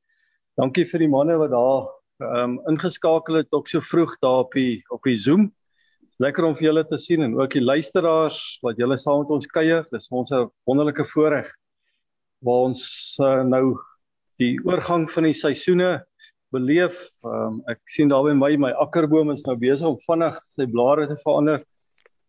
Dankie 0.59 0.85
vir 0.89 0.99
die 1.05 1.11
manne 1.11 1.37
wat 1.39 1.51
daar 1.53 1.87
ehm 2.20 2.57
um, 2.57 2.59
ingeskakel 2.67 3.39
het 3.39 3.53
ook 3.55 3.70
so 3.71 3.79
vroeg 3.79 4.17
daar 4.20 4.43
op 4.43 4.51
die 4.57 4.83
op 4.91 4.99
die 5.07 5.15
Zoom. 5.15 5.47
Dis 6.09 6.20
lekker 6.20 6.43
om 6.49 6.55
vir 6.57 6.65
julle 6.67 6.83
te 6.89 6.99
sien 6.99 7.23
en 7.23 7.37
ook 7.39 7.55
die 7.55 7.63
luisteraars 7.63 8.59
wat 8.65 8.81
julle 8.81 8.98
saam 8.99 9.23
met 9.23 9.31
ons 9.37 9.48
kuier. 9.48 9.87
Dis 9.93 10.11
ons 10.11 10.33
'n 10.35 10.49
wonderlike 10.67 11.05
voorreg 11.13 11.48
waar 12.45 12.70
ons 12.70 12.82
uh, 13.23 13.41
nou 13.43 13.77
die 14.40 14.55
oorgang 14.63 15.07
van 15.12 15.27
die 15.27 15.35
seisoene 15.35 15.98
beleef. 16.55 16.95
Um, 17.27 17.59
ek 17.70 17.82
sien 17.91 18.09
daar 18.09 18.23
by 18.26 18.34
my 18.37 18.51
my 18.70 18.71
akkerboom 18.82 19.34
is 19.34 19.43
nou 19.45 19.57
besig 19.59 19.87
om 19.87 19.99
vinnig 20.07 20.40
sy 20.49 20.65
blare 20.71 21.07
te 21.10 21.17
verander. 21.23 21.62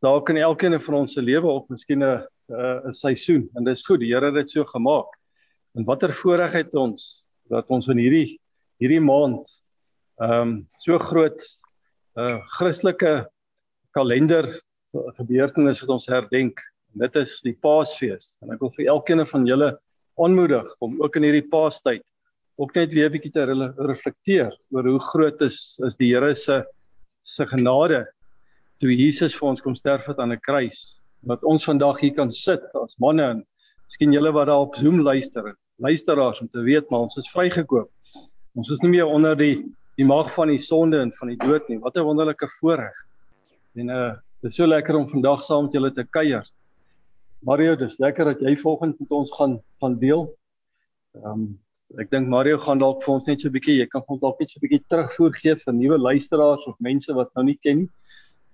Daar 0.05 0.21
kan 0.25 0.37
elkeen 0.41 0.79
van 0.81 1.03
ons 1.03 1.15
se 1.15 1.23
lewe 1.23 1.49
op 1.49 1.71
miskien 1.71 2.03
'n 2.03 2.27
'n 2.51 2.93
seisoen 2.93 3.49
en 3.57 3.65
dis 3.65 3.85
goed. 3.87 4.01
Die 4.01 4.13
Here 4.13 4.27
het 4.27 4.35
dit 4.35 4.51
so 4.51 4.65
gemaak. 4.65 5.09
En 5.77 5.85
watter 5.85 6.13
voorreg 6.13 6.53
het 6.53 6.75
ons 6.75 7.33
dat 7.51 7.71
ons 7.71 7.89
in 7.89 7.99
hierdie 7.99 8.39
hierdie 8.81 9.01
maand 9.01 9.47
ehm 10.21 10.41
um, 10.41 10.67
so 10.79 10.99
groot 10.99 11.41
'n 12.17 12.27
uh, 12.27 12.41
Christelike 12.59 13.31
kalender 13.95 14.61
gebeurtenis 14.93 15.81
wat 15.81 15.91
ons 15.91 16.07
herdenk. 16.07 16.61
En 16.95 17.07
dit 17.07 17.17
is 17.17 17.41
die 17.43 17.55
Paasfees. 17.55 18.37
En 18.43 18.51
ek 18.51 18.61
wil 18.61 18.73
vir 18.75 18.87
elkeen 18.87 19.27
van 19.27 19.47
julle 19.47 19.79
aanmoedig 20.25 20.69
om 20.79 21.01
ook 21.03 21.17
in 21.17 21.27
hierdie 21.29 21.49
paastyd 21.49 22.05
ook 22.61 22.75
net 22.77 22.93
weer 22.93 23.09
'n 23.09 23.13
bietjie 23.13 23.33
te 23.33 23.45
reflekteer 23.79 24.53
oor 24.71 24.85
hoe 24.85 25.01
groot 25.01 25.41
is 25.41 25.81
is 25.87 25.97
die 25.97 26.13
Here 26.13 26.35
se 26.35 26.65
se 27.23 27.47
genade 27.47 28.07
toe 28.81 28.93
Jesus 28.93 29.37
vir 29.37 29.49
ons 29.49 29.63
kom 29.63 29.75
sterf 29.75 30.07
het 30.07 30.19
aan 30.19 30.33
'n 30.33 30.41
kruis. 30.41 31.01
Dat 31.23 31.45
ons 31.45 31.65
vandag 31.65 32.01
hier 32.01 32.15
kan 32.15 32.33
sit 32.33 32.63
as 32.75 32.97
manne 32.99 33.23
en 33.23 33.47
miskien 33.87 34.13
julle 34.13 34.33
wat 34.33 34.47
daar 34.47 34.67
op 34.67 34.77
Zoom 34.77 35.01
luister 35.01 35.57
luisteraars 35.79 36.41
om 36.41 36.49
te 36.49 36.61
weet 36.61 36.91
maar 36.91 37.01
ons 37.01 37.17
is 37.17 37.33
vrygekoop. 37.33 37.91
Ons 38.55 38.71
is 38.71 38.81
nie 38.81 38.91
meer 38.91 39.07
onder 39.07 39.37
die 39.37 39.65
die 39.97 40.05
mag 40.05 40.33
van 40.33 40.49
die 40.49 40.59
sonde 40.59 41.01
en 41.01 41.13
van 41.13 41.29
die 41.29 41.37
dood 41.37 41.69
nie. 41.69 41.79
Wat 41.79 41.97
'n 41.97 42.05
wonderlike 42.05 42.49
voorreg. 42.61 43.07
En 43.75 43.89
uh 43.89 44.15
dit 44.43 44.51
is 44.51 44.57
so 44.57 44.67
lekker 44.67 44.97
om 44.97 45.09
vandag 45.09 45.43
saam 45.43 45.65
met 45.65 45.73
julle 45.73 45.93
te 45.93 46.05
kuier 46.05 46.45
Mario, 47.41 47.77
dis 47.77 47.99
lekker 47.99 48.25
dat 48.25 48.41
jy 48.45 48.53
volgende 48.61 48.97
met 49.01 49.13
ons 49.17 49.33
gaan 49.33 49.61
gaan 49.81 49.99
deel. 49.99 50.27
Ehm 51.17 51.33
um, 51.33 51.45
ek 51.99 52.11
dink 52.13 52.29
Mario 52.31 52.59
gaan 52.63 52.79
dalk 52.79 53.01
vir 53.03 53.15
ons 53.17 53.25
net 53.27 53.41
so 53.41 53.49
'n 53.49 53.55
bietjie, 53.57 53.81
jy 53.81 53.87
kan 53.91 54.05
ons 54.07 54.21
dalk 54.21 54.39
net 54.39 54.51
so 54.51 54.61
'n 54.61 54.63
bietjie 54.67 54.85
terugvoer 54.93 55.33
gee 55.35 55.55
vir 55.57 55.75
nuwe 55.75 55.99
luisteraars 55.99 56.67
of 56.71 56.77
mense 56.79 57.13
wat 57.17 57.33
nou 57.35 57.45
nie 57.45 57.59
ken 57.63 57.79
nie 57.79 57.89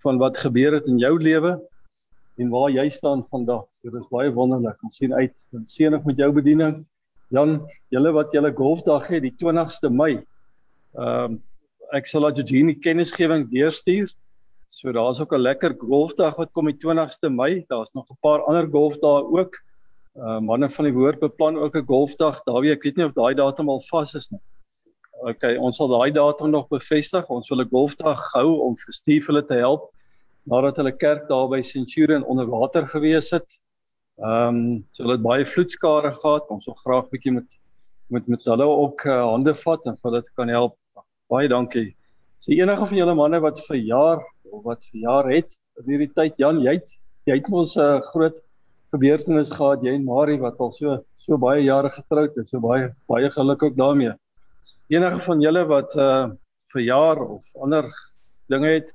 van 0.04 0.18
wat 0.18 0.38
gebeur 0.38 0.72
het 0.72 0.86
in 0.86 0.98
jou 0.98 1.18
lewe 1.18 1.52
en 2.38 2.50
waar 2.50 2.70
jy 2.70 2.88
staan 2.88 3.26
vandag. 3.30 3.66
So 3.74 3.90
dis 3.90 4.08
baie 4.08 4.30
wonderlik. 4.30 4.78
Ons 4.84 4.96
sien 4.96 5.12
uit 5.12 5.34
en 5.52 5.66
seënig 5.66 6.04
met 6.04 6.16
jou 6.16 6.30
bediening. 6.32 6.86
Jan, 7.30 7.66
julle 7.90 8.12
wat 8.12 8.32
julle 8.32 8.52
golfdag 8.54 9.08
het 9.08 9.22
die 9.22 9.34
20ste 9.42 9.90
Mei. 9.90 10.22
Ehm 10.94 11.24
um, 11.24 11.42
ek 11.92 12.06
sal 12.06 12.26
aan 12.26 12.38
Eugenie 12.38 12.78
kennisgewing 12.78 13.50
deurstuur. 13.50 14.10
So 14.66 14.92
daar's 14.92 15.20
ook 15.20 15.32
'n 15.32 15.40
lekker 15.40 15.74
golfdag 15.78 16.36
wat 16.36 16.52
kom 16.52 16.66
die 16.66 16.78
20ste 16.78 17.30
Mei. 17.30 17.64
Daar's 17.68 17.92
nog 17.94 18.10
'n 18.10 18.18
paar 18.20 18.42
ander 18.42 18.66
golfdae 18.70 19.22
ook. 19.38 19.54
Uh 20.14 20.40
manne 20.40 20.70
van 20.70 20.84
die 20.84 20.94
woord 20.94 21.20
beplan 21.20 21.56
ook 21.56 21.76
'n 21.76 21.86
golfdag. 21.86 22.42
Daar 22.44 22.60
weet 22.60 22.72
ek 22.72 22.82
weet 22.82 22.96
nie 22.96 23.06
of 23.06 23.12
daai 23.12 23.34
datum 23.34 23.68
al 23.68 23.80
vas 23.80 24.14
is 24.14 24.30
nie. 24.30 24.40
OK, 25.12 25.42
ons 25.58 25.76
sal 25.76 25.88
daai 25.88 26.10
datum 26.12 26.50
nog 26.50 26.68
bevestig. 26.68 27.28
Ons 27.28 27.48
wil 27.48 27.60
'n 27.60 27.68
golfdag 27.68 28.32
hou 28.32 28.60
om 28.60 28.76
vir 28.76 28.92
Steve 28.92 29.26
hulle 29.26 29.44
te 29.44 29.54
help 29.54 29.92
nadat 30.46 30.76
hulle 30.76 30.92
kerk 30.92 31.28
daar 31.28 31.48
by 31.48 31.62
Centurion 31.62 32.24
onder 32.24 32.46
water 32.46 32.86
gewees 32.86 33.30
het. 33.30 33.60
Ehm 34.18 34.48
um, 34.48 34.86
so 34.92 35.02
hulle 35.02 35.16
het 35.16 35.22
baie 35.22 35.46
vloedskade 35.46 36.12
gehad. 36.12 36.50
Ons 36.50 36.66
wil 36.66 36.74
graag 36.74 37.08
bietjie 37.10 37.32
met 37.32 37.58
met 38.08 38.26
met 38.26 38.44
hulle 38.44 38.64
ook 38.64 39.04
uh, 39.04 39.30
hande 39.30 39.54
vat 39.54 39.86
en 39.86 39.96
vir 39.96 40.10
hulle 40.10 40.22
kan 40.34 40.48
help. 40.48 40.76
Baie 41.28 41.48
dankie. 41.48 41.96
So 42.38 42.52
enige 42.52 42.86
van 42.86 42.96
julle 42.96 43.14
manne 43.14 43.40
wat 43.40 43.60
verjaar 43.66 44.22
of 44.52 44.64
wat 44.64 44.84
verjaar 44.90 45.30
het 45.32 45.56
in 45.80 45.90
hierdie 45.92 46.12
tyd 46.14 46.36
Jan 46.40 46.60
jy 46.64 46.78
het 46.78 46.94
jy 47.26 47.38
het 47.40 47.48
mos 47.52 47.76
'n 47.76 47.80
uh, 47.82 48.00
groot 48.12 48.36
gebeurtenis 48.94 49.50
gehad 49.52 49.82
jy 49.82 49.94
en 49.94 50.04
Marie 50.04 50.38
wat 50.40 50.60
al 50.60 50.72
so 50.72 50.98
so 51.26 51.38
baie 51.38 51.64
jare 51.64 51.90
getroud 51.90 52.36
is 52.38 52.50
so 52.50 52.60
baie 52.60 52.92
baie 53.10 53.30
geluk 53.30 53.62
ook 53.62 53.76
daarmee. 53.76 54.12
Enige 54.88 55.18
van 55.26 55.40
julle 55.40 55.64
wat 55.66 55.96
uh 55.96 56.30
verjaar 56.74 57.18
of 57.22 57.42
ander 57.62 57.86
dinge 58.50 58.68
het 58.68 58.92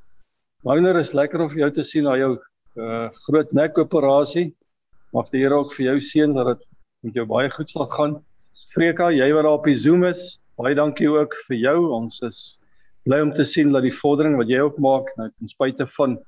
wonder 0.64 0.98
is 1.00 1.14
lekker 1.14 1.42
om 1.42 1.50
vir 1.50 1.64
jou 1.66 1.72
te 1.72 1.84
sien 1.84 2.04
na 2.04 2.16
jou 2.16 2.38
uh 2.78 3.10
groot 3.28 3.52
nek 3.54 3.78
operasie 3.78 4.54
mag 5.14 5.30
die 5.32 5.44
Here 5.44 5.56
ook 5.56 5.74
vir 5.76 5.86
jou 5.86 5.98
seën 6.00 6.34
dat 6.34 6.54
dit 6.54 6.68
met 7.04 7.16
jou 7.16 7.26
baie 7.26 7.50
goed 7.50 7.70
sal 7.70 7.88
gaan. 7.88 8.20
Freka 8.72 9.10
jy 9.12 9.32
wat 9.34 9.44
daar 9.44 9.58
op 9.60 9.66
die 9.68 9.76
Zoom 9.76 10.06
is 10.08 10.40
baie 10.58 10.76
dankie 10.76 11.10
ook 11.10 11.36
vir 11.48 11.58
jou. 11.58 11.78
Ons 11.92 12.22
is 12.22 12.61
bly 13.08 13.22
om 13.22 13.34
te 13.34 13.46
sien 13.48 13.72
dat 13.74 13.86
die 13.86 13.96
vordering 13.96 14.38
wat 14.38 14.50
jy 14.52 14.60
ook 14.62 14.78
maak 14.84 15.10
nou 15.18 15.30
ten 15.30 15.50
spyte 15.50 15.88
van 15.98 16.20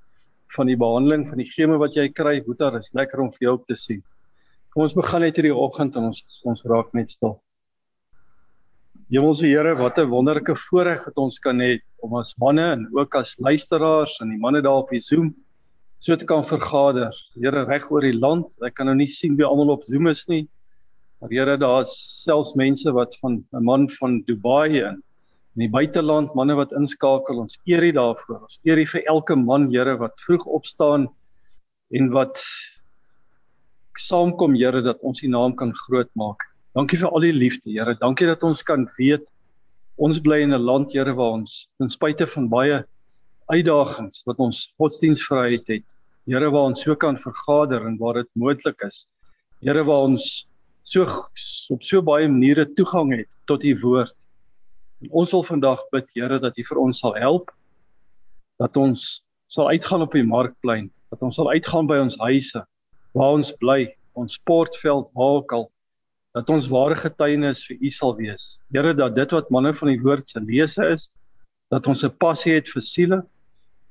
van 0.53 0.69
die 0.69 0.77
behandeling 0.77 1.23
van 1.29 1.39
die 1.41 1.49
geme 1.49 1.79
wat 1.81 1.95
jy 1.97 2.11
kry, 2.13 2.35
Boeta, 2.45 2.67
is 2.77 2.91
lekker 2.93 3.23
om 3.23 3.31
vir 3.33 3.47
jou 3.47 3.53
ook 3.55 3.63
te 3.65 3.77
sien. 3.79 4.03
Kom 4.73 4.83
ons 4.85 4.93
begin 4.93 5.23
net 5.25 5.39
hierdie 5.39 5.53
oggend 5.53 5.97
en 5.97 6.11
ons 6.11 6.19
ons 6.49 6.61
raak 6.69 6.93
net 6.93 7.09
stil. 7.09 7.39
Hemelse 9.13 9.45
Here, 9.45 9.73
wat 9.77 9.97
'n 9.97 10.09
wonderlike 10.09 10.55
voorreg 10.69 11.05
wat 11.05 11.17
ons 11.17 11.39
kan 11.39 11.59
hê 11.59 11.79
om 12.01 12.15
as 12.17 12.35
manne 12.37 12.65
en 12.73 12.87
ook 12.93 13.15
as 13.15 13.35
luisteraars 13.39 14.19
en 14.21 14.29
die 14.29 14.39
manne 14.39 14.61
daar 14.61 14.81
op 14.81 14.89
die 14.89 15.01
Zoom 15.01 15.33
so 15.99 16.15
te 16.15 16.25
kan 16.25 16.43
vergader. 16.43 17.13
Here 17.35 17.65
reg 17.65 17.89
oor 17.91 18.01
die 18.01 18.17
land. 18.17 18.47
Ek 18.61 18.75
kan 18.75 18.87
nou 18.87 18.95
nie 18.95 19.07
sien 19.07 19.37
wie 19.37 19.45
almal 19.45 19.69
op 19.69 19.83
Zoom 19.83 20.07
is 20.07 20.27
nie. 20.27 20.47
Maar 21.21 21.29
Here, 21.29 21.57
daar's 21.57 22.23
selfs 22.23 22.55
mense 22.55 22.91
wat 22.91 23.15
van 23.21 23.43
'n 23.53 23.63
man 23.63 23.89
van 23.89 24.21
Dubai 24.27 24.81
en 24.81 25.03
in 25.55 25.65
die 25.65 25.71
buiteland 25.71 26.33
manne 26.35 26.55
wat 26.57 26.73
inskakel 26.77 27.43
ons 27.43 27.59
eer 27.69 27.83
U 27.83 27.91
daarvoor. 27.99 28.39
Ons 28.47 28.59
eer 28.65 28.81
vir 28.89 29.03
elke 29.05 29.35
man 29.37 29.69
Here 29.71 29.97
wat 29.97 30.17
vroeg 30.25 30.45
opstaan 30.45 31.07
en 31.93 32.09
wat 32.15 32.39
saamkom 34.01 34.55
Here 34.57 34.81
dat 34.81 34.99
ons 35.01 35.21
U 35.21 35.29
naam 35.29 35.53
kan 35.55 35.73
groot 35.85 36.09
maak 36.17 36.41
dankie 36.73 36.97
vir 36.97 37.11
al 37.11 37.25
die 37.25 37.35
liefde 37.35 37.71
Here. 37.71 37.95
Dankie 37.99 38.27
dat 38.29 38.43
ons 38.45 38.63
kan 38.65 38.87
weet 38.97 39.27
ons 40.01 40.19
bly 40.25 40.41
in 40.41 40.53
'n 40.53 40.65
land 40.65 40.93
Here 40.93 41.13
waar 41.13 41.37
ons 41.39 41.67
ten 41.77 41.89
spyte 41.89 42.25
van 42.27 42.49
baie 42.49 42.83
uitdagings 43.51 44.23
wat 44.25 44.39
ons 44.39 44.73
godsdienstvryheid 44.79 45.67
het 45.67 45.97
Here 46.25 46.49
waar 46.49 46.71
ons 46.71 46.81
so 46.81 46.95
kan 46.95 47.17
vergader 47.17 47.85
en 47.85 47.97
waar 47.99 48.23
dit 48.23 48.29
moontlik 48.33 48.81
is 48.81 49.07
Here 49.61 49.83
waar 49.83 50.09
ons 50.09 50.47
so 50.83 51.05
op 51.69 51.83
so 51.83 52.01
baie 52.01 52.27
maniere 52.27 52.65
toegang 52.65 53.13
het 53.13 53.29
tot 53.45 53.63
U 53.63 53.75
woord 53.83 54.15
En 55.03 55.11
ons 55.11 55.31
wil 55.35 55.43
vandag 55.43 55.81
bid 55.91 56.11
Here 56.15 56.39
dat 56.39 56.57
U 56.57 56.63
vir 56.63 56.79
ons 56.79 56.99
sal 57.03 57.17
help 57.19 57.51
dat 58.61 58.77
ons 58.79 59.23
sal 59.51 59.67
uitgaan 59.73 60.05
op 60.05 60.13
die 60.15 60.23
markplein, 60.23 60.87
dat 61.11 61.23
ons 61.25 61.35
sal 61.35 61.49
uitgaan 61.51 61.89
by 61.89 61.97
ons 61.99 62.15
huise 62.21 62.61
waar 63.13 63.35
ons 63.35 63.51
bly, 63.59 63.91
ons 64.17 64.37
sportveld, 64.39 65.09
waar 65.17 65.41
ook 65.41 65.55
al 65.57 65.67
dat 66.33 66.49
ons 66.49 66.69
ware 66.71 66.95
getuienis 66.97 67.65
vir 67.67 67.77
U 67.77 67.91
sal 67.93 68.15
wees. 68.17 68.45
Here 68.73 68.93
dat 68.97 69.13
dit 69.17 69.35
wat 69.35 69.51
manne 69.53 69.73
van 69.77 69.91
die 69.91 69.99
woord 70.01 70.31
se 70.31 70.41
lese 70.41 70.87
is, 70.95 71.09
dat 71.69 71.85
ons 71.87 72.05
'n 72.05 72.15
passie 72.17 72.55
het 72.55 72.71
vir 72.71 72.81
siele, 72.81 73.19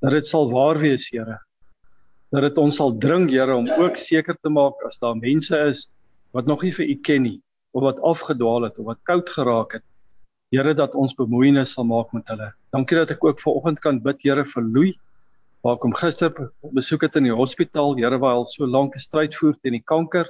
dat 0.00 0.16
dit 0.16 0.26
sal 0.26 0.50
waar 0.50 0.78
wees, 0.78 1.10
Here. 1.12 1.38
Dat 2.32 2.42
dit 2.42 2.58
ons 2.58 2.76
sal 2.76 2.98
dring, 2.98 3.28
Here, 3.30 3.54
om 3.54 3.68
ook 3.68 3.96
seker 3.96 4.34
te 4.40 4.48
maak 4.48 4.74
as 4.86 4.98
daar 4.98 5.14
mense 5.14 5.56
is 5.68 5.90
wat 6.32 6.46
nog 6.46 6.62
nie 6.62 6.72
vir 6.72 6.86
U 6.86 6.94
ken 7.04 7.22
nie 7.22 7.40
of 7.74 7.82
wat 7.82 8.00
afgedwaal 8.00 8.62
het 8.64 8.78
of 8.78 8.86
wat 8.86 8.98
koud 9.04 9.28
geraak 9.28 9.72
het 9.72 9.84
Here 10.52 10.74
dat 10.76 10.92
ons 11.00 11.14
bemoeienis 11.16 11.70
sal 11.72 11.86
maak 11.88 12.10
met 12.12 12.28
hulle. 12.28 12.50
Dankie 12.76 12.98
dat 12.98 13.14
ek 13.14 13.22
ook 13.24 13.38
vanoggend 13.40 13.78
kan 13.80 14.00
bid 14.04 14.18
Here 14.20 14.42
vir 14.44 14.64
Louis. 14.66 14.98
Waar 15.64 15.78
kom 15.80 15.94
gister 15.96 16.28
besoek 16.76 17.06
het 17.06 17.16
in 17.16 17.30
die 17.30 17.32
hospitaal, 17.32 17.94
Here 17.96 18.18
waar 18.20 18.34
hy 18.34 18.42
al 18.42 18.50
so 18.50 18.68
lank 18.68 18.92
gestryd 18.98 19.32
voer 19.38 19.54
teen 19.62 19.78
die 19.78 19.86
kanker. 19.88 20.28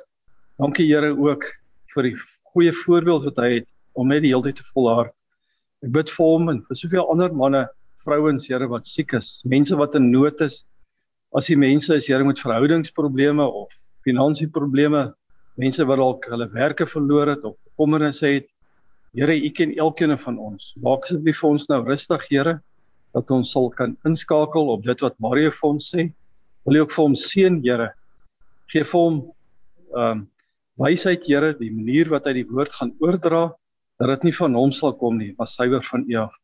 Dankie 0.62 0.86
Here 0.86 1.10
ook 1.10 1.48
vir 1.96 2.06
die 2.06 2.14
goeie 2.52 2.70
voorbeeld 2.84 3.26
wat 3.26 3.42
hy 3.42 3.48
het 3.56 3.68
om 3.98 4.14
net 4.14 4.22
die 4.22 4.30
hele 4.30 4.46
tyd 4.46 4.60
te 4.60 4.68
volhard. 4.70 5.16
Ek 5.82 5.90
bid 5.98 6.14
vir 6.14 6.30
hom 6.30 6.54
en 6.54 6.62
vir 6.68 6.78
soveel 6.84 7.10
ander 7.16 7.34
manne, 7.34 7.64
vrouens, 8.06 8.46
Here 8.46 8.70
wat 8.70 8.86
siek 8.86 9.16
is, 9.18 9.40
mense 9.42 9.74
wat 9.74 9.98
in 9.98 10.12
nood 10.14 10.38
is. 10.46 10.62
As 11.34 11.50
die 11.50 11.58
mense 11.58 11.98
is 11.98 12.06
Here 12.06 12.22
met 12.22 12.38
verhoudingsprobleme 12.38 13.42
of 13.42 13.74
finansieprobleme, 14.06 15.08
mense 15.58 15.90
wat 15.90 15.98
dalk 15.98 16.30
hulle 16.30 16.52
werke 16.54 16.86
verloor 16.86 17.34
het 17.34 17.42
of 17.42 17.58
bekommernisse 17.72 18.36
het. 18.38 18.51
Here, 19.12 19.34
U 19.36 19.50
ken 19.52 19.74
elkeen 19.76 20.14
van 20.18 20.38
ons. 20.40 20.70
Maak 20.80 21.04
asseblief 21.04 21.42
vir 21.42 21.50
ons 21.52 21.66
nou 21.68 21.82
rustig, 21.84 22.22
Here, 22.30 22.54
dat 23.12 23.30
ons 23.34 23.50
sal 23.52 23.66
kan 23.76 23.92
inskakel 24.08 24.70
op 24.72 24.86
dit 24.86 25.02
wat 25.04 25.18
Mario 25.20 25.50
vir 25.52 25.68
ons 25.68 25.88
sê. 25.92 26.06
Wil 26.64 26.78
U 26.78 26.84
ook 26.86 26.94
vir 26.94 27.04
hom 27.04 27.16
seën, 27.20 27.58
Here. 27.66 27.90
Geef 28.72 28.94
vir 28.94 29.02
hom 29.02 29.18
ehm 29.92 30.22
um, 30.22 30.22
wysheid, 30.80 31.26
Here, 31.28 31.50
die 31.58 31.68
manier 31.74 32.08
wat 32.08 32.24
hy 32.30 32.38
die 32.38 32.46
woord 32.48 32.72
gaan 32.72 32.94
oordra, 33.04 33.42
dat 34.00 34.14
dit 34.14 34.30
nie 34.30 34.34
van 34.38 34.56
hom 34.56 34.72
sal 34.72 34.96
kom 34.96 35.20
nie, 35.20 35.34
maar 35.36 35.50
suiwer 35.50 35.84
van 35.90 36.08
U 36.08 36.16
af. 36.22 36.40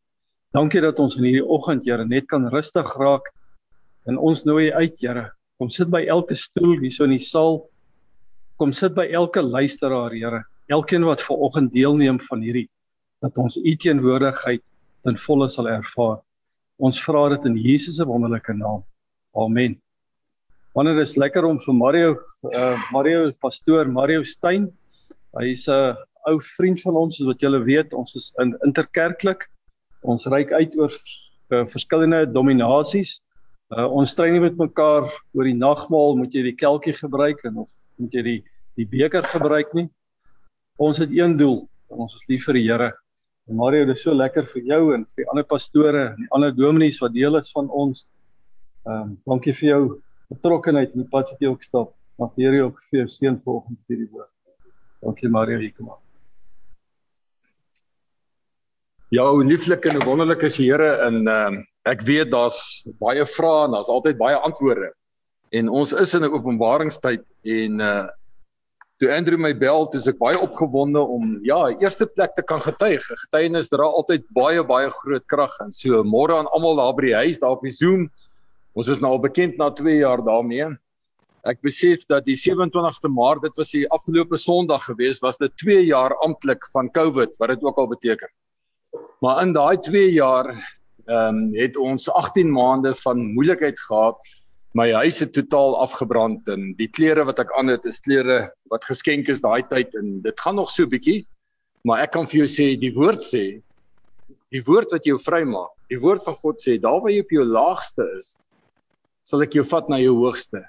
Dankie 0.52 0.84
dat 0.84 1.00
ons 1.00 1.16
in 1.16 1.24
hierdie 1.24 1.46
oggend, 1.56 1.88
Here, 1.88 2.04
net 2.04 2.28
kan 2.28 2.50
rustig 2.52 2.92
raak 3.00 3.32
en 4.04 4.20
ons 4.20 4.44
nooi 4.44 4.68
uit, 4.76 5.00
Here. 5.00 5.30
Kom 5.56 5.72
sit 5.72 5.88
by 5.88 6.04
elke 6.04 6.36
stoel 6.36 6.76
hier 6.84 6.92
so 6.92 7.08
in 7.08 7.16
die 7.16 7.24
saal 7.24 7.62
kom 8.60 8.76
sit 8.76 8.92
by 8.92 9.08
elke 9.08 9.40
luisteraar, 9.40 10.12
Here. 10.12 10.44
Elkeen 10.68 11.04
wat 11.08 11.22
ver 11.24 11.36
oggend 11.36 11.72
deelneem 11.72 12.20
van 12.20 12.42
hierdie 12.44 12.68
dat 13.24 13.38
ons 13.40 13.56
u 13.56 13.74
teenwoordigheid 13.74 14.62
ten 15.02 15.16
volle 15.18 15.48
sal 15.48 15.68
ervaar. 15.68 16.18
Ons 16.78 17.00
vra 17.02 17.28
dit 17.34 17.46
in 17.50 17.56
Jesus 17.58 17.96
se 17.96 18.06
wonderlike 18.06 18.54
naam. 18.54 18.84
Amen. 19.34 19.78
Wanneer 20.76 21.00
is 21.02 21.16
lekker 21.16 21.46
om 21.48 21.58
vir 21.60 21.74
Mario 21.74 22.10
uh 22.52 22.76
Mario 22.92 23.30
pastoor 23.42 23.88
Mario 23.90 24.22
Steyn. 24.22 24.68
Hy's 25.38 25.66
'n 25.68 25.72
uh, 25.72 25.96
ou 26.28 26.38
vriend 26.56 26.80
van 26.84 26.96
ons, 26.96 27.16
soos 27.16 27.26
wat 27.26 27.40
julle 27.40 27.62
weet, 27.64 27.94
ons 27.94 28.14
is 28.14 28.32
in 28.42 28.54
interkerklik. 28.66 29.48
Ons 30.02 30.26
reik 30.26 30.52
uit 30.52 30.76
oor 30.76 30.92
uh, 30.92 31.64
verskillende 31.66 32.26
dominasies. 32.32 33.18
Uh 33.74 33.88
ons 33.88 34.10
stry 34.10 34.30
nie 34.30 34.44
met 34.44 34.56
mekaar 34.56 35.08
oor 35.34 35.44
die 35.44 35.56
nagmaal, 35.56 36.16
moet 36.16 36.34
jy 36.34 36.44
die 36.50 36.56
kelkie 36.56 36.94
gebruik 36.94 37.42
en 37.44 37.64
of 37.64 37.72
moet 37.96 38.14
jy 38.14 38.22
die 38.22 38.40
die 38.78 38.86
beker 38.86 39.26
gebruik 39.26 39.74
nie. 39.74 39.88
Ons 40.78 41.00
het 41.02 41.10
een 41.10 41.34
doel, 41.36 41.64
ons 41.90 42.12
is 42.14 42.26
lief 42.30 42.44
vir 42.46 42.54
die 42.54 42.66
Here. 42.68 42.92
En 43.50 43.56
Mario, 43.58 43.86
dit 43.88 43.96
is 43.96 44.02
so 44.04 44.14
lekker 44.14 44.46
vir 44.52 44.66
jou 44.70 44.82
en 44.94 45.02
vir 45.02 45.24
die 45.24 45.30
ander 45.32 45.46
pastore 45.48 46.02
en 46.12 46.20
die 46.20 46.28
ander 46.36 46.52
dominees 46.54 47.00
wat 47.02 47.16
deel 47.16 47.38
is 47.40 47.50
van 47.54 47.70
ons. 47.74 48.04
Ehm 48.86 49.08
um, 49.08 49.16
dankie 49.26 49.54
vir 49.58 49.68
jou 49.68 49.80
betrokkeheid 50.30 50.94
in 50.94 51.02
die 51.02 51.10
pad 51.10 51.32
wat 51.32 51.42
jy 51.42 51.50
ook 51.50 51.64
stap. 51.66 51.90
Mag 52.22 52.30
die 52.36 52.46
Here 52.46 52.60
ook 52.68 52.78
vir 52.90 53.00
jou 53.00 53.08
seën 53.14 53.40
volgens 53.42 53.80
hierdie 53.90 54.06
woord. 54.12 54.30
Dankie 55.02 55.30
Mario, 55.34 55.58
hier 55.58 55.72
kom 55.74 55.90
aan. 55.90 56.04
Ja, 59.10 59.24
hoe 59.24 59.42
lieflik 59.44 59.86
en 59.88 59.98
wonderlik 60.04 60.44
is 60.46 60.60
die 60.60 60.68
Here 60.70 60.92
en 61.08 61.24
ehm 61.26 61.58
um, 61.58 61.64
ek 61.88 62.06
weet 62.06 62.30
daar's 62.30 62.84
baie 63.02 63.26
vrae 63.26 63.66
en 63.66 63.74
daar's 63.74 63.90
altyd 63.90 64.20
baie 64.20 64.38
antwoorde. 64.46 64.92
En 65.50 65.74
ons 65.74 65.92
is 65.92 66.14
in 66.14 66.22
'n 66.22 66.34
openbaringstyd 66.38 67.26
en 67.42 67.80
uh 67.80 68.06
toe 68.98 69.10
Andrew 69.14 69.38
my 69.38 69.52
bel, 69.54 69.86
dis 69.92 70.08
ek 70.10 70.18
baie 70.18 70.38
opgewonde 70.42 71.00
om 71.00 71.36
ja, 71.46 71.60
eerste 71.78 72.06
plek 72.10 72.34
te 72.34 72.42
kan 72.42 72.60
getuig. 72.64 73.04
Getuienis 73.22 73.70
dra 73.70 73.86
altyd 73.86 74.26
baie 74.34 74.64
baie 74.66 74.90
groot 74.90 75.26
krag 75.30 75.54
en 75.62 75.70
so 75.74 76.02
môre 76.02 76.34
aan 76.34 76.50
almal 76.54 76.80
daar 76.80 76.96
by 76.98 77.06
die 77.06 77.14
huis, 77.14 77.38
daar 77.38 77.54
op 77.56 77.62
die 77.66 77.74
Zoom. 77.74 78.08
Ons 78.78 78.90
is 78.90 79.02
nou 79.02 79.14
al 79.14 79.22
bekend 79.22 79.58
na 79.58 79.70
2 79.74 80.00
jaar 80.00 80.22
daarmee. 80.26 80.72
Ek 81.46 81.62
besef 81.62 82.02
dat 82.10 82.26
die 82.26 82.36
27ste 82.36 83.10
Maart, 83.14 83.44
dit 83.46 83.60
was 83.60 83.70
die 83.72 83.86
afgelope 83.94 84.38
Sondag 84.38 84.88
gewees, 84.90 85.22
was 85.22 85.38
dit 85.38 85.54
2 85.62 85.86
jaar 85.86 86.16
amptelik 86.26 86.66
van 86.74 86.90
COVID, 86.90 87.38
wat 87.38 87.54
dit 87.54 87.62
ook 87.64 87.78
al 87.78 87.88
beteken. 87.94 88.30
Maar 89.22 89.42
in 89.46 89.54
daai 89.54 89.78
2 89.86 90.10
jaar 90.16 90.50
ehm 91.08 91.38
um, 91.38 91.54
het 91.56 91.78
ons 91.80 92.10
18 92.10 92.50
maande 92.52 92.90
van 93.00 93.22
moeilikheid 93.32 93.78
gehad 93.80 94.18
my 94.76 94.90
huis 94.92 95.20
het 95.24 95.32
totaal 95.32 95.78
afgebrand 95.80 96.48
en 96.52 96.72
die 96.78 96.88
klere 96.88 97.24
wat 97.24 97.40
ek 97.40 97.52
aan 97.58 97.72
het 97.72 97.86
is 97.88 98.00
klere 98.04 98.50
wat 98.72 98.84
geskenk 98.84 99.28
is 99.32 99.40
daai 99.44 99.62
tyd 99.70 99.94
en 99.96 100.18
dit 100.22 100.40
gaan 100.40 100.58
nog 100.60 100.70
so 100.70 100.86
bietjie 100.86 101.22
maar 101.88 102.04
ek 102.04 102.12
kan 102.16 102.28
vir 102.28 102.42
jou 102.42 102.50
sê 102.52 102.68
die 102.80 102.92
woord 102.96 103.24
sê 103.24 103.60
die 104.52 104.64
woord 104.66 104.92
wat 104.92 105.08
jou 105.08 105.16
vrymaak 105.20 105.72
die 105.88 106.00
woord 106.00 106.24
van 106.26 106.36
God 106.42 106.60
sê 106.60 106.76
daar 106.80 107.00
waar 107.00 107.14
jy 107.14 107.24
op 107.24 107.32
jou 107.32 107.46
laagste 107.48 108.04
is 108.18 108.36
sal 109.28 109.44
ek 109.44 109.56
jou 109.56 109.64
vat 109.68 109.88
na 109.92 109.98
jou 110.00 110.14
hoogste. 110.16 110.62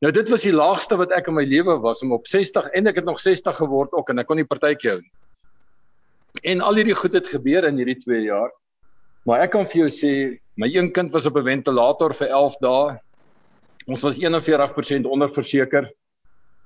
Nou 0.00 0.08
dit 0.12 0.30
was 0.32 0.44
die 0.44 0.54
laagste 0.54 0.96
wat 1.00 1.12
ek 1.16 1.28
in 1.28 1.36
my 1.36 1.44
lewe 1.44 1.76
was 1.80 2.02
om 2.04 2.14
op 2.16 2.28
60 2.28 2.68
en 2.76 2.88
ek 2.88 3.00
het 3.00 3.08
nog 3.08 3.20
60 3.20 3.56
geword 3.56 3.92
ook 3.96 4.12
en 4.12 4.20
ek 4.20 4.28
kon 4.28 4.40
nie 4.40 4.48
partytjie 4.48 4.92
hou 4.94 5.00
en 6.44 6.60
al 6.60 6.76
hierdie 6.76 6.96
goed 6.96 7.16
het 7.16 7.28
gebeur 7.32 7.64
in 7.68 7.78
hierdie 7.80 7.98
2 8.02 8.26
jaar 8.26 8.50
maar 9.28 9.44
ek 9.46 9.54
kan 9.54 9.64
vir 9.64 9.86
jou 9.86 9.88
sê 9.92 10.12
my 10.60 10.68
een 10.68 10.92
kind 10.92 11.12
was 11.14 11.26
op 11.26 11.38
'n 11.40 11.48
ventilator 11.48 12.12
vir 12.14 12.28
11 12.28 12.58
dae 12.60 12.98
Ons 13.86 14.02
was 14.02 14.18
41% 14.18 15.06
onderverseker. 15.06 15.86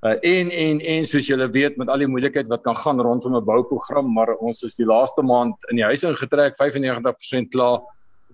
Uh 0.01 0.17
en 0.25 0.49
en 0.49 0.79
en 0.81 1.05
soos 1.05 1.27
julle 1.29 1.49
weet 1.53 1.77
met 1.77 1.91
al 1.93 2.01
die 2.01 2.09
moeilikheid 2.09 2.49
wat 2.49 2.63
kan 2.65 2.77
gaan 2.77 3.01
rondom 3.05 3.37
'n 3.37 3.45
bouprogram, 3.45 4.13
maar 4.13 4.37
ons 4.37 4.63
is 4.63 4.77
die 4.77 4.87
laaste 4.87 5.23
maand 5.23 5.57
in 5.69 5.77
die 5.77 5.85
huis 5.85 6.05
ingetrek 6.05 6.57
95% 6.57 7.51
klaar. 7.53 7.81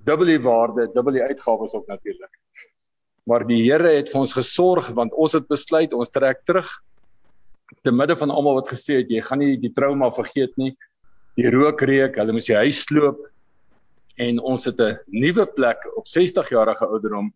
Dubbele 0.05 0.39
waarde, 0.43 0.87
dubbele 0.95 1.23
uitgawes 1.23 1.75
ook 1.75 1.87
natuurlik. 1.87 2.31
Maar 3.25 3.47
die 3.47 3.65
Here 3.65 3.89
het 3.89 4.09
vir 4.09 4.21
ons 4.21 4.33
gesorg 4.33 4.89
want 4.95 5.13
ons 5.13 5.33
het 5.33 5.49
besluit 5.49 5.93
ons 5.93 6.11
trek 6.11 6.45
terug 6.45 6.71
te 7.83 7.91
midde 7.91 8.17
van 8.17 8.31
almal 8.31 8.55
wat 8.55 8.71
gesê 8.71 9.03
het 9.03 9.11
jy 9.11 9.21
gaan 9.21 9.39
nie 9.39 9.57
die 9.59 9.73
trauma 9.73 10.11
vergeet 10.11 10.57
nie. 10.57 10.77
Die 11.35 11.51
rookreuk, 11.51 12.15
hulle 12.17 12.33
moes 12.33 12.47
die 12.47 12.55
huis 12.55 12.85
sloop 12.87 13.19
en 14.17 14.39
ons 14.39 14.65
het 14.65 14.81
'n 14.81 14.99
nuwe 15.07 15.47
plek 15.47 15.83
op 15.97 16.07
60 16.07 16.49
jarige 16.49 16.87
ouderdom 16.87 17.33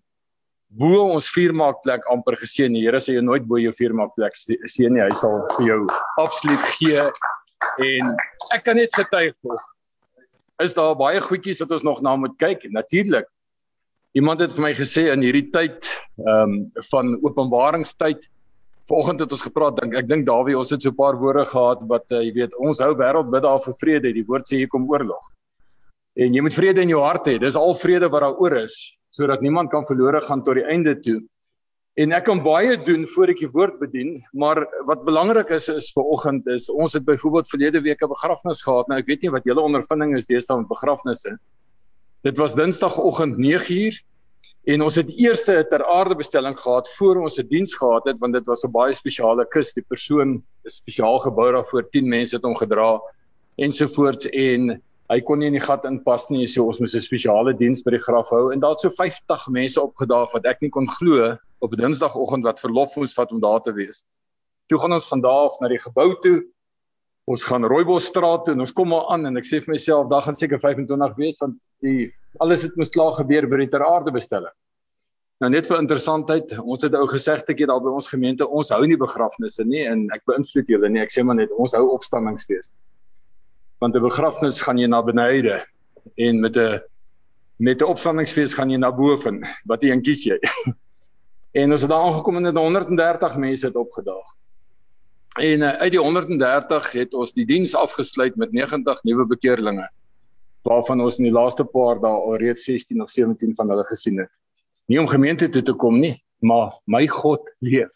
bo 0.78 1.02
ons 1.14 1.28
vuurmaakplek 1.34 2.06
amper 2.12 2.37
geseën. 2.38 2.72
Die 2.75 2.84
Here 2.84 3.00
sê 3.02 3.17
jy 3.17 3.25
nooit 3.25 3.46
bo 3.49 3.58
jou 3.58 3.72
vuurmaakplek 3.75 4.38
seën 4.38 4.94
nie. 4.94 5.02
Hy 5.02 5.14
sal 5.19 5.43
vir 5.56 5.67
jou 5.67 5.81
absoluut 6.22 6.67
gee. 6.78 7.06
En 7.87 8.14
ek 8.55 8.64
kan 8.64 8.78
net 8.78 8.94
getuig 8.96 9.34
volg. 9.43 9.69
Is 10.62 10.76
daar 10.76 10.96
baie 10.96 11.20
goedjies 11.25 11.62
wat 11.64 11.72
ons 11.78 11.87
nog 11.87 12.02
na 12.05 12.17
moet 12.17 12.37
kyk? 12.38 12.69
Natuurlik. 12.70 13.26
Iemand 14.19 14.43
het 14.43 14.53
vir 14.53 14.67
my 14.67 14.74
gesê 14.74 15.08
in 15.12 15.24
hierdie 15.24 15.48
tyd 15.55 15.86
ehm 16.27 16.58
um, 16.58 16.60
van 16.91 17.17
openbaringstyd 17.22 18.29
Vanoggend 18.91 19.20
het 19.22 19.32
ons 19.32 19.44
gepraat 19.44 19.77
dink 19.79 19.93
ek 19.94 20.08
dink 20.10 20.24
Dawie 20.27 20.56
ons 20.58 20.70
het 20.74 20.82
so 20.82 20.91
'n 20.91 20.98
paar 20.98 21.17
woorde 21.19 21.44
gehad 21.46 21.82
wat 21.86 22.06
uh, 22.10 22.22
jy 22.27 22.32
weet 22.34 22.55
ons 22.58 22.81
hou 22.82 22.94
wêreld 22.98 23.31
bid 23.31 23.43
daar 23.43 23.60
vir 23.62 23.74
vrede 23.82 24.12
die 24.12 24.24
woord 24.27 24.48
sê 24.48 24.56
hier 24.58 24.69
kom 24.72 24.89
oorlog 24.91 25.31
en 26.19 26.34
jy 26.34 26.43
moet 26.43 26.55
vrede 26.55 26.82
in 26.82 26.91
jou 26.91 27.03
hart 27.05 27.27
hê 27.31 27.39
dis 27.39 27.55
al 27.55 27.74
vrede 27.74 28.08
wat 28.10 28.22
daar 28.27 28.41
oor 28.43 28.56
is 28.56 28.74
sodat 29.10 29.43
niemand 29.43 29.70
kan 29.70 29.86
verlore 29.86 30.22
gaan 30.22 30.43
tot 30.46 30.58
die 30.58 30.67
einde 30.70 30.94
toe. 31.02 31.20
En 31.98 32.14
ek 32.14 32.24
kan 32.29 32.38
baie 32.43 32.76
doen 32.86 33.02
voor 33.12 33.32
ek 33.32 33.40
die 33.43 33.50
woord 33.50 33.81
bedien, 33.81 34.12
maar 34.32 34.62
wat 34.88 35.02
belangrik 35.05 35.50
is 35.52 35.67
is 35.69 35.90
vir 35.93 36.06
oggend 36.14 36.46
is 36.48 36.69
ons 36.70 36.94
het 36.94 37.05
byvoorbeeld 37.05 37.50
verlede 37.50 37.82
week 37.82 38.02
'n 38.02 38.12
begrafnis 38.12 38.62
gehad. 38.62 38.88
Nou 38.88 38.98
ek 38.98 39.06
weet 39.06 39.22
nie 39.22 39.31
wat 39.34 39.44
julle 39.44 39.60
ondervinding 39.60 40.14
is 40.17 40.26
deesdae 40.26 40.58
met 40.58 40.69
begrafnisse. 40.69 41.36
Dit 42.22 42.38
was 42.38 42.55
Dinsdagoggend 42.55 43.36
9uur 43.36 43.98
en 44.64 44.82
ons 44.82 44.94
het 44.94 45.08
eerste 45.19 45.67
ter 45.70 45.84
aarde 45.84 46.14
bestelling 46.14 46.56
gehad 46.58 46.88
voor 46.96 47.17
ons 47.17 47.34
se 47.34 47.43
diens 47.43 47.74
gehad 47.74 48.05
het 48.05 48.19
want 48.20 48.34
dit 48.34 48.46
was 48.46 48.64
'n 48.64 48.70
baie 48.70 48.94
spesiale 48.94 49.44
kus. 49.48 49.72
Die 49.72 49.84
persoon 49.88 50.43
is 50.64 50.76
spesiaal 50.76 51.19
gebou 51.19 51.52
daarvoor 51.52 51.90
10 51.90 52.08
mense 52.08 52.36
het 52.36 52.44
hom 52.44 52.56
gedra 52.56 53.00
ensovoorts 53.56 54.29
en 54.29 54.82
hy 55.10 55.19
kon 55.26 55.40
nie 55.43 55.48
in 55.50 55.56
die 55.56 55.62
gat 55.62 55.86
inpas 55.88 56.29
nie 56.31 56.44
so 56.46 56.69
ons 56.70 56.79
moes 56.79 56.94
'n 56.94 57.02
spesiale 57.02 57.52
diens 57.58 57.82
by 57.82 57.96
die 57.96 58.05
graf 58.05 58.31
hou 58.31 58.52
en 58.52 58.60
daar 58.60 58.76
het 58.76 58.84
so 58.84 58.90
50 58.90 59.48
mense 59.50 59.81
opgedaag 59.82 60.31
wat 60.34 60.46
ek 60.46 60.62
nie 60.62 60.70
kon 60.70 60.86
glo 60.86 61.36
op 61.60 61.76
Dinsdagoggend 61.76 62.44
wat 62.44 62.62
verlof 62.62 62.96
moes 62.96 63.14
vat 63.14 63.32
om 63.32 63.40
daar 63.40 63.60
te 63.60 63.72
wees. 63.72 64.05
Toe 64.69 64.79
gaan 64.79 64.93
ons 64.93 65.08
van 65.08 65.20
daar 65.20 65.50
af 65.50 65.60
na 65.60 65.69
die 65.69 65.82
gebou 65.82 66.14
toe. 66.22 66.44
Ons 67.26 67.43
gaan 67.44 67.64
Rooibosstraat 67.64 68.44
toe 68.44 68.55
en 68.55 68.60
ons 68.60 68.72
kom 68.72 68.88
maar 68.88 69.10
aan 69.10 69.26
en 69.26 69.36
ek 69.36 69.44
sê 69.44 69.60
vir 69.60 69.74
myself 69.74 70.08
daar 70.08 70.22
gaan 70.22 70.34
seker 70.34 70.60
25 70.60 71.17
wees 71.17 71.38
want 71.40 71.58
die 71.82 72.12
alles 72.38 72.62
het 72.62 72.76
mos 72.76 72.90
klaar 72.94 73.19
gebeur 73.19 73.48
by 73.50 73.56
die 73.64 73.69
ter 73.69 73.82
aarde 73.82 74.12
bestelling. 74.12 74.55
Nou 75.40 75.50
net 75.50 75.67
vir 75.67 75.81
interessantheid, 75.81 76.55
ons 76.60 76.82
het 76.84 76.94
ou 76.94 77.06
gesegdetjie 77.08 77.67
daar 77.67 77.81
by 77.81 77.90
ons 77.90 78.08
gemeente, 78.08 78.46
ons 78.46 78.70
hou 78.70 78.86
nie 78.86 78.96
begrafnisse 78.96 79.64
nie 79.64 79.86
en 79.88 80.06
ek 80.14 80.22
beïnvloed 80.29 80.69
julle 80.69 80.88
nie. 80.88 81.02
Ek 81.02 81.10
sê 81.10 81.24
maar 81.24 81.36
net 81.36 81.50
ons 81.50 81.74
hou 81.74 81.88
opstanningsfees 81.96 82.70
want 83.81 83.96
'n 83.96 84.03
begrafnis 84.03 84.63
gaan 84.63 84.79
jy 84.79 84.87
na 84.87 85.03
benede 85.03 85.67
en 86.17 86.41
met 86.41 86.56
'n 86.56 86.81
met 87.56 87.81
'n 87.81 87.84
opstandingsfees 87.84 88.55
gaan 88.55 88.70
jy 88.70 88.79
na 88.79 88.93
bo 88.93 89.17
van 89.17 89.44
wat 89.65 89.82
jy 89.82 90.01
kies 90.01 90.25
jy. 90.25 90.39
en 91.60 91.72
ons 91.72 91.81
het 91.81 91.91
daar 91.91 92.05
aangekom 92.05 92.37
en 92.37 92.44
het 92.44 92.56
130 92.56 93.37
mense 93.37 93.67
het 93.67 93.77
opgedaag. 93.77 94.29
En 95.39 95.60
uh, 95.60 95.69
uit 95.69 95.93
die 95.93 96.01
130 96.01 96.93
het 96.93 97.15
ons 97.15 97.32
die 97.32 97.46
diens 97.46 97.75
afgesluit 97.75 98.37
met 98.37 98.53
90 98.53 99.03
nuwe 99.03 99.27
bekeerlinge 99.27 99.89
waarvan 100.63 101.01
ons 101.01 101.19
in 101.19 101.25
die 101.25 101.32
laaste 101.32 101.65
paar 101.65 102.01
dae 102.01 102.10
al 102.10 102.37
reeds 102.37 102.65
16 102.65 103.03
of 103.03 103.10
17 103.10 103.55
van 103.55 103.70
hulle 103.70 103.84
gesien 103.89 104.19
het. 104.19 104.31
Nie 104.87 105.01
om 105.01 105.08
gemeente 105.08 105.49
toe 105.49 105.63
te 105.63 105.72
kom 105.72 106.01
nie, 106.01 106.19
maar 106.41 106.75
my 106.84 107.06
God 107.06 107.49
leef. 107.58 107.93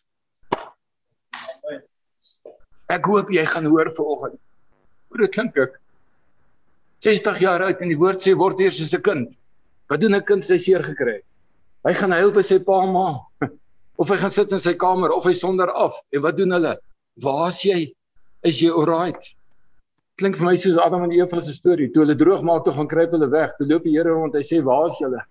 Ek 2.88 3.04
hoop 3.04 3.30
jy 3.32 3.44
gaan 3.44 3.66
hoor 3.66 3.90
vanoggend. 3.96 4.40
Hoe 5.14 5.22
dit 5.22 5.30
klink 5.30 5.58
ek 5.62 5.76
60 7.06 7.36
jaar 7.38 7.62
oud 7.62 7.82
en 7.84 7.90
die 7.92 7.98
woord 8.00 8.18
sê 8.24 8.32
word 8.34 8.58
weer 8.58 8.72
soos 8.74 8.94
'n 8.96 9.02
kind. 9.06 9.28
Wat 9.86 10.00
doen 10.00 10.16
'n 10.16 10.24
kind 10.26 10.42
as 10.42 10.50
hy 10.50 10.58
seer 10.58 10.82
gekry 10.82 11.12
het? 11.20 11.26
Hy 11.86 11.92
gaan 11.94 12.10
huil 12.10 12.32
by 12.34 12.42
sy 12.42 12.58
pa 12.58 12.80
en 12.82 12.90
ma. 12.90 13.20
Of 14.00 14.10
hy 14.10 14.16
gaan 14.16 14.32
sit 14.34 14.50
in 14.50 14.58
sy 14.58 14.72
kamer 14.74 15.12
of 15.14 15.24
hy 15.24 15.32
sonder 15.32 15.70
af. 15.70 15.94
En 16.10 16.22
wat 16.22 16.36
doen 16.36 16.50
hulle? 16.50 16.74
Waar 17.22 17.52
is 17.52 17.62
jy? 17.62 17.94
Is 18.42 18.58
jy 18.58 18.72
alright? 18.74 19.22
Klink 20.18 20.34
vir 20.40 20.46
my 20.48 20.56
soos 20.56 20.80
Adam 20.82 21.04
en 21.04 21.12
Eva 21.12 21.40
se 21.40 21.54
storie. 21.54 21.92
Toe 21.92 22.02
hulle 22.02 22.16
droog 22.18 22.42
maak, 22.42 22.64
toe 22.64 22.74
gaan 22.74 22.90
kruip 22.90 23.14
hulle 23.14 23.30
weg. 23.30 23.54
Toe 23.54 23.68
loop 23.68 23.86
die 23.86 23.94
Here 23.94 24.10
rond. 24.10 24.34
Hy 24.34 24.42
sê, 24.42 24.64
"Waar 24.64 24.86
is 24.86 24.98
julle?" 24.98 25.22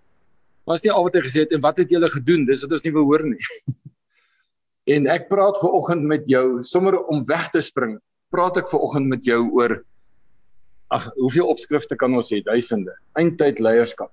Was 0.66 0.84
nie 0.84 0.92
al 0.92 1.04
wat 1.04 1.16
hy 1.16 1.22
gesê 1.28 1.44
het 1.44 1.52
en 1.52 1.60
wat 1.60 1.78
het 1.78 1.90
julle 1.90 2.08
gedoen? 2.08 2.46
Dis 2.46 2.62
wat 2.64 2.72
ons 2.72 2.86
nie 2.86 2.94
wil 2.94 3.04
hoor 3.04 3.24
nie. 3.24 3.44
en 4.96 5.08
ek 5.08 5.28
praat 5.28 5.60
ver 5.60 5.76
oggend 5.76 6.04
met 6.04 6.24
jou 6.26 6.62
sommer 6.64 7.04
om 7.04 7.26
weg 7.26 7.52
te 7.52 7.60
spring. 7.60 8.00
Praat 8.34 8.58
ek 8.58 8.70
ver 8.72 8.82
oggend 8.82 9.12
met 9.12 9.26
jou 9.28 9.40
oor 9.54 9.78
ag, 10.94 11.08
hoeveel 11.18 11.50
opskrifte 11.50 11.98
kan 11.98 12.14
ons 12.18 12.32
hê? 12.34 12.42
Duisende. 12.46 12.94
Eindtyd 13.18 13.62
leierskap. 13.62 14.12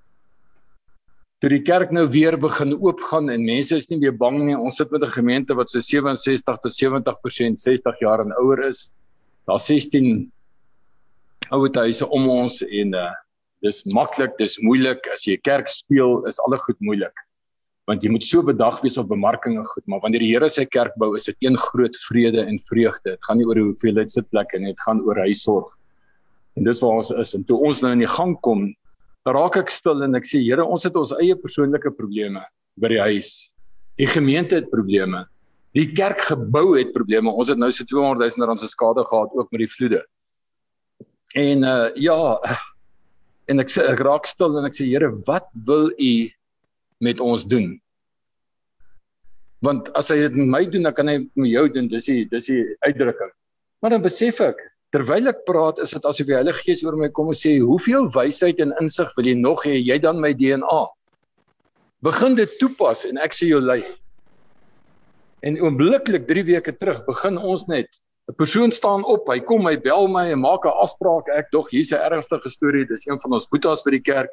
Toe 1.40 1.48
die 1.48 1.62
kerk 1.64 1.92
nou 1.96 2.04
weer 2.12 2.36
begin 2.36 2.74
oopgaan 2.76 3.30
en 3.32 3.46
mense 3.46 3.76
is 3.76 3.88
nie 3.88 3.96
meer 4.02 4.12
bang 4.16 4.36
nie. 4.44 4.56
Ons 4.56 4.76
sit 4.76 4.92
met 4.92 5.02
'n 5.02 5.16
gemeente 5.16 5.56
wat 5.56 5.68
so 5.68 5.80
67 5.80 6.60
tot 6.60 6.72
70% 6.72 7.60
60 7.60 8.00
jaar 8.00 8.20
en 8.20 8.32
ouer 8.42 8.68
is. 8.68 8.90
Daar's 9.48 9.66
16 9.66 10.30
ouer 11.50 11.70
huise 11.74 12.08
om 12.08 12.28
ons 12.28 12.62
en 12.62 12.94
uh 12.94 13.10
dis 13.62 13.84
maklik, 13.92 14.38
dis 14.38 14.56
moeilik 14.64 15.04
as 15.12 15.26
jy 15.26 15.36
kerk 15.36 15.68
speel, 15.68 16.24
is 16.26 16.40
alle 16.40 16.56
goed 16.58 16.78
moeilik. 16.80 17.12
Want 17.90 18.04
jy 18.06 18.12
moet 18.14 18.22
so 18.22 18.46
bedag 18.46 18.78
wees 18.84 19.00
op 19.02 19.08
bemarking 19.10 19.56
en 19.58 19.66
goed, 19.66 19.82
maar 19.90 19.98
wanneer 20.04 20.22
die 20.22 20.30
Here 20.30 20.46
sy 20.52 20.62
kerk 20.70 20.94
bou, 21.00 21.08
is 21.18 21.26
dit 21.26 21.48
een 21.48 21.58
groot 21.58 21.96
vrede 22.06 22.44
en 22.46 22.60
vreugde. 22.68 23.16
Dit 23.16 23.26
gaan 23.26 23.40
nie 23.40 23.48
oor 23.48 23.58
hoeveel 23.58 23.98
sitplekke 24.06 24.60
nie, 24.62 24.70
dit 24.76 24.84
gaan 24.86 25.02
oor 25.08 25.18
hy 25.18 25.32
sorg. 25.34 25.72
En 26.54 26.66
dis 26.68 26.78
waar 26.82 27.00
ons 27.00 27.10
is 27.18 27.34
en 27.34 27.46
toe 27.48 27.58
ons 27.66 27.82
nou 27.82 27.90
in 27.96 28.04
die 28.04 28.12
gang 28.12 28.36
kom, 28.46 28.68
raak 29.26 29.58
ek 29.58 29.74
stil 29.74 30.04
en 30.06 30.14
ek 30.14 30.28
sê 30.28 30.38
Here, 30.44 30.62
ons 30.62 30.86
het 30.86 30.96
ons 30.96 31.16
eie 31.18 31.34
persoonlike 31.34 31.90
probleme 31.98 32.44
by 32.78 32.94
die 32.94 33.02
huis. 33.10 33.50
Die 33.98 34.08
gemeente 34.08 34.60
het 34.60 34.70
probleme. 34.70 35.24
Die 35.74 35.88
kerkgebou 35.90 36.78
het 36.78 36.94
probleme. 36.94 37.30
Ons 37.30 37.50
het 37.52 37.58
nou 37.58 37.70
so 37.74 37.86
200 37.86 38.38
000 38.38 38.48
rand 38.48 38.62
se 38.62 38.70
skade 38.70 39.02
gehad 39.06 39.34
ook 39.34 39.50
met 39.50 39.64
die 39.66 39.70
vloede. 39.70 40.04
En 41.38 41.66
uh 41.66 41.90
ja, 41.98 42.20
en 43.50 43.62
ek 43.62 43.70
sê 43.70 43.86
ek 43.90 44.02
raak 44.06 44.30
stil 44.30 44.58
en 44.58 44.66
ek 44.70 44.78
sê 44.78 44.86
Here, 44.86 45.10
wat 45.26 45.50
wil 45.66 45.90
U 45.90 46.12
met 47.00 47.20
ons 47.20 47.46
doen? 47.48 47.74
Want 49.64 49.90
as 49.98 50.08
hy 50.12 50.22
dit 50.22 50.36
met 50.40 50.52
my 50.54 50.62
doen, 50.72 50.88
dan 50.88 50.96
kan 50.96 51.08
hy 51.10 51.18
met 51.36 51.50
jou 51.50 51.66
doen. 51.72 51.88
Dis 51.92 52.08
die 52.08 52.24
dis 52.30 52.48
die 52.48 52.62
uitdrukking. 52.86 53.32
Maar 53.80 53.96
dan 53.96 54.04
besef 54.04 54.40
ek, 54.44 54.60
terwyl 54.94 55.28
ek 55.28 55.44
praat, 55.48 55.80
is 55.80 55.92
dit 55.96 56.06
asof 56.08 56.28
die 56.28 56.36
Heilige 56.36 56.64
Gees 56.64 56.84
oor 56.84 56.96
my 56.96 57.10
kom 57.16 57.28
en 57.32 57.36
sê, 57.36 57.58
"Hoeveel 57.60 58.08
wysheid 58.12 58.60
en 58.60 58.72
insig 58.80 59.08
wil 59.16 59.26
jy 59.26 59.34
nog 59.34 59.64
hê? 59.64 59.76
Jy 59.76 59.98
dan 59.98 60.20
my 60.20 60.32
DNA." 60.32 60.82
Begin 62.02 62.34
dit 62.34 62.48
toepas 62.58 63.04
en 63.04 63.18
ek 63.18 63.32
sê 63.32 63.48
jou 63.48 63.60
lei. 63.60 63.84
En 65.42 65.56
oombliklik 65.60 66.26
3 66.28 66.44
weke 66.44 66.72
terug 66.72 67.04
begin 67.06 67.36
ons 67.38 67.66
net 67.68 67.88
'n 68.28 68.34
persoon 68.34 68.70
staan 68.70 69.04
op, 69.04 69.28
hy 69.28 69.40
kom, 69.40 69.66
hy 69.66 69.76
bel 69.76 70.08
my 70.08 70.30
en 70.32 70.40
maak 70.40 70.64
'n 70.64 70.72
afspraak. 70.84 71.28
Ek 71.34 71.50
dog 71.50 71.70
hier's 71.70 71.92
'n 71.92 71.98
ernstige 71.98 72.50
storie. 72.50 72.86
Dis 72.86 73.06
een 73.06 73.20
van 73.20 73.32
ons 73.32 73.48
boetas 73.48 73.82
by 73.82 73.90
die 73.90 74.06
kerk. 74.12 74.32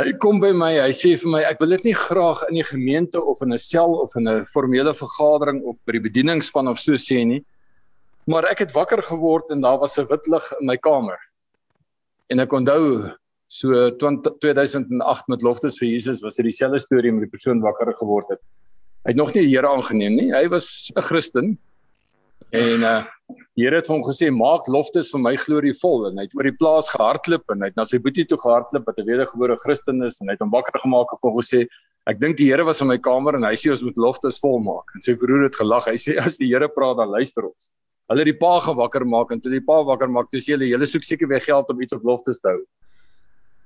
Hy 0.00 0.12
kom 0.22 0.38
by 0.40 0.50
my, 0.56 0.70
hy 0.80 0.92
sê 0.96 1.12
vir 1.20 1.28
my, 1.28 1.40
ek 1.44 1.58
wil 1.60 1.74
dit 1.74 1.90
nie 1.90 1.96
graag 1.98 2.40
in 2.48 2.56
die 2.56 2.64
gemeente 2.64 3.20
of 3.20 3.42
in 3.44 3.52
'n 3.52 3.58
sel 3.58 3.98
of 4.00 4.14
in 4.16 4.28
'n 4.28 4.44
formele 4.48 4.94
vergadering 4.94 5.60
of 5.64 5.76
by 5.84 5.92
die 5.92 6.06
bedieningspan 6.08 6.68
of 6.68 6.78
so 6.78 6.92
sê 6.96 7.24
nie. 7.26 7.44
Maar 8.26 8.48
ek 8.48 8.64
het 8.64 8.72
wakker 8.72 9.02
geword 9.02 9.50
en 9.50 9.60
daar 9.60 9.78
was 9.78 9.98
'n 9.98 10.06
wit 10.08 10.26
lig 10.26 10.52
in 10.60 10.66
my 10.66 10.76
kamer. 10.76 11.18
En 12.30 12.40
ek 12.40 12.52
onthou 12.52 13.12
so 13.48 13.90
20, 13.90 14.38
2008 14.40 15.28
met 15.28 15.42
loftes 15.42 15.78
vir 15.78 15.88
Jesus 15.88 16.22
was 16.22 16.36
dit 16.36 16.46
dieselfde 16.46 16.80
storie 16.80 17.12
met 17.12 17.28
die 17.28 17.36
persoon 17.36 17.60
wakker 17.60 17.92
geword 17.92 18.28
het. 18.30 18.40
Hy 19.04 19.10
het 19.10 19.16
nog 19.16 19.34
nie 19.34 19.44
die 19.44 19.56
Here 19.56 19.68
aangeneem 19.68 20.14
nie. 20.16 20.32
Hy 20.32 20.48
was 20.48 20.90
'n 20.96 21.02
Christen, 21.02 21.58
En 22.50 22.82
uh 22.82 23.04
die 23.56 23.64
Here 23.64 23.80
het 23.80 23.88
hom 23.90 24.02
gesê 24.06 24.30
maak 24.34 24.68
loftes 24.68 25.10
vir 25.14 25.22
my 25.24 25.34
glorie 25.40 25.74
vol 25.80 26.08
en 26.08 26.18
hy 26.18 26.26
het 26.26 26.34
oor 26.38 26.48
die 26.48 26.56
plaas 26.56 26.90
gehardloop 26.94 27.54
en 27.54 27.64
hy 27.64 27.70
het 27.70 27.78
na 27.78 27.86
sy 27.88 28.00
boetie 28.02 28.26
toe 28.28 28.38
gehardloop 28.40 28.86
wat 28.86 28.98
'n 28.98 29.06
wedergebore 29.06 29.56
Christen 29.64 30.02
is 30.06 30.20
en 30.20 30.28
hy 30.28 30.36
het 30.36 30.44
hom 30.44 30.50
wakker 30.50 30.80
gemaak 30.80 31.12
en 31.12 31.20
vir 31.22 31.30
hom 31.30 31.38
gesê 31.40 31.66
ek 32.06 32.20
dink 32.20 32.36
die 32.36 32.50
Here 32.50 32.64
was 32.64 32.80
in 32.80 32.88
my 32.88 32.98
kamer 32.98 33.36
en 33.36 33.44
hy 33.44 33.54
sê 33.54 33.70
ons 33.70 33.82
moet 33.82 33.96
loftes 33.96 34.40
vol 34.40 34.58
maak 34.60 34.94
en 34.94 35.00
sy 35.00 35.14
broer 35.14 35.44
het 35.48 35.54
gelag 35.54 35.86
hy 35.86 35.96
sê 35.96 36.18
as 36.18 36.38
die 36.38 36.48
Here 36.48 36.68
praat 36.68 36.96
dan 36.96 37.08
luister 37.08 37.44
ons. 37.44 37.70
Hulle 38.10 38.24
het 38.24 38.32
die 38.32 38.40
pa 38.40 38.58
gewakker 38.58 39.04
maak 39.06 39.30
en 39.30 39.40
toe 39.40 39.52
die 39.52 39.62
pa 39.62 39.82
wakker 39.86 40.08
maak 40.08 40.30
toe 40.30 40.40
sê 40.40 40.56
hulle 40.56 40.66
julle 40.66 40.86
soek 40.86 41.04
seker 41.04 41.28
weer 41.28 41.40
geld 41.40 41.68
om 41.70 41.80
iets 41.80 41.92
op 41.92 42.02
loftes 42.04 42.40
te 42.40 42.48
hou. 42.48 42.62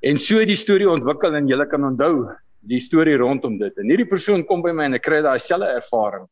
En 0.05 0.19
so 0.19 0.37
het 0.37 0.49
die 0.49 0.59
storie 0.59 0.89
ontwikkel 0.91 1.35
en 1.35 1.49
julle 1.49 1.65
kan 1.67 1.85
onthou 1.85 2.29
die 2.69 2.81
storie 2.81 3.17
rondom 3.17 3.57
dit. 3.59 3.73
En 3.81 3.89
hierdie 3.89 4.09
persoon 4.09 4.45
kom 4.45 4.63
by 4.65 4.73
my 4.73 4.89
en 4.91 4.99
ek 4.99 5.05
kry 5.07 5.23
daai 5.25 5.41
selfe 5.41 5.71
ervaring. 5.81 6.27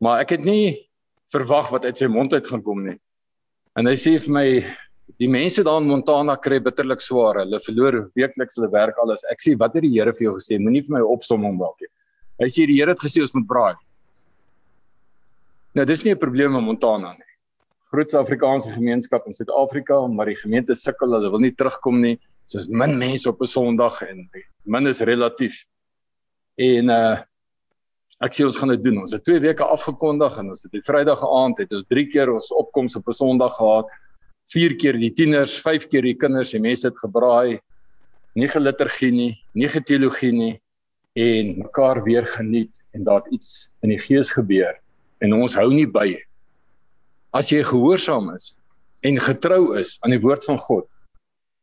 Maar 0.00 0.24
ek 0.24 0.36
het 0.36 0.44
nie 0.44 0.85
verwag 1.36 1.70
wat 1.74 1.84
uit 1.84 2.00
sy 2.00 2.08
mond 2.10 2.34
uit 2.34 2.46
gaan 2.46 2.64
kom 2.64 2.82
nie. 2.86 2.98
En 3.76 3.88
hy 3.88 3.96
sê 4.00 4.16
vir 4.22 4.32
my 4.32 4.46
die 5.20 5.28
mense 5.30 5.62
daar 5.66 5.82
in 5.82 5.90
Montana 5.90 6.36
kry 6.42 6.58
bitterlik 6.64 7.02
swaar. 7.04 7.42
Hulle 7.42 7.60
verloor 7.64 7.98
weekliks 8.18 8.58
hulle 8.58 8.70
werk 8.72 8.98
alles. 9.02 9.24
Ek 9.32 9.42
sê 9.44 9.56
wat 9.60 9.76
het 9.76 9.84
die 9.86 9.94
Here 9.94 10.14
vir 10.16 10.30
jou 10.30 10.36
gesê? 10.38 10.58
Moenie 10.60 10.84
vir 10.86 10.98
my 10.98 11.04
opsomming 11.04 11.58
maak 11.60 11.76
nie. 11.84 11.92
Hy 12.42 12.48
sê 12.52 12.66
die 12.68 12.78
Here 12.78 12.94
het 12.94 13.02
gesê 13.02 13.22
ons 13.24 13.34
moet 13.36 13.48
braai. 13.48 13.76
Nou 15.76 15.84
dis 15.84 16.04
nie 16.04 16.14
'n 16.14 16.18
probleem 16.18 16.56
in 16.56 16.64
Montana 16.64 17.12
nie. 17.12 17.32
Grootste 17.92 18.18
Afrikaanse 18.18 18.72
gemeenskap 18.72 19.26
in 19.26 19.32
Suid-Afrika, 19.32 20.06
maar 20.08 20.26
die 20.26 20.34
gemeente 20.34 20.74
sukkel, 20.74 21.12
hulle 21.12 21.30
wil 21.30 21.40
nie 21.40 21.52
terugkom 21.52 22.00
nie. 22.00 22.18
Soos 22.46 22.68
min 22.68 22.98
mense 22.98 23.28
op 23.28 23.40
'n 23.40 23.46
Sondag 23.46 24.02
en 24.02 24.28
min 24.64 24.86
is 24.86 25.00
relatief. 25.00 25.66
En 26.58 26.90
uh 26.90 27.22
Ek 28.24 28.32
sê 28.32 28.46
ons 28.46 28.56
gaan 28.56 28.72
dit 28.72 28.80
doen. 28.80 29.02
Ons 29.02 29.12
het 29.12 29.24
2 29.28 29.42
weke 29.44 29.64
afgekondig 29.64 30.38
en 30.40 30.52
ons 30.54 30.62
het 30.64 30.72
die 30.72 30.84
Vrydag 30.84 31.20
aand 31.26 31.58
het 31.60 31.72
ons 31.76 31.84
3 31.92 32.06
keer 32.12 32.32
ons 32.32 32.48
opkoms 32.56 32.96
op 32.96 33.08
'n 33.08 33.12
Sondag 33.12 33.56
gehad. 33.56 33.90
4 34.52 34.76
keer 34.80 34.96
die 34.96 35.12
tieners, 35.12 35.58
5 35.60 35.88
keer 35.88 36.02
die 36.02 36.16
kinders, 36.16 36.50
die 36.50 36.60
mense 36.60 36.88
het 36.88 36.96
gebraai. 36.96 37.60
Nie 38.34 38.48
geliturgie 38.48 39.12
nie, 39.12 39.32
nie 39.54 39.68
geteologie 39.68 40.32
nie 40.32 40.60
en 41.16 41.58
mekaar 41.58 42.02
weer 42.04 42.26
geniet 42.26 42.72
en 42.92 43.04
daar 43.04 43.24
iets 43.30 43.68
in 43.82 43.90
die 43.90 43.98
gees 43.98 44.30
gebeur 44.30 44.76
en 45.20 45.32
ons 45.32 45.54
hou 45.54 45.68
nie 45.72 45.86
by. 45.86 46.16
As 47.32 47.50
jy 47.52 47.62
gehoorsaam 47.62 48.34
is 48.34 48.56
en 49.02 49.20
getrou 49.20 49.76
is 49.78 49.98
aan 50.04 50.10
die 50.10 50.20
woord 50.20 50.44
van 50.44 50.58
God, 50.58 50.88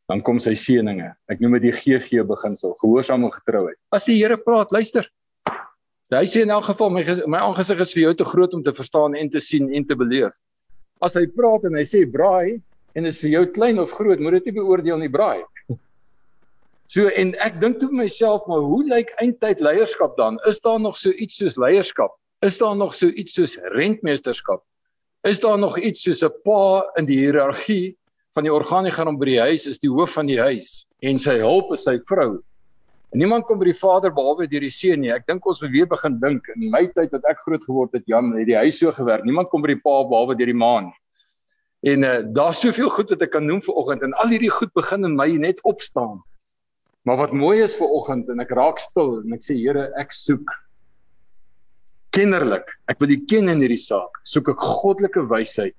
dan 0.09 0.21
kom 0.21 0.39
sy 0.39 0.53
seëninge. 0.53 1.13
Ek 1.31 1.39
noem 1.41 1.57
dit 1.57 1.69
die 1.69 1.75
GG 1.75 2.25
beginsel, 2.27 2.75
gehoorsaam 2.81 3.25
en 3.25 3.31
getrouheid. 3.31 3.77
As 3.91 4.05
die 4.05 4.19
Here 4.19 4.37
praat, 4.37 4.71
luister. 4.71 5.07
Nou, 6.13 6.19
hy 6.21 6.29
sê 6.29 6.43
in 6.45 6.51
elk 6.53 6.67
geval 6.67 6.91
my 6.93 7.01
my 7.25 7.39
aangesig 7.41 7.79
is 7.81 7.91
vir 7.95 8.03
jou 8.03 8.11
te 8.19 8.25
groot 8.29 8.51
om 8.53 8.61
te 8.61 8.71
verstaan 8.77 9.15
en 9.17 9.31
te 9.33 9.39
sien 9.41 9.71
en 9.73 9.85
te 9.89 9.95
beleef. 9.97 10.35
As 11.01 11.15
hy 11.17 11.23
praat 11.33 11.63
en 11.65 11.73
hy 11.73 11.81
sê 11.89 12.03
braai 12.05 12.59
en 12.93 13.09
is 13.09 13.17
vir 13.23 13.31
jou 13.31 13.41
klein 13.55 13.81
of 13.81 13.95
groot, 13.97 14.21
moet 14.21 14.37
dit 14.37 14.51
nie 14.51 14.59
beoordeel 14.59 15.01
nie 15.01 15.09
braai. 15.09 15.41
So 16.93 17.09
en 17.17 17.33
ek 17.41 17.57
dink 17.63 17.81
toe 17.81 17.89
myself 17.89 18.45
maar 18.45 18.61
hoe 18.61 18.83
lyk 18.91 19.09
eintyd 19.25 19.65
leierskap 19.65 20.13
dan? 20.19 20.37
Is 20.45 20.61
daar 20.61 20.77
nog 20.83 21.01
so 21.01 21.09
iets 21.17 21.41
soos 21.41 21.57
leierskap? 21.57 22.13
Is 22.45 22.61
daar 22.61 22.77
nog 22.77 22.93
so 22.93 23.09
iets 23.09 23.33
soos 23.33 23.57
rentmeesterskap? 23.73 24.61
Is 25.25 25.41
daar 25.41 25.57
nog 25.57 25.81
iets 25.81 26.05
soos 26.05 26.21
'n 26.21 26.29
pa 26.45 26.93
in 27.01 27.09
die 27.09 27.23
hiërargie 27.25 27.97
van 28.37 28.45
die 28.45 28.53
organigram 28.53 29.17
by 29.17 29.33
die 29.33 29.41
huis 29.49 29.65
is 29.65 29.81
die 29.81 29.89
hoof 29.89 30.13
van 30.13 30.29
die 30.29 30.37
huis 30.37 30.85
en 31.01 31.17
sy 31.17 31.39
hulp 31.41 31.73
is 31.73 31.89
sy 31.89 31.97
vrou 32.05 32.43
En 33.13 33.21
niemand 33.21 33.45
kom 33.45 33.59
by 33.61 33.67
die 33.69 33.77
Vader 33.77 34.09
behalwe 34.09 34.47
deur 34.49 34.63
die 34.65 34.73
Seun 34.73 35.03
nie. 35.03 35.11
Ek 35.13 35.27
dink 35.29 35.45
ons 35.45 35.61
moet 35.61 35.71
weer 35.75 35.85
begin 35.89 36.15
dink 36.21 36.47
in 36.55 36.65
my 36.73 36.87
tyd 36.95 37.13
wat 37.13 37.27
ek 37.29 37.43
groot 37.45 37.61
geword 37.61 37.93
het, 37.93 38.07
Jan, 38.09 38.31
het 38.33 38.47
die 38.49 38.57
huis 38.57 38.79
so 38.81 38.89
gewerk. 38.95 39.21
Niemand 39.27 39.51
kom 39.51 39.61
by 39.61 39.69
die 39.69 39.81
Pa 39.83 39.99
behalwe 40.09 40.33
deur 40.39 40.49
die 40.49 40.57
Ma 40.57 40.73
nie. 40.87 40.95
En 41.93 42.05
uh, 42.07 42.13
daar's 42.33 42.63
soveel 42.63 42.89
goed 42.89 43.11
wat 43.13 43.21
ek 43.21 43.33
kan 43.35 43.45
noem 43.45 43.59
vir 43.61 43.77
oggend 43.77 44.05
en 44.07 44.15
al 44.23 44.31
hierdie 44.33 44.49
goed 44.49 44.71
begin 44.73 45.05
in 45.05 45.17
my 45.19 45.27
net 45.37 45.61
opstaan. 45.67 46.23
Maar 47.05 47.19
wat 47.19 47.35
mooi 47.37 47.59
is 47.61 47.75
vir 47.77 47.91
oggend 47.91 48.31
en 48.33 48.41
ek 48.41 48.53
raak 48.55 48.81
stil 48.81 49.19
en 49.19 49.35
ek 49.37 49.45
sê 49.45 49.59
Here, 49.59 49.89
ek 49.99 50.15
soek 50.15 50.49
kinderlik. 52.17 52.65
Ek 52.89 52.97
wil 53.03 53.13
U 53.13 53.19
ken 53.29 53.51
in 53.51 53.61
hierdie 53.61 53.77
saak. 53.77 54.17
Soek 54.25 54.53
ek 54.55 54.63
goddelike 54.63 55.27
wysheid 55.29 55.77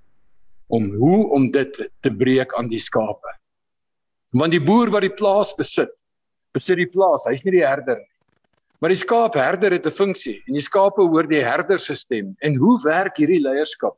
om 0.71 0.87
hoe 1.01 1.25
om 1.35 1.51
dit 1.51 1.83
te 2.05 2.15
breek 2.15 2.55
aan 2.59 2.71
die 2.71 2.83
skape. 2.83 3.35
Want 4.39 4.55
die 4.55 4.63
boer 4.63 4.93
wat 4.95 5.03
die 5.07 5.15
plaas 5.15 5.51
besit, 5.59 5.93
besit 6.55 6.79
die 6.81 6.91
plaas. 6.91 7.27
Hy's 7.29 7.45
nie 7.45 7.59
die 7.59 7.67
herder 7.67 7.99
nie. 7.99 8.11
Maar 8.83 8.93
die 8.93 9.01
skaapherder 9.01 9.73
het 9.73 9.87
'n 9.87 9.97
funksie 9.97 10.43
en 10.47 10.55
die 10.55 10.65
skape 10.65 11.03
hoor 11.03 11.27
die 11.27 11.43
herder 11.43 11.79
se 11.79 11.95
stem. 11.95 12.37
En 12.43 12.57
hoe 12.57 12.81
werk 12.85 13.17
hierdie 13.17 13.41
leierskap? 13.41 13.97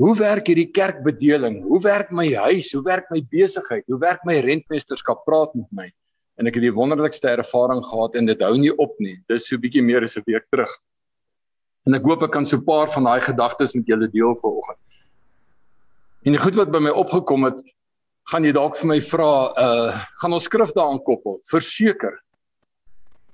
Hoe 0.00 0.16
werk 0.16 0.46
hierdie 0.46 0.70
kerkbedeling? 0.70 1.62
Hoe 1.62 1.80
werk 1.82 2.10
my 2.10 2.26
huis? 2.34 2.72
Hoe 2.72 2.82
werk 2.82 3.10
my 3.10 3.20
besigheid? 3.30 3.84
Hoe 3.86 3.98
werk 3.98 4.24
my 4.24 4.40
rentmeesterskap? 4.40 5.24
Praat 5.24 5.54
met 5.54 5.68
my. 5.70 5.92
En 6.38 6.46
ek 6.46 6.54
het 6.54 6.62
die 6.62 6.72
wonderlikste 6.72 7.28
ervaring 7.28 7.84
gehad 7.84 8.14
en 8.14 8.26
dit 8.26 8.40
hou 8.40 8.56
nie 8.58 8.72
op 8.78 8.94
nie. 8.98 9.18
Dis 9.28 9.46
so 9.46 9.58
bietjie 9.58 9.82
meer 9.82 10.02
as 10.02 10.16
'n 10.16 10.24
week 10.26 10.46
terug. 10.50 10.70
En 11.86 11.94
ek 11.94 12.02
hoop 12.02 12.22
ek 12.22 12.32
kan 12.32 12.46
so 12.46 12.56
'n 12.56 12.64
paar 12.64 12.88
van 12.90 13.04
daai 13.04 13.20
gedagtes 13.20 13.74
met 13.74 13.86
julle 13.86 14.08
deel 14.08 14.34
vanoggend. 14.34 14.78
En 16.24 16.32
die 16.32 16.40
goed 16.40 16.54
wat 16.54 16.70
by 16.70 16.78
my 16.78 16.90
opgekom 16.90 17.44
het, 17.44 17.60
gaan 18.30 18.44
jy 18.46 18.52
dalk 18.54 18.76
vir 18.78 18.90
my 18.92 18.98
vra, 19.04 19.30
uh, 19.58 20.02
gaan 20.22 20.36
ons 20.36 20.46
skrif 20.48 20.74
daaraan 20.76 21.02
koppel? 21.06 21.40
Verseker. 21.50 22.18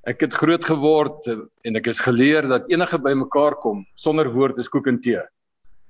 Ek 0.09 0.23
het 0.25 0.33
groot 0.33 0.65
geword 0.65 1.27
en 1.29 1.77
ek 1.77 1.91
is 1.93 2.01
geleer 2.01 2.47
dat 2.49 2.71
enige 2.73 3.01
bymekaar 3.03 3.59
kom 3.61 3.83
sonder 4.01 4.31
woord 4.33 4.59
is 4.63 4.71
koek 4.73 4.89
en 4.89 5.01
tee. 5.05 5.21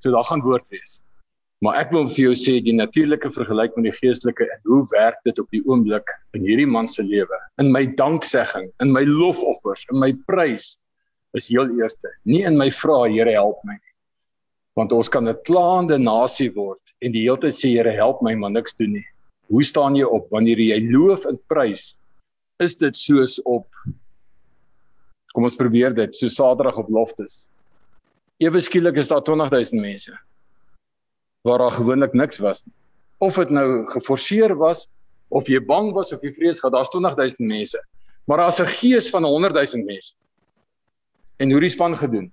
So 0.03 0.11
daar 0.11 0.27
gaan 0.27 0.43
woord 0.43 0.67
wees. 0.75 0.99
Maar 1.63 1.81
ek 1.81 1.95
wil 1.95 2.07
vir 2.07 2.29
jou 2.29 2.35
sê 2.39 2.57
die 2.63 2.75
natuurlike 2.75 3.31
vergelyk 3.35 3.75
met 3.79 3.89
die 3.89 3.95
geestelike 3.95 4.47
en 4.47 4.61
hoe 4.71 4.83
werk 4.93 5.19
dit 5.27 5.39
op 5.43 5.49
die 5.55 5.63
oomblik 5.67 6.11
in 6.39 6.45
hierdie 6.47 6.69
man 6.71 6.87
se 6.91 7.03
lewe? 7.03 7.39
In 7.63 7.73
my 7.75 7.85
danksegging, 7.99 8.69
in 8.83 8.93
my 8.95 9.03
lofoffers, 9.07 9.83
in 9.91 9.99
my 9.99 10.13
prys 10.31 10.77
is 11.35 11.51
heel 11.51 11.71
eerste. 11.79 12.11
Nie 12.27 12.45
in 12.47 12.59
my 12.59 12.71
vra 12.75 13.05
Here 13.11 13.35
help 13.35 13.63
my 13.67 13.75
nie. 13.75 13.95
Want 14.79 14.95
ons 14.95 15.11
kan 15.11 15.29
'n 15.29 15.39
klaande 15.47 15.99
nasie 15.99 16.51
word 16.55 16.83
en 17.05 17.15
die 17.15 17.25
hele 17.27 17.39
tyd 17.43 17.57
sê 17.57 17.71
Here 17.77 17.93
help 17.95 18.23
my 18.23 18.35
maar 18.35 18.53
niks 18.55 18.77
doen 18.79 18.97
nie. 18.99 19.07
Hoe 19.49 19.65
staan 19.65 19.97
jy 19.97 20.05
op 20.05 20.29
wanneer 20.35 20.61
jy 20.61 20.79
loof 20.91 21.27
en 21.29 21.39
prys? 21.49 21.97
Is 22.61 22.77
dit 22.77 22.97
soos 22.97 23.39
op 23.45 23.67
Kom 25.37 25.45
ons 25.47 25.59
probeer 25.59 25.93
dit 25.95 26.17
so 26.17 26.27
Saterdag 26.33 26.79
op 26.81 26.89
Loftus. 26.91 27.47
Ewe 28.43 28.59
skielik 28.65 28.97
is 28.99 29.11
daar 29.11 29.23
20000 29.23 29.79
mense 29.83 30.17
waar 31.47 31.63
daar 31.63 31.77
gewoonlik 31.77 32.13
niks 32.19 32.41
was 32.43 32.65
nie. 32.67 32.75
Of 33.23 33.39
dit 33.39 33.51
nou 33.55 33.87
geforseer 33.89 34.57
was 34.59 34.89
of 35.31 35.47
jy 35.49 35.61
bang 35.65 35.93
was 35.95 36.11
of 36.13 36.25
jy 36.25 36.33
vrees 36.35 36.59
gehad, 36.61 36.75
daar's 36.75 36.91
20000 36.91 37.39
mense. 37.49 37.79
Maar 38.27 38.43
daar's 38.43 38.61
'n 38.61 38.67
gees 38.67 39.11
van 39.11 39.25
100000 39.25 39.87
mense. 39.87 40.15
En 41.39 41.51
hoe 41.51 41.61
die 41.61 41.71
span 41.71 41.97
gedoen? 41.97 42.33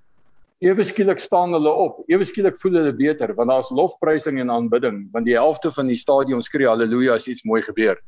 Ewe 0.66 0.84
skielik 0.84 1.20
staan 1.22 1.54
hulle 1.54 1.70
op. 1.70 2.00
Ewe 2.10 2.26
skielik 2.26 2.58
voel 2.58 2.80
hulle 2.80 2.94
beter 2.98 3.34
want 3.38 3.52
daar's 3.52 3.70
lofprysing 3.70 4.40
en 4.42 4.52
aanbidding 4.54 5.04
want 5.14 5.28
die 5.28 5.38
helfte 5.38 5.72
van 5.76 5.92
die 5.92 6.00
stadion 6.00 6.42
skree 6.42 6.70
haleluja 6.70 7.20
as 7.20 7.28
iets 7.30 7.46
mooi 7.46 7.62
gebeur. 7.66 8.00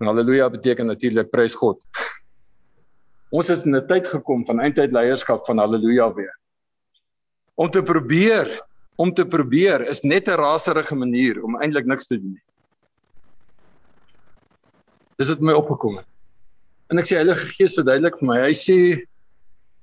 En 0.00 0.10
haleluja 0.10 0.50
beteken 0.52 0.90
natuurlik 0.90 1.30
prys 1.32 1.56
God. 1.56 1.80
Ons 3.36 3.48
het 3.48 3.64
in 3.64 3.76
'n 3.76 3.86
tyd 3.88 4.06
gekom 4.06 4.44
van 4.44 4.60
eindtyd 4.60 4.92
leierskap 4.92 5.46
van 5.46 5.58
haleluja 5.58 6.12
weer. 6.12 6.34
Om 7.54 7.70
te 7.70 7.82
probeer, 7.82 8.50
om 8.96 9.12
te 9.14 9.24
probeer 9.24 9.88
is 9.88 10.02
net 10.02 10.28
'n 10.28 10.36
raserige 10.36 10.94
manier 10.94 11.42
om 11.42 11.56
eintlik 11.56 11.86
niks 11.86 12.06
te 12.06 12.20
doen 12.20 12.36
nie. 12.36 12.44
Dis 15.16 15.28
dit 15.28 15.40
my 15.40 15.52
opgekom 15.52 15.96
het. 15.96 16.06
En 16.90 16.98
ek 16.98 17.06
sê 17.06 17.16
Heilige 17.16 17.48
Gees 17.56 17.74
verduidelik 17.74 18.18
vir 18.18 18.28
my. 18.28 18.40
Hy 18.44 18.52
sê 18.52 19.06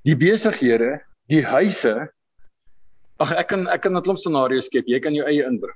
die 0.05 0.15
besighede, 0.15 1.01
die 1.29 1.43
huise 1.45 2.09
Ag 3.19 3.33
ek 3.35 3.49
kan 3.51 3.67
ek 3.67 3.81
kan 3.83 3.97
'n 3.97 4.03
klomp 4.03 4.19
scenario's 4.19 4.67
skep. 4.71 4.87
Jy 4.87 4.99
kan 5.03 5.13
jou 5.13 5.25
eie 5.27 5.43
inbring. 5.43 5.75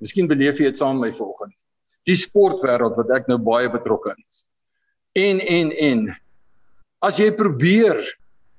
Miskien 0.00 0.28
beleef 0.28 0.58
jy 0.60 0.68
dit 0.68 0.76
saam 0.76 1.00
met 1.00 1.08
my 1.08 1.16
vanoggend. 1.16 1.54
Die 2.04 2.16
sportwêreld 2.16 2.98
wat 3.00 3.10
ek 3.16 3.28
nou 3.28 3.38
baie 3.38 3.70
betrokke 3.72 4.12
is. 4.28 4.44
En 5.16 5.40
en 5.40 5.72
en 5.72 6.16
as 7.00 7.18
jy 7.18 7.30
probeer 7.32 8.04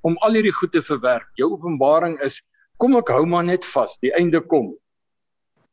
om 0.02 0.18
al 0.26 0.34
hierdie 0.34 0.52
goed 0.52 0.72
te 0.72 0.82
verwerk, 0.82 1.28
jou 1.38 1.52
openbaring 1.52 2.18
is 2.26 2.42
kom 2.82 2.96
ek 2.96 3.08
hou 3.08 3.24
maar 3.24 3.44
net 3.44 3.64
vas, 3.64 3.98
die 4.02 4.12
einde 4.18 4.40
kom. 4.40 4.74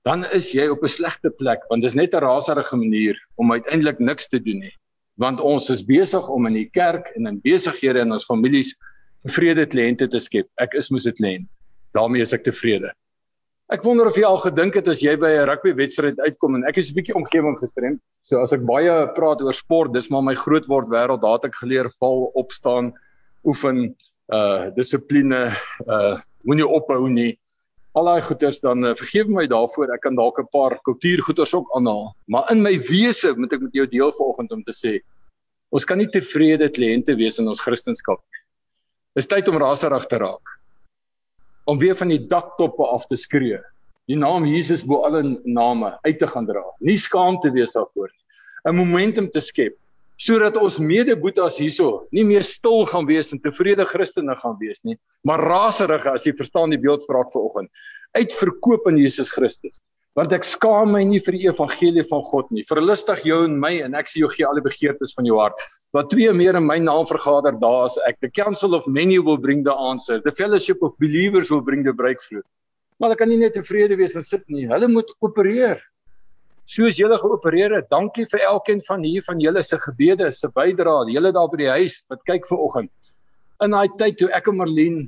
Dan 0.06 0.26
is 0.30 0.54
jy 0.54 0.70
op 0.70 0.84
'n 0.84 0.88
slegte 0.88 1.32
plek 1.32 1.66
want 1.70 1.82
dis 1.82 1.96
net 1.96 2.14
'n 2.14 2.22
raserige 2.22 2.78
manier 2.78 3.18
om 3.38 3.52
uiteindelik 3.52 4.00
niks 4.00 4.30
te 4.30 4.40
doen 4.40 4.60
nie. 4.60 4.76
Want 5.18 5.42
ons 5.42 5.70
is 5.70 5.82
besig 5.82 6.30
om 6.30 6.46
in 6.46 6.54
die 6.54 6.70
kerk 6.70 7.10
en 7.16 7.26
in 7.26 7.42
besighede 7.42 8.02
en 8.02 8.12
ons 8.12 8.26
families 8.26 8.78
vrede 9.30 9.66
kliënte 9.66 10.08
te 10.10 10.20
skep. 10.20 10.48
Ek 10.58 10.74
is 10.74 10.92
mos 10.92 11.08
'n 11.08 11.14
kliënt. 11.14 11.50
daarmee 11.94 12.22
is 12.22 12.34
ek 12.34 12.44
tevrede. 12.44 12.92
Ek 13.72 13.84
wonder 13.84 14.08
of 14.08 14.18
jy 14.20 14.24
al 14.28 14.40
gedink 14.44 14.76
het 14.76 14.88
as 14.88 15.02
jy 15.04 15.16
by 15.20 15.30
'n 15.32 15.48
rugbywedstryd 15.48 16.20
uitkom 16.20 16.56
en 16.56 16.64
ek 16.68 16.78
is 16.78 16.92
'n 16.92 16.96
bietjie 16.96 17.16
omgewing 17.16 17.58
gestremd. 17.60 18.00
So 18.22 18.40
as 18.42 18.54
ek 18.54 18.66
baie 18.66 19.08
praat 19.16 19.42
oor 19.42 19.54
sport, 19.54 19.94
dis 19.94 20.10
maar 20.10 20.22
my 20.22 20.36
grootword 20.36 20.88
wêreld. 20.88 21.22
Daar 21.22 21.40
het 21.40 21.46
ek 21.46 21.56
geleer 21.56 21.90
val, 22.00 22.32
opstaan, 22.36 22.94
oefen, 23.46 23.96
uh 24.32 24.72
dissipline, 24.76 25.56
uh 25.88 26.20
moenie 26.44 26.68
ophou 26.68 27.10
nie. 27.10 27.38
Al 27.96 28.06
daai 28.06 28.22
goeders 28.22 28.60
dan 28.60 28.86
uh, 28.86 28.96
vergeef 28.96 29.28
my 29.28 29.48
daarvoor. 29.48 29.94
Ek 29.94 30.02
kan 30.02 30.16
dalk 30.16 30.40
'n 30.40 30.48
paar 30.52 30.80
kultuurgoeders 30.84 31.54
ook 31.54 31.72
aanhaal, 31.76 32.16
maar 32.28 32.52
in 32.52 32.62
my 32.62 32.80
wese 32.80 33.34
moet 33.38 33.54
ek 33.54 33.62
met 33.62 33.74
jou 33.74 33.88
deel 33.88 34.12
vanoggend 34.12 34.52
om 34.52 34.64
te 34.64 34.72
sê 34.72 35.00
ons 35.72 35.86
kan 35.86 35.98
nie 35.98 36.08
tevrede 36.08 36.68
kliënte 36.70 37.16
wees 37.16 37.40
in 37.40 37.48
ons 37.48 37.62
kristendom 37.62 38.20
nie. 38.20 38.41
Dis 39.18 39.28
tyd 39.28 39.50
om 39.52 39.60
raserig 39.60 40.06
te 40.08 40.18
raak. 40.22 40.56
Om 41.68 41.80
weer 41.82 41.96
van 42.00 42.12
die 42.14 42.22
daktoppe 42.32 42.86
af 42.88 43.08
te 43.10 43.18
skree. 43.20 43.60
Die 44.08 44.18
naam 44.18 44.48
Jesus 44.48 44.86
bo 44.88 45.04
alle 45.08 45.22
name 45.44 45.92
uit 46.08 46.20
te 46.20 46.28
gaan 46.28 46.48
dra. 46.48 46.64
Nie 46.80 46.98
skaam 47.00 47.40
te 47.44 47.52
wees 47.52 47.76
daarvoor 47.76 48.10
nie. 48.10 48.22
'n 48.70 48.76
Momentum 48.78 49.30
te 49.30 49.42
skep 49.42 49.78
sodat 50.22 50.58
ons 50.62 50.78
medeboetas 50.78 51.58
hierso 51.58 52.06
nie 52.14 52.24
meer 52.24 52.44
stil 52.46 52.86
gaan 52.86 53.08
wees 53.10 53.32
en 53.34 53.40
tevrede 53.42 53.88
Christene 53.90 54.36
gaan 54.38 54.58
wees 54.60 54.84
nie, 54.86 54.98
maar 55.26 55.42
raserig 55.42 56.06
as 56.06 56.28
jy 56.28 56.34
verstaan 56.38 56.70
die 56.70 56.78
beeldspraak 56.78 57.32
vanoggend. 57.34 57.72
Uitverkoop 58.14 58.86
in 58.92 59.00
Jesus 59.02 59.32
Christus 59.34 59.82
want 60.20 60.34
ek 60.36 60.44
skaam 60.44 60.92
my 60.96 61.02
nie 61.08 61.22
vir 61.24 61.38
die 61.38 61.46
evangelie 61.48 62.04
van 62.10 62.24
God 62.28 62.50
nie. 62.52 62.64
Verlustig 62.68 63.22
jou 63.28 63.44
en 63.46 63.54
my 63.60 63.72
en 63.86 63.96
ek 63.96 64.10
sê 64.12 64.20
jou 64.20 64.30
gee 64.34 64.48
al 64.48 64.60
die 64.60 64.66
begeertes 64.66 65.16
van 65.16 65.28
jou 65.28 65.38
hart. 65.40 65.60
Wat 65.96 66.10
twee 66.12 66.32
meer 66.36 66.58
in 66.60 66.68
my 66.68 66.78
naam 66.84 67.08
vergader, 67.08 67.56
daar 67.60 67.86
is 67.88 67.98
ek. 68.08 68.20
The 68.24 68.32
council 68.32 68.76
of 68.76 68.88
many 68.88 69.20
will 69.20 69.40
bring 69.40 69.64
the 69.64 69.76
answer. 69.76 70.20
The 70.20 70.36
fellowship 70.36 70.84
of 70.84 70.98
believers 71.00 71.52
will 71.52 71.64
bring 71.64 71.86
the 71.88 71.96
breakthrough. 71.96 72.44
Maar 73.00 73.16
ek 73.16 73.24
kan 73.24 73.32
nie 73.32 73.40
net 73.40 73.56
tevrede 73.56 73.98
wees 74.00 74.18
en 74.20 74.26
sit 74.26 74.44
nie. 74.52 74.68
Hulle 74.70 74.92
moet 74.92 75.10
opereer. 75.24 75.80
Soos 76.70 77.00
julle 77.00 77.18
geopereer 77.20 77.78
het. 77.80 77.88
Dankie 77.92 78.28
vir 78.30 78.44
elkeen 78.52 78.84
van 78.86 79.08
hier 79.08 79.24
van 79.26 79.40
julle 79.42 79.64
se 79.66 79.80
gebede, 79.82 80.28
se 80.32 80.52
bydrae. 80.52 81.08
Julle 81.12 81.32
daar 81.36 81.50
by 81.52 81.64
die 81.64 81.72
huis 81.80 82.02
wat 82.12 82.22
kyk 82.28 82.46
vir 82.52 82.62
oggend. 82.68 82.92
In 83.64 83.74
daai 83.74 83.90
tyd 83.98 84.20
toe 84.20 84.30
ek 84.36 84.52
en 84.52 84.60
Marlene 84.60 85.08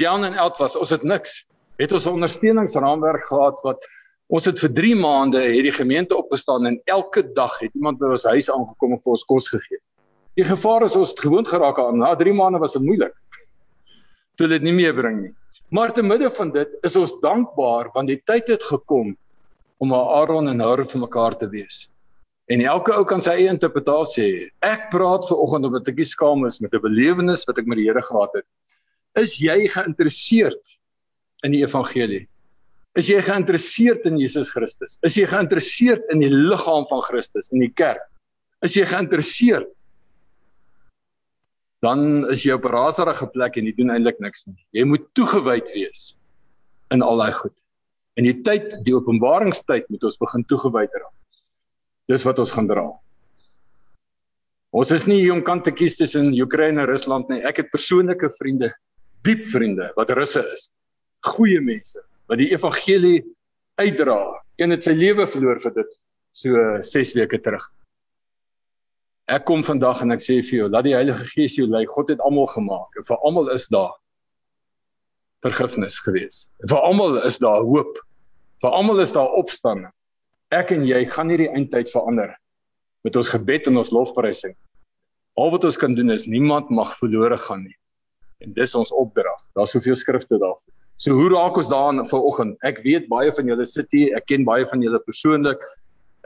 down 0.00 0.24
and 0.24 0.38
out 0.38 0.58
was, 0.60 0.76
ons 0.78 0.92
het 0.94 1.04
niks 1.04 1.40
het 1.80 1.92
ons 1.96 2.06
'n 2.06 2.16
ondersteuningsraamwerk 2.18 3.24
gehad 3.26 3.60
wat 3.64 3.86
ons 4.28 4.44
het 4.44 4.58
vir 4.58 4.72
3 4.74 4.96
maande 4.96 5.40
hierdie 5.40 5.74
gemeente 5.74 6.16
opgestaan 6.16 6.66
en 6.66 6.80
elke 6.84 7.22
dag 7.34 7.58
het 7.58 7.74
iemand 7.74 7.98
by 7.98 8.12
ons 8.14 8.24
huis 8.24 8.50
aangekom 8.50 8.92
en 8.92 9.00
vir 9.00 9.12
ons 9.16 9.24
kos 9.24 9.48
gegee. 9.48 9.80
Die 10.36 10.44
gevaar 10.44 10.84
is 10.86 10.96
ons 10.96 11.10
het 11.10 11.20
gewoond 11.20 11.48
geraak 11.48 11.78
aan. 11.78 11.98
Na 11.98 12.14
3 12.14 12.32
maande 12.32 12.58
was 12.58 12.72
dit 12.72 12.82
moeilik. 12.82 13.14
Toe 14.36 14.46
dit 14.48 14.62
nie 14.62 14.72
meer 14.72 14.94
bring 14.94 15.20
nie. 15.22 15.34
Maar 15.70 15.92
te 15.92 16.02
midde 16.02 16.30
van 16.30 16.50
dit 16.50 16.68
is 16.82 16.96
ons 16.96 17.12
dankbaar 17.20 17.90
want 17.94 18.08
die 18.08 18.20
tyd 18.24 18.48
het 18.48 18.62
gekom 18.62 19.16
om 19.78 19.94
Aaron 19.94 20.48
en 20.48 20.60
Hur 20.60 20.84
vir 20.84 21.00
mekaar 21.00 21.36
te 21.38 21.48
wees. 21.48 21.88
En 22.50 22.60
elke 22.60 22.92
ou 22.92 23.04
kan 23.04 23.20
sy 23.20 23.30
eie 23.30 23.48
interpretasie 23.48 24.24
hê. 24.24 24.48
Ek 24.60 24.90
praat 24.90 25.26
ver 25.28 25.38
oggend 25.38 25.66
omdat 25.66 25.88
ek 25.88 26.04
skaam 26.04 26.44
is 26.46 26.60
met 26.60 26.74
'n 26.74 26.82
belewenis 26.82 27.46
wat 27.46 27.58
ek 27.58 27.66
met 27.66 27.78
die 27.78 27.86
Here 27.86 28.02
gehad 28.02 28.30
het. 28.34 28.46
Is 29.14 29.38
jy 29.38 29.68
geïnteresseerd 29.68 30.79
in 31.46 31.54
die 31.54 31.62
evangelie? 31.64 32.26
Is 32.98 33.06
jy 33.06 33.20
geïnteresseerd 33.22 34.06
in 34.08 34.16
Jesus 34.18 34.50
Christus? 34.50 34.98
Is 35.06 35.14
jy 35.18 35.28
geïnteresseerd 35.30 36.08
in 36.10 36.24
die 36.24 36.32
liggaam 36.32 36.88
van 36.90 37.04
Christus 37.06 37.52
in 37.54 37.62
die 37.62 37.70
kerk? 37.70 38.02
Is 38.66 38.74
jy 38.74 38.86
geïnteresseerd? 38.90 39.70
Dan 41.86 42.26
is 42.32 42.42
jy 42.44 42.56
op 42.58 42.66
'n 42.66 42.74
raserige 42.74 43.26
plek 43.30 43.56
en 43.56 43.64
jy 43.64 43.72
doen 43.76 43.90
eintlik 43.90 44.18
niks 44.20 44.46
nie. 44.46 44.58
Jy 44.72 44.84
moet 44.84 45.06
toegewyd 45.14 45.70
wees 45.72 46.16
in 46.90 47.02
al 47.02 47.16
daai 47.16 47.32
goed. 47.32 47.56
In 48.16 48.24
die 48.24 48.42
tyd, 48.42 48.84
die 48.84 48.94
openbaringstyd 48.94 49.88
moet 49.88 50.04
ons 50.04 50.18
begin 50.18 50.44
toegewyd 50.44 50.90
raak. 50.92 51.14
Dis 52.08 52.24
wat 52.24 52.38
ons 52.38 52.50
gaan 52.50 52.66
dra. 52.66 52.90
Ons 54.72 54.90
is 54.90 55.06
nie 55.06 55.20
hier 55.20 55.32
om 55.32 55.42
kant 55.42 55.64
te 55.64 55.70
kies 55.70 55.96
tussen 55.96 56.34
Oekraïne 56.34 56.80
en 56.80 56.86
Rusland 56.86 57.28
nie. 57.28 57.40
Ek 57.42 57.56
het 57.56 57.70
persoonlike 57.70 58.28
vriende, 58.38 58.74
diep 59.22 59.44
vriende 59.44 59.92
wat 59.96 60.10
Russe 60.10 60.42
is 60.52 60.70
goeie 61.26 61.60
mense 61.60 62.00
wat 62.30 62.40
die 62.40 62.50
evangelie 62.52 63.24
uitdra. 63.80 64.20
Een 64.60 64.74
het 64.74 64.84
sy 64.84 64.94
lewe 64.94 65.26
verloor 65.26 65.60
vir 65.62 65.74
dit 65.80 65.94
so 66.36 66.80
6 66.84 67.14
weke 67.18 67.40
terug. 67.42 67.64
Ek 69.30 69.44
kom 69.46 69.62
vandag 69.66 70.02
en 70.02 70.14
ek 70.14 70.22
sê 70.24 70.40
vir 70.42 70.56
jou, 70.62 70.68
laat 70.70 70.86
die 70.88 70.96
Heilige 70.96 71.26
Gees 71.32 71.56
jou 71.58 71.68
lei. 71.70 71.84
God 71.86 72.10
het 72.10 72.22
almal 72.26 72.48
gemaak 72.50 72.98
en 72.98 73.06
vir 73.06 73.26
almal 73.26 73.50
is 73.54 73.68
daar 73.70 73.94
vergifnis 75.44 75.98
gewees. 76.04 76.48
Vir 76.68 76.80
almal 76.82 77.20
is 77.24 77.38
daar 77.42 77.62
hoop. 77.64 78.00
Vir 78.60 78.76
almal 78.76 79.00
is 79.00 79.14
daar 79.16 79.30
opstanding. 79.38 79.92
Ek 80.52 80.72
en 80.74 80.82
jy 80.84 81.04
gaan 81.08 81.30
hierdie 81.30 81.50
eindtyd 81.54 81.92
verander 81.92 82.34
met 83.06 83.16
ons 83.16 83.30
gebed 83.32 83.70
en 83.70 83.80
ons 83.80 83.92
lofprysing. 83.94 84.56
Al 85.38 85.52
wat 85.54 85.64
ons 85.64 85.78
kan 85.80 85.94
doen 85.96 86.10
is 86.12 86.26
niemand 86.28 86.72
mag 86.74 86.90
verlore 86.98 87.38
gaan 87.40 87.62
nie. 87.64 87.76
En 88.44 88.52
dis 88.56 88.74
ons 88.76 88.92
opdrag. 88.92 89.38
Daar's 89.56 89.72
soveel 89.76 89.96
skrifte 89.96 90.40
daarvoor. 90.42 90.74
So 91.00 91.14
hoe 91.16 91.30
raak 91.32 91.56
ons 91.56 91.70
daaraan 91.72 92.04
vanoggend? 92.10 92.58
Ek 92.68 92.82
weet 92.84 93.06
baie 93.08 93.30
van 93.32 93.46
julle 93.48 93.64
sit 93.64 93.88
hier, 93.96 94.10
ek 94.18 94.26
ken 94.28 94.42
baie 94.44 94.66
van 94.68 94.82
julle 94.84 94.98
persoonlik. 95.00 95.62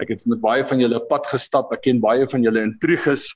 Ek 0.02 0.08
het 0.10 0.24
met 0.26 0.40
baie 0.42 0.64
van 0.66 0.80
julle 0.82 0.98
pad 1.12 1.28
gestap. 1.30 1.70
Ek 1.70 1.84
ken 1.84 2.00
baie 2.02 2.26
van 2.26 2.42
julle 2.42 2.64
intriges. 2.66 3.28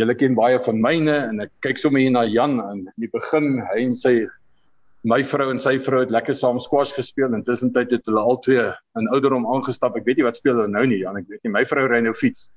Julle 0.00 0.16
ken 0.16 0.32
baie 0.38 0.56
van 0.64 0.80
myne 0.80 1.18
en 1.26 1.44
ek 1.44 1.52
kyk 1.66 1.82
sommer 1.82 2.00
hier 2.00 2.14
na 2.14 2.22
Jan 2.24 2.56
en 2.64 2.80
in 2.86 3.04
die 3.04 3.10
begin 3.12 3.58
hy 3.74 3.82
en 3.82 3.92
sy 3.96 4.14
my 5.04 5.20
vrou 5.28 5.50
en 5.52 5.60
sy 5.60 5.74
vrou 5.84 6.00
het 6.00 6.14
lekker 6.16 6.34
saam 6.34 6.56
squash 6.64 6.94
gespeel 6.96 7.36
en 7.36 7.44
tussentyd 7.44 7.92
het 7.92 8.08
hulle 8.08 8.24
al 8.32 8.40
twee 8.48 8.64
in 8.96 9.12
ouderdom 9.12 9.44
aangestap. 9.52 10.00
Ek 10.00 10.08
weet 10.08 10.22
nie 10.22 10.28
wat 10.30 10.40
speel 10.40 10.56
hulle 10.56 10.72
nou 10.72 10.86
nie, 10.88 11.02
Jan, 11.04 11.20
ek 11.20 11.28
weet 11.28 11.44
nie. 11.44 11.52
My 11.58 11.66
vrou 11.68 11.84
ry 11.92 12.00
nou 12.08 12.16
fiets. 12.16 12.48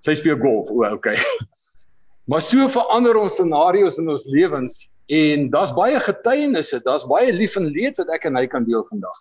Sy 0.00 0.16
speel 0.16 0.40
golf. 0.40 0.72
O, 0.72 0.80
okay. 0.96 1.20
Maar 2.32 2.40
so 2.40 2.64
verander 2.72 3.20
ons 3.20 3.36
scenario's 3.36 4.00
in 4.00 4.08
ons 4.08 4.24
lewens 4.32 4.86
en 5.06 5.50
daar's 5.50 5.72
baie 5.76 6.00
getuienisse, 6.00 6.80
daar's 6.84 7.04
baie 7.06 7.32
lief 7.32 7.56
en 7.56 7.68
leed 7.68 7.98
wat 8.00 8.08
ek 8.16 8.24
en 8.30 8.36
hy 8.36 8.46
kan 8.46 8.64
deel 8.64 8.84
vandag. 8.88 9.18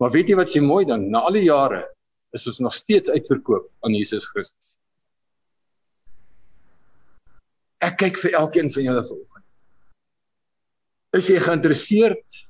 Maar 0.00 0.10
weet 0.10 0.32
jy 0.32 0.36
wat 0.36 0.50
se 0.50 0.62
mooi 0.64 0.84
ding? 0.88 1.10
Na 1.10 1.24
al 1.28 1.36
die 1.36 1.46
jare 1.46 1.84
is 2.34 2.46
ons 2.50 2.62
nog 2.64 2.74
steeds 2.74 3.10
uitverkoop 3.10 3.68
aan 3.86 3.94
Jesus 3.94 4.26
Christus. 4.26 4.74
Ek 7.84 7.98
kyk 8.00 8.18
vir 8.22 8.38
elkeen 8.40 8.70
van 8.72 8.88
julle 8.88 9.04
vanoggend. 9.04 9.44
Is 11.14 11.28
jy 11.30 11.38
geïnteresseerd? 11.44 12.40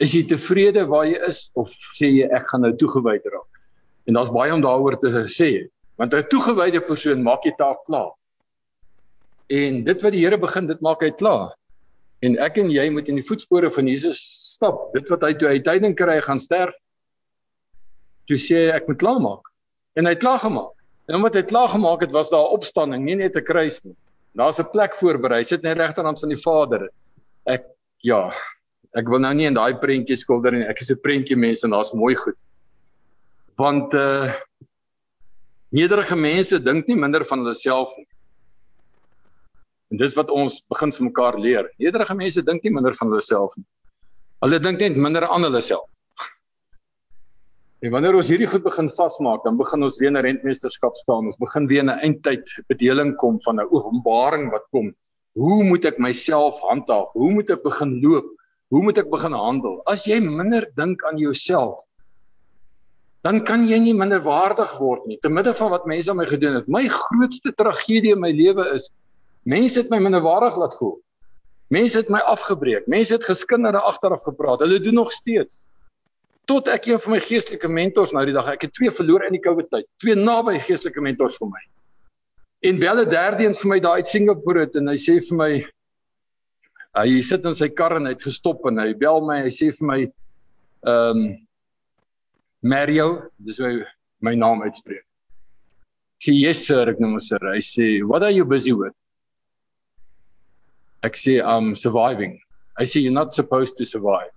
Is 0.00 0.14
jy 0.16 0.24
tevrede 0.26 0.86
waar 0.88 1.04
jy 1.06 1.20
is 1.28 1.50
of 1.60 1.70
sê 1.94 2.08
jy 2.08 2.30
ek 2.32 2.48
gaan 2.50 2.64
nou 2.64 2.72
toegewyd 2.80 3.28
raak? 3.30 3.60
En 4.08 4.16
daar's 4.16 4.32
baie 4.34 4.54
om 4.54 4.64
daaroor 4.64 4.96
te 4.98 5.12
sê, 5.28 5.68
want 6.00 6.14
'n 6.14 6.26
toegewyde 6.32 6.80
persoon 6.80 7.22
maak 7.22 7.44
jy 7.44 7.52
taak 7.58 7.84
klaar. 7.84 8.10
En 9.50 9.84
dit 9.84 10.02
wat 10.02 10.12
die 10.12 10.24
Here 10.24 10.38
begin, 10.38 10.66
dit 10.66 10.80
maak 10.80 11.02
hy 11.02 11.10
klaar. 11.10 11.54
En 12.20 12.36
ek 12.44 12.58
en 12.60 12.68
jy 12.70 12.84
moet 12.92 13.08
in 13.08 13.16
die 13.16 13.24
voetspore 13.24 13.70
van 13.72 13.88
Jesus 13.88 14.20
stap. 14.52 14.90
Dit 14.92 15.08
wat 15.08 15.22
hy 15.24 15.32
toe 15.40 15.48
hy 15.48 15.60
tyding 15.64 15.96
kry 15.96 16.18
gaan 16.24 16.40
sterf. 16.42 16.76
Toe 18.28 18.36
sê 18.36 18.66
hy 18.66 18.76
ek 18.76 18.90
moet 18.90 19.00
klaar 19.00 19.20
maak. 19.24 19.48
En 19.96 20.06
hy 20.06 20.12
het 20.14 20.22
klaar 20.22 20.42
gemaak. 20.42 20.74
En 21.08 21.18
omdat 21.18 21.40
hy 21.40 21.42
klaar 21.48 21.72
gemaak 21.72 22.04
het, 22.04 22.12
was 22.14 22.30
daar 22.30 22.52
opstanding, 22.54 23.02
nie 23.04 23.16
net 23.16 23.36
'n 23.36 23.44
kruis 23.44 23.80
nie. 23.84 23.96
Daar's 24.36 24.60
'n 24.60 24.70
plek 24.70 24.94
voorberei. 24.94 25.42
Sit 25.44 25.62
net 25.62 25.76
regterhand 25.76 26.20
van 26.20 26.28
die 26.28 26.38
Vader. 26.38 26.88
Ek 27.46 27.64
ja, 28.02 28.32
ek 28.94 29.08
wil 29.08 29.18
nou 29.18 29.34
nie 29.34 29.46
in 29.46 29.54
daai 29.54 29.74
prentjie 29.74 30.16
skilder 30.16 30.52
nie. 30.52 30.68
Ek 30.68 30.80
is 30.80 30.90
'n 30.90 31.00
prentjie 31.02 31.36
mens 31.36 31.64
en 31.64 31.70
daar's 31.70 31.92
mooi 31.92 32.14
goed. 32.14 32.36
Want 33.56 33.94
uh 33.94 34.32
nederige 35.72 36.16
mense 36.16 36.58
dink 36.58 36.86
nie 36.88 36.96
minder 36.96 37.24
van 37.24 37.38
hulle 37.38 37.54
self 37.54 37.96
nie. 37.96 38.06
En 39.90 39.98
dis 39.98 40.14
wat 40.14 40.30
ons 40.30 40.60
begin 40.70 40.92
vir 40.94 41.04
mekaar 41.08 41.38
leer. 41.38 41.70
Nederige 41.82 42.14
mense 42.14 42.42
dink 42.46 42.62
nie 42.64 42.74
minder 42.74 42.94
van 42.94 43.10
hulle 43.10 43.24
self 43.24 43.56
nie. 43.58 43.66
Hulle 44.44 44.60
dink 44.62 44.80
net 44.80 44.96
minder 44.96 45.26
aan 45.28 45.44
hulle 45.48 45.60
self. 45.60 45.90
En 47.84 47.94
wanneer 47.94 48.14
ons 48.14 48.28
hierdie 48.28 48.48
goed 48.48 48.62
begin 48.62 48.90
vasmaak, 48.92 49.44
dan 49.44 49.56
begin 49.56 49.82
ons 49.82 49.98
weer 49.98 50.10
'n 50.12 50.22
rentmeesterskap 50.22 50.96
staan. 50.96 51.26
Ons 51.32 51.40
begin 51.40 51.66
weer 51.66 51.82
'n 51.82 51.98
eindtyd 51.98 52.44
bedeling 52.68 53.16
kom 53.16 53.40
van 53.40 53.60
'n 53.60 53.68
openbaring 53.70 54.50
wat 54.52 54.66
kom 54.70 54.92
Hoe 55.38 55.62
moet 55.64 55.86
ek 55.86 55.98
myself 56.02 56.58
handhaaf? 56.66 57.12
Hoe 57.14 57.30
moet 57.30 57.50
ek 57.54 57.62
begin 57.62 58.00
loop? 58.02 58.26
Hoe 58.74 58.82
moet 58.82 58.98
ek 58.98 59.10
begin 59.10 59.34
handel? 59.34 59.78
As 59.86 60.06
jy 60.08 60.18
minder 60.22 60.66
dink 60.78 61.04
aan 61.06 61.20
jouself, 61.22 61.84
dan 63.22 63.42
kan 63.46 63.66
jy 63.68 63.78
nie 63.82 63.94
minder 63.94 64.22
waardig 64.24 64.72
word 64.80 65.06
nie. 65.06 65.18
Te 65.22 65.30
midde 65.30 65.52
van 65.54 65.70
wat 65.74 65.86
mense 65.90 66.10
aan 66.10 66.18
my 66.18 66.26
gedoen 66.26 66.58
het, 66.58 66.70
my 66.70 66.86
grootste 66.90 67.52
tragedie 67.54 68.14
in 68.16 68.22
my 68.22 68.32
lewe 68.34 68.64
is 68.74 68.88
mense 69.42 69.80
het 69.80 69.90
my 69.90 69.98
minder 69.98 70.22
waardig 70.22 70.56
laat 70.56 70.76
voel. 70.76 70.98
Mense 71.70 71.98
het 71.98 72.08
my 72.10 72.20
afgebreek. 72.26 72.86
Mense 72.90 73.14
het 73.14 73.24
geskinder 73.24 73.76
agteraf 73.78 74.22
gepraat. 74.26 74.60
Hulle 74.64 74.80
doen 74.80 74.94
nog 74.94 75.12
steeds. 75.12 75.60
Tot 76.50 76.66
ek 76.68 76.88
een 76.88 76.98
van 76.98 77.14
my 77.14 77.20
geestelike 77.22 77.68
mentors 77.70 78.12
nou 78.12 78.24
die 78.26 78.34
dag, 78.34 78.48
ek 78.50 78.66
het 78.66 78.72
twee 78.74 78.90
verloor 78.90 79.22
in 79.28 79.36
die 79.36 79.42
COVID 79.44 79.68
tyd. 79.70 79.86
Twee 80.02 80.16
naby 80.18 80.58
geestelike 80.58 81.02
mentors 81.04 81.36
vir 81.38 81.52
my. 81.52 81.62
En 82.66 82.80
bel 82.80 83.04
'n 83.04 83.08
derde 83.08 83.44
een 83.44 83.54
vir 83.54 83.68
my 83.68 83.78
daar 83.80 84.02
uit 84.02 84.08
Singapore 84.08 84.60
het, 84.60 84.74
en 84.76 84.88
hy 84.88 84.96
sê 84.96 85.20
vir 85.28 85.36
my 85.36 85.52
hy 86.98 87.20
sit 87.22 87.44
in 87.46 87.54
sy 87.54 87.68
kar 87.68 87.94
en 87.96 88.08
hy 88.08 88.16
het 88.16 88.26
gestop 88.26 88.66
en 88.66 88.78
hy 88.82 88.92
bel 88.98 89.22
my 89.22 89.40
hy 89.44 89.52
sê 89.54 89.70
vir 89.70 89.86
my 89.86 90.00
ehm 90.00 91.20
um, 91.22 91.46
Mario 92.62 93.30
dis 93.38 93.56
hoe 93.58 93.86
my 94.20 94.34
naam 94.34 94.60
uitspreek. 94.62 95.04
Ek 96.18 96.26
sê 96.26 96.32
yes 96.36 96.66
sir 96.66 96.90
ek 96.90 96.98
noem 97.00 97.14
hom 97.16 97.22
sir. 97.24 97.40
Hy 97.40 97.62
sê 97.64 97.86
what 98.04 98.22
are 98.22 98.34
you 98.34 98.44
busy 98.44 98.74
with? 98.76 98.92
Ek 101.02 101.14
sê 101.14 101.40
I'm 101.42 101.74
surviving. 101.74 102.40
I 102.78 102.84
say 102.84 103.00
you're 103.00 103.12
not 103.12 103.32
supposed 103.32 103.76
to 103.78 103.84
survive. 103.84 104.34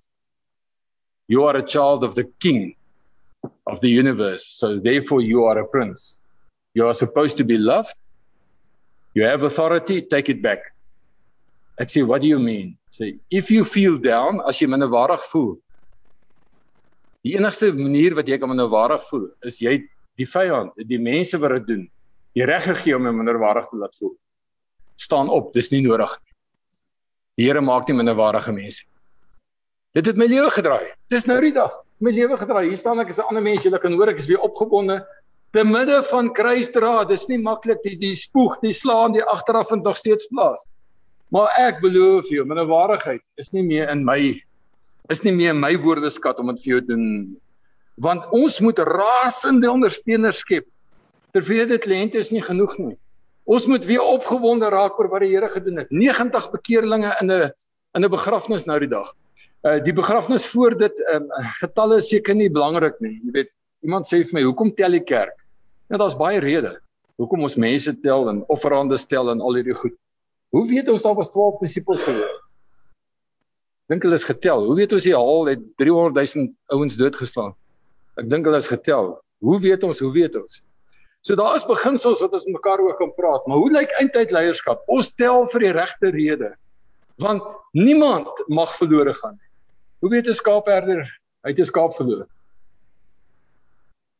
You 1.28 1.44
are 1.44 1.56
a 1.56 1.62
child 1.62 2.04
of 2.04 2.14
the 2.14 2.24
king 2.40 2.76
of 3.66 3.80
the 3.80 3.88
universe 3.88 4.46
so 4.46 4.78
therefore 4.78 5.20
you 5.20 5.44
are 5.44 5.58
a 5.58 5.66
prince. 5.66 6.16
You 6.74 6.86
are 6.86 6.94
supposed 6.94 7.36
to 7.38 7.44
be 7.44 7.58
loved 7.58 7.94
You 9.14 9.24
have 9.26 9.44
authority, 9.44 10.02
take 10.02 10.28
it 10.28 10.42
back. 10.42 10.74
Ek 11.78 11.88
sê, 11.88 12.02
what 12.06 12.20
do 12.22 12.26
you 12.26 12.38
mean? 12.38 12.76
Sê, 12.90 13.18
if 13.30 13.50
you 13.50 13.64
feel 13.64 13.96
down, 13.98 14.40
as 14.48 14.58
jy 14.58 14.66
minderwaardig 14.66 15.22
voel. 15.30 15.54
Die 17.24 17.36
enigste 17.38 17.70
manier 17.78 18.16
wat 18.18 18.28
jy 18.28 18.40
kan 18.42 18.50
minderwaardig 18.50 19.06
voel, 19.06 19.28
is 19.46 19.60
jy 19.62 19.76
die 20.18 20.26
vyand, 20.26 20.74
die 20.90 20.98
mense 20.98 21.38
wat 21.42 21.54
dit 21.58 21.68
doen, 21.70 21.84
die 22.34 22.46
reg 22.46 22.66
gegee 22.66 22.98
om 22.98 23.06
minderwaardig 23.06 23.70
te 23.70 23.78
laat 23.78 23.94
voel. 24.02 24.14
Staan 24.98 25.30
op, 25.30 25.52
dis 25.54 25.70
nie 25.70 25.82
nodig 25.86 26.10
nie. 26.18 26.33
Die 27.38 27.46
Here 27.48 27.60
maak 27.60 27.88
nie 27.88 27.96
minderwaardige 27.96 28.52
mense. 28.52 28.84
Dit 29.94 30.06
het 30.06 30.16
my 30.16 30.26
lewe 30.26 30.50
gedraai. 30.50 30.92
Dis 31.10 31.26
nou 31.26 31.40
die 31.40 31.54
dag. 31.54 31.72
My 32.02 32.10
lewe 32.10 32.36
gedraai. 32.38 32.68
Hier 32.68 32.78
staan 32.78 33.00
ek 33.00 33.10
as 33.10 33.18
'n 33.18 33.28
ander 33.28 33.42
mens, 33.42 33.64
jy 33.64 33.70
kan 33.78 33.92
hoor 33.92 34.08
ek 34.08 34.18
is 34.18 34.26
weer 34.26 34.40
opgebonde 34.40 35.04
te 35.54 35.62
midde 35.62 36.00
van 36.10 36.32
kruisdra, 36.34 37.04
dis 37.06 37.28
nie 37.30 37.38
maklik 37.38 37.82
die 37.86 37.94
die 38.00 38.16
spoeg, 38.18 38.56
die 38.64 38.74
slaan, 38.74 39.14
die 39.14 39.22
agteraf 39.22 39.70
vind 39.70 39.86
nog 39.86 39.96
steeds 39.96 40.26
plaas. 40.32 40.66
Maar 41.30 41.54
ek 41.58 41.80
beloof 41.82 42.26
jou, 42.30 42.42
myne 42.46 42.66
waardigheid 42.66 43.22
is 43.38 43.52
nie 43.54 43.62
meer 43.62 43.90
in 43.92 44.02
my 44.06 44.18
is 45.12 45.22
nie 45.22 45.34
meer 45.36 45.52
in 45.52 45.60
my 45.60 45.74
woordeskat 45.78 46.40
om 46.40 46.50
dit 46.50 46.62
vir 46.64 46.70
jou 46.72 46.80
te 46.80 46.90
doen. 46.94 47.06
Want 48.02 48.26
ons 48.34 48.58
moet 48.64 48.78
rasende 48.88 49.70
ondersteuners 49.70 50.40
skep. 50.42 50.66
Terwyl 51.36 51.68
dit 51.70 51.86
lente 51.86 52.18
is 52.18 52.32
nie 52.32 52.42
genoeg 52.42 52.74
nie. 52.80 52.96
Ons 53.44 53.66
moet 53.68 53.84
weer 53.84 54.02
opgewonde 54.02 54.68
raak 54.72 54.98
oor 54.98 55.10
wat 55.12 55.20
die 55.20 55.34
Here 55.34 55.48
gedoen 55.52 55.82
het. 55.82 55.90
90 55.90 56.50
bekeerlinge 56.50 57.16
in 57.20 57.30
'n 57.30 57.52
in 57.94 58.04
'n 58.04 58.10
begrafnis 58.10 58.64
nou 58.64 58.78
die 58.78 58.88
dag. 58.88 59.12
Uh 59.64 59.78
die 59.84 59.92
begrafnis 59.92 60.46
voor 60.46 60.78
dit 60.78 60.94
um, 61.12 61.28
getalle 61.60 61.96
is 61.96 62.08
seker 62.08 62.34
nie 62.34 62.50
belangrik 62.50 63.00
nie. 63.00 63.20
Jy 63.24 63.32
weet, 63.32 63.50
iemand 63.82 64.06
sê 64.06 64.24
vir 64.24 64.32
my, 64.32 64.42
"Hoekom 64.42 64.74
tel 64.74 64.90
die 64.90 65.04
kerk?" 65.04 65.36
Ja, 65.88 65.96
daar's 65.96 66.16
baie 66.16 66.40
redes 66.40 66.80
hoekom 67.20 67.44
ons 67.46 67.58
mense 67.60 67.92
tel 68.02 68.28
en 68.30 68.42
offerande 68.50 68.96
stel 68.98 69.30
en 69.30 69.40
al 69.40 69.54
hierdie 69.54 69.76
goed. 69.78 69.94
Hoe 70.54 70.66
weet 70.70 70.88
ons 70.90 71.02
daar 71.02 71.14
was 71.14 71.30
12 71.30 71.60
disippels 71.62 72.02
gewees? 72.06 72.40
Dink 73.90 74.02
hulle 74.06 74.16
is 74.16 74.24
getel. 74.24 74.64
Hoe 74.64 74.76
weet 74.78 74.94
ons 74.96 75.04
die 75.04 75.14
haal 75.14 75.50
het 75.50 75.64
300 75.80 76.34
000 76.34 76.52
ouens 76.74 76.96
doodgeslaan? 76.96 77.52
Ek 78.20 78.30
dink 78.30 78.46
hulle 78.48 78.62
is 78.62 78.70
getel. 78.70 79.12
Hoe 79.44 79.58
weet 79.60 79.84
ons? 79.84 80.00
Hoe 80.00 80.12
weet 80.14 80.38
ons? 80.40 80.62
So 81.24 81.36
daar 81.40 81.54
is 81.56 81.64
beginsels 81.64 82.20
wat 82.20 82.34
ons 82.36 82.44
mekaar 82.52 82.82
ook 82.84 82.98
kan 83.00 83.12
praat, 83.16 83.46
maar 83.48 83.62
hoe 83.62 83.72
lyk 83.72 83.92
eintlik 83.96 84.32
leierskap? 84.34 84.82
Ons 84.92 85.08
tel 85.16 85.46
vir 85.54 85.64
die 85.64 85.72
regte 85.72 86.10
rede. 86.12 86.50
Want 87.22 87.46
niemand 87.72 88.28
mag 88.52 88.72
verlore 88.76 89.14
gaan 89.16 89.38
nie. 89.38 89.50
Hoe 90.04 90.10
weet 90.12 90.28
'n 90.28 90.36
skaapherder 90.36 91.00
hy 91.44 91.48
het 91.48 91.60
'n 91.60 91.70
skaap 91.72 91.96
verloor? 91.96 92.28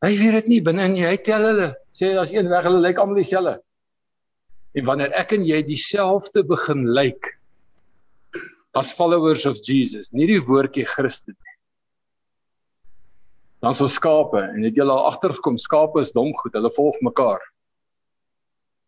Hy 0.00 0.16
weet 0.16 0.32
dit 0.32 0.46
nie 0.46 0.62
binne 0.62 0.84
in 0.84 0.96
jy 0.96 1.16
tel 1.16 1.44
hulle. 1.44 1.74
Sê 1.92 2.16
as 2.16 2.32
een 2.32 2.48
weg 2.48 2.64
hulle 2.64 2.80
lyk 2.80 2.98
almal 2.98 3.20
dieselfde. 3.20 3.60
En 4.74 4.84
wanneer 4.84 5.12
ek 5.12 5.32
en 5.32 5.44
jy 5.44 5.62
dieselfde 5.62 6.42
begin 6.42 6.86
lyk 6.88 7.38
as 8.74 8.92
followers 8.92 9.46
of 9.46 9.58
Jesus, 9.62 10.12
nie 10.12 10.26
die 10.26 10.40
woordjie 10.40 10.84
Christus 10.84 11.36
nie. 11.36 11.53
Dan 13.64 13.72
so 13.72 13.88
skape 13.88 14.42
en 14.44 14.62
het 14.62 14.78
al 14.82 14.90
agtergekom 14.92 15.56
skape 15.56 16.02
is 16.04 16.12
dom 16.12 16.34
goed, 16.36 16.52
hulle 16.52 16.70
volg 16.76 16.98
mekaar. 17.00 17.40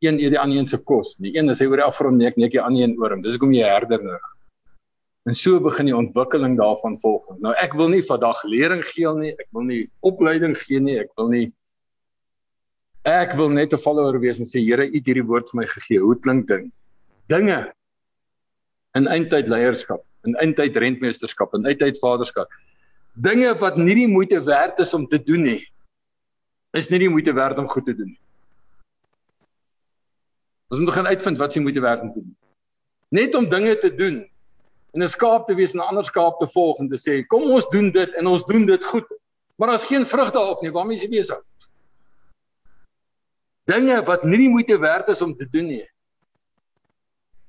Een 0.05 0.19
eet 0.21 0.35
die 0.35 0.41
ander 0.41 0.59
een 0.59 0.69
se 0.69 0.77
kos. 0.77 1.15
Die 1.17 1.33
een 1.39 1.49
is 1.49 1.63
hy 1.65 1.69
oor 1.71 1.81
die 1.81 1.87
afgrond 1.87 2.21
nek 2.21 2.37
nek 2.37 2.53
die 2.53 2.61
ander 2.61 2.85
een 2.85 2.97
oor 3.01 3.15
hom. 3.15 3.23
Dis 3.25 3.39
hoekom 3.39 3.55
jy 3.57 3.65
herder 3.65 4.05
nodig. 4.05 4.27
En 5.27 5.35
so 5.35 5.63
begin 5.65 5.89
die 5.89 5.97
ontwikkeling 5.97 6.59
daarvan 6.61 6.99
volg. 7.01 7.33
Nou 7.41 7.55
ek 7.57 7.73
wil 7.79 7.89
nie 7.95 8.03
vandag 8.05 8.43
lering 8.45 8.85
gee 8.85 9.15
nie, 9.17 9.33
ek 9.33 9.49
wil 9.57 9.65
nie 9.65 9.81
opleiding 10.05 10.53
gee 10.61 10.83
nie, 10.83 10.99
ek 11.07 11.17
wil 11.17 11.33
nie 11.33 11.47
ek 13.07 13.33
wil 13.39 13.49
net 13.49 13.73
'n 13.73 13.81
follower 13.81 14.21
wees 14.21 14.39
en 14.39 14.45
sê 14.45 14.61
Here, 14.61 14.85
U 14.85 14.93
het 14.93 15.07
hierdie 15.07 15.27
woord 15.27 15.49
vir 15.51 15.61
my 15.63 15.67
gegee. 15.67 16.05
Hoe 16.05 16.21
klink 16.21 16.49
dit? 16.49 16.69
Dinge 17.29 17.73
in 18.95 19.09
eindtyd 19.09 19.49
leierskap, 19.49 20.05
in 20.27 20.37
eindtyd 20.37 20.77
rentmeesterskap, 20.77 21.55
in 21.55 21.65
eindtyd 21.65 21.99
vaderskap. 21.99 22.49
Dinge 23.17 23.55
wat 23.59 23.79
nie 23.81 23.95
die 23.97 24.09
moeite 24.09 24.43
werd 24.45 24.79
is 24.85 24.93
om 24.95 25.07
te 25.09 25.23
doen 25.23 25.43
nie. 25.49 25.63
Is 26.77 26.91
nie 26.93 27.01
die 27.01 27.09
moeite 27.09 27.33
werd 27.33 27.59
om 27.59 27.69
goed 27.69 27.87
te 27.89 27.95
doen 27.97 28.13
nie. 28.13 28.21
Ons 30.69 30.83
moet 30.83 30.91
begin 30.91 31.07
uitvind 31.07 31.39
wat 31.39 31.53
se 31.53 31.61
moeite 31.61 31.81
werd 31.81 32.03
om 32.03 32.13
te 32.13 32.21
doen. 32.21 32.37
Net 33.09 33.35
om 33.35 33.49
dinge 33.49 33.79
te 33.79 33.95
doen 33.95 34.19
en 34.93 35.03
'n 35.03 35.09
skaap 35.09 35.47
te 35.47 35.55
wees 35.55 35.73
en 35.73 35.81
'n 35.81 35.89
ander 35.89 36.05
skaap 36.05 36.39
te 36.39 36.47
volg 36.47 36.79
en 36.79 36.89
te 36.89 36.99
sê 36.99 37.27
kom 37.27 37.43
ons 37.43 37.69
doen 37.69 37.91
dit 37.91 38.15
en 38.15 38.27
ons 38.27 38.45
doen 38.45 38.67
dit 38.67 38.85
goed. 38.85 39.07
Maar 39.57 39.69
daar's 39.69 39.85
geen 39.85 40.07
vrug 40.07 40.31
daarop 40.31 40.63
nie. 40.63 40.73
Waarmee 40.73 40.97
is 40.97 41.03
jy 41.03 41.09
besig? 41.09 41.43
Dinge 43.65 44.03
wat 44.05 44.25
nie 44.25 44.39
die 44.39 44.49
moeite 44.49 44.79
werd 44.79 45.09
is 45.09 45.23
om 45.23 45.37
te 45.37 45.49
doen 45.49 45.67
nie. 45.67 45.89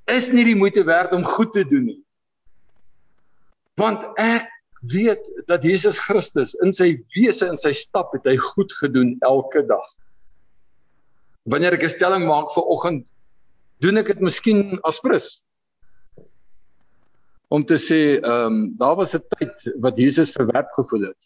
Is 0.05 0.31
nie 0.31 0.45
die 0.45 0.55
moeite 0.55 0.83
werd 0.83 1.11
om 1.11 1.23
goed 1.23 1.53
te 1.53 1.67
doen 1.67 1.83
nie. 1.83 2.03
Want 3.73 4.17
ek 4.17 4.56
weet 4.81 5.23
dat 5.47 5.63
Jesus 5.63 5.97
Christus 5.99 6.53
in 6.61 6.73
sy 6.73 6.97
wese 7.15 7.47
en 7.47 7.57
sy 7.57 7.73
stap 7.73 8.13
het 8.13 8.25
hy 8.29 8.37
goed 8.53 8.73
gedoen 8.81 9.15
elke 9.25 9.63
dag. 9.67 9.85
Wanneer 11.47 11.73
ek 11.73 11.83
'n 11.83 11.89
stelling 11.89 12.27
maak 12.27 12.51
vir 12.53 12.63
oggend, 12.63 13.07
doen 13.79 13.97
ek 13.97 14.07
dit 14.07 14.21
miskien 14.21 14.79
aspres. 14.83 15.43
Om 17.49 17.63
te 17.63 17.77
sê, 17.79 18.19
ehm 18.19 18.45
um, 18.45 18.75
daar 18.75 18.95
was 18.95 19.15
'n 19.15 19.23
tyd 19.39 19.79
wat 19.79 19.97
Jesus 19.97 20.31
verwerp 20.31 20.71
gevoel 20.75 21.07
het. 21.07 21.21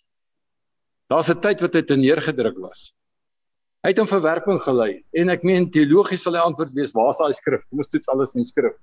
Daar's 1.10 1.30
'n 1.30 1.42
tyd 1.42 1.62
wat 1.62 1.74
hy 1.74 1.82
te 1.82 1.96
neergedruk 1.96 2.58
was. 2.60 2.94
Hy 3.84 3.90
het 3.90 4.00
'n 4.00 4.08
verwerping 4.08 4.62
gelei 4.62 5.04
en 5.12 5.30
ek 5.30 5.44
meen 5.44 5.72
teologies 5.72 6.22
sal 6.22 6.34
die 6.34 6.42
antwoord 6.42 6.74
wees, 6.74 6.94
waar 6.94 7.10
is 7.10 7.18
daai 7.18 7.34
skrif? 7.34 7.64
Kom 7.70 7.80
ons 7.80 7.90
toets 7.90 8.10
alles 8.10 8.36
in 8.36 8.46
skrif. 8.46 8.78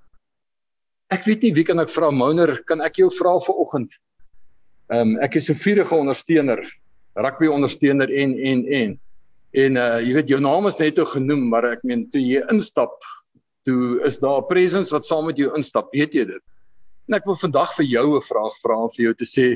Ek 1.11 1.25
weet 1.25 1.43
nie 1.43 1.55
wie 1.55 1.65
kan 1.65 1.79
ek 1.79 1.89
vra 1.89 2.11
Mouner, 2.11 2.63
kan 2.65 2.81
ek 2.81 2.97
jou 2.97 3.09
vra 3.11 3.39
vir 3.39 3.55
oggend? 3.55 3.93
Ehm 4.89 5.01
um, 5.01 5.19
ek 5.21 5.37
is 5.37 5.51
'n 5.51 5.55
vurige 5.55 5.95
ondersteuner, 5.95 6.61
rugby 7.15 7.47
ondersteuner 7.47 8.09
en 8.09 8.39
en 8.39 8.67
en 8.67 9.01
en 9.53 9.77
uh 9.77 10.01
jy 10.01 10.15
weet 10.17 10.29
jou 10.33 10.41
naam 10.41 10.67
is 10.67 10.79
net 10.79 10.95
toe 10.95 11.05
genoem, 11.05 11.49
maar 11.49 11.65
ek 11.73 11.85
meen 11.85 12.07
toe 12.11 12.21
jy 12.21 12.41
instap, 12.53 12.97
toe 13.69 14.01
is 14.09 14.17
daar 14.19 14.41
'n 14.41 14.49
presence 14.49 14.91
wat 14.91 15.05
saam 15.05 15.27
met 15.27 15.37
jou 15.37 15.53
instap, 15.57 15.93
weet 15.93 16.15
jy 16.15 16.25
dit? 16.25 16.45
En 17.09 17.15
ek 17.15 17.27
wil 17.27 17.37
vandag 17.37 17.75
vir 17.77 17.85
jou 17.85 18.17
'n 18.17 18.29
vraag 18.31 18.57
vra 18.63 18.89
vir 18.97 19.05
jou 19.05 19.15
te 19.15 19.29
sê, 19.29 19.47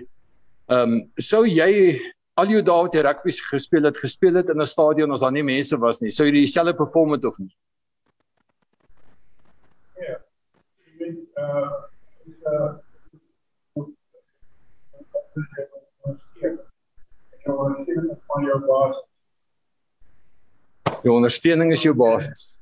ehm 0.68 0.92
um, 0.92 1.10
sou 1.16 1.46
jy 1.46 1.96
al 2.36 2.46
jou 2.46 2.62
dae 2.62 2.82
wat 2.82 2.94
jy 2.94 3.02
rugby 3.02 3.32
gespeel 3.32 3.84
het, 3.84 3.96
gespeel 3.96 4.36
het 4.36 4.50
in 4.50 4.60
'n 4.60 4.66
stadion 4.66 5.12
as 5.12 5.20
daar 5.20 5.32
nie 5.32 5.42
mense 5.42 5.76
was 5.78 6.02
nie, 6.02 6.10
sou 6.10 6.26
jy 6.26 6.32
dieselfde 6.32 6.76
perform 6.76 7.12
het 7.12 7.24
of 7.24 7.38
nie? 7.38 7.56
Ja. 9.96 10.16
Ek 10.92 10.98
weet 10.98 11.18
uh 11.36 11.70
uh 12.52 12.91
Jou 21.02 21.14
ondersteuning 21.16 21.72
is 21.72 21.82
jou 21.82 21.94
basis. 21.96 22.60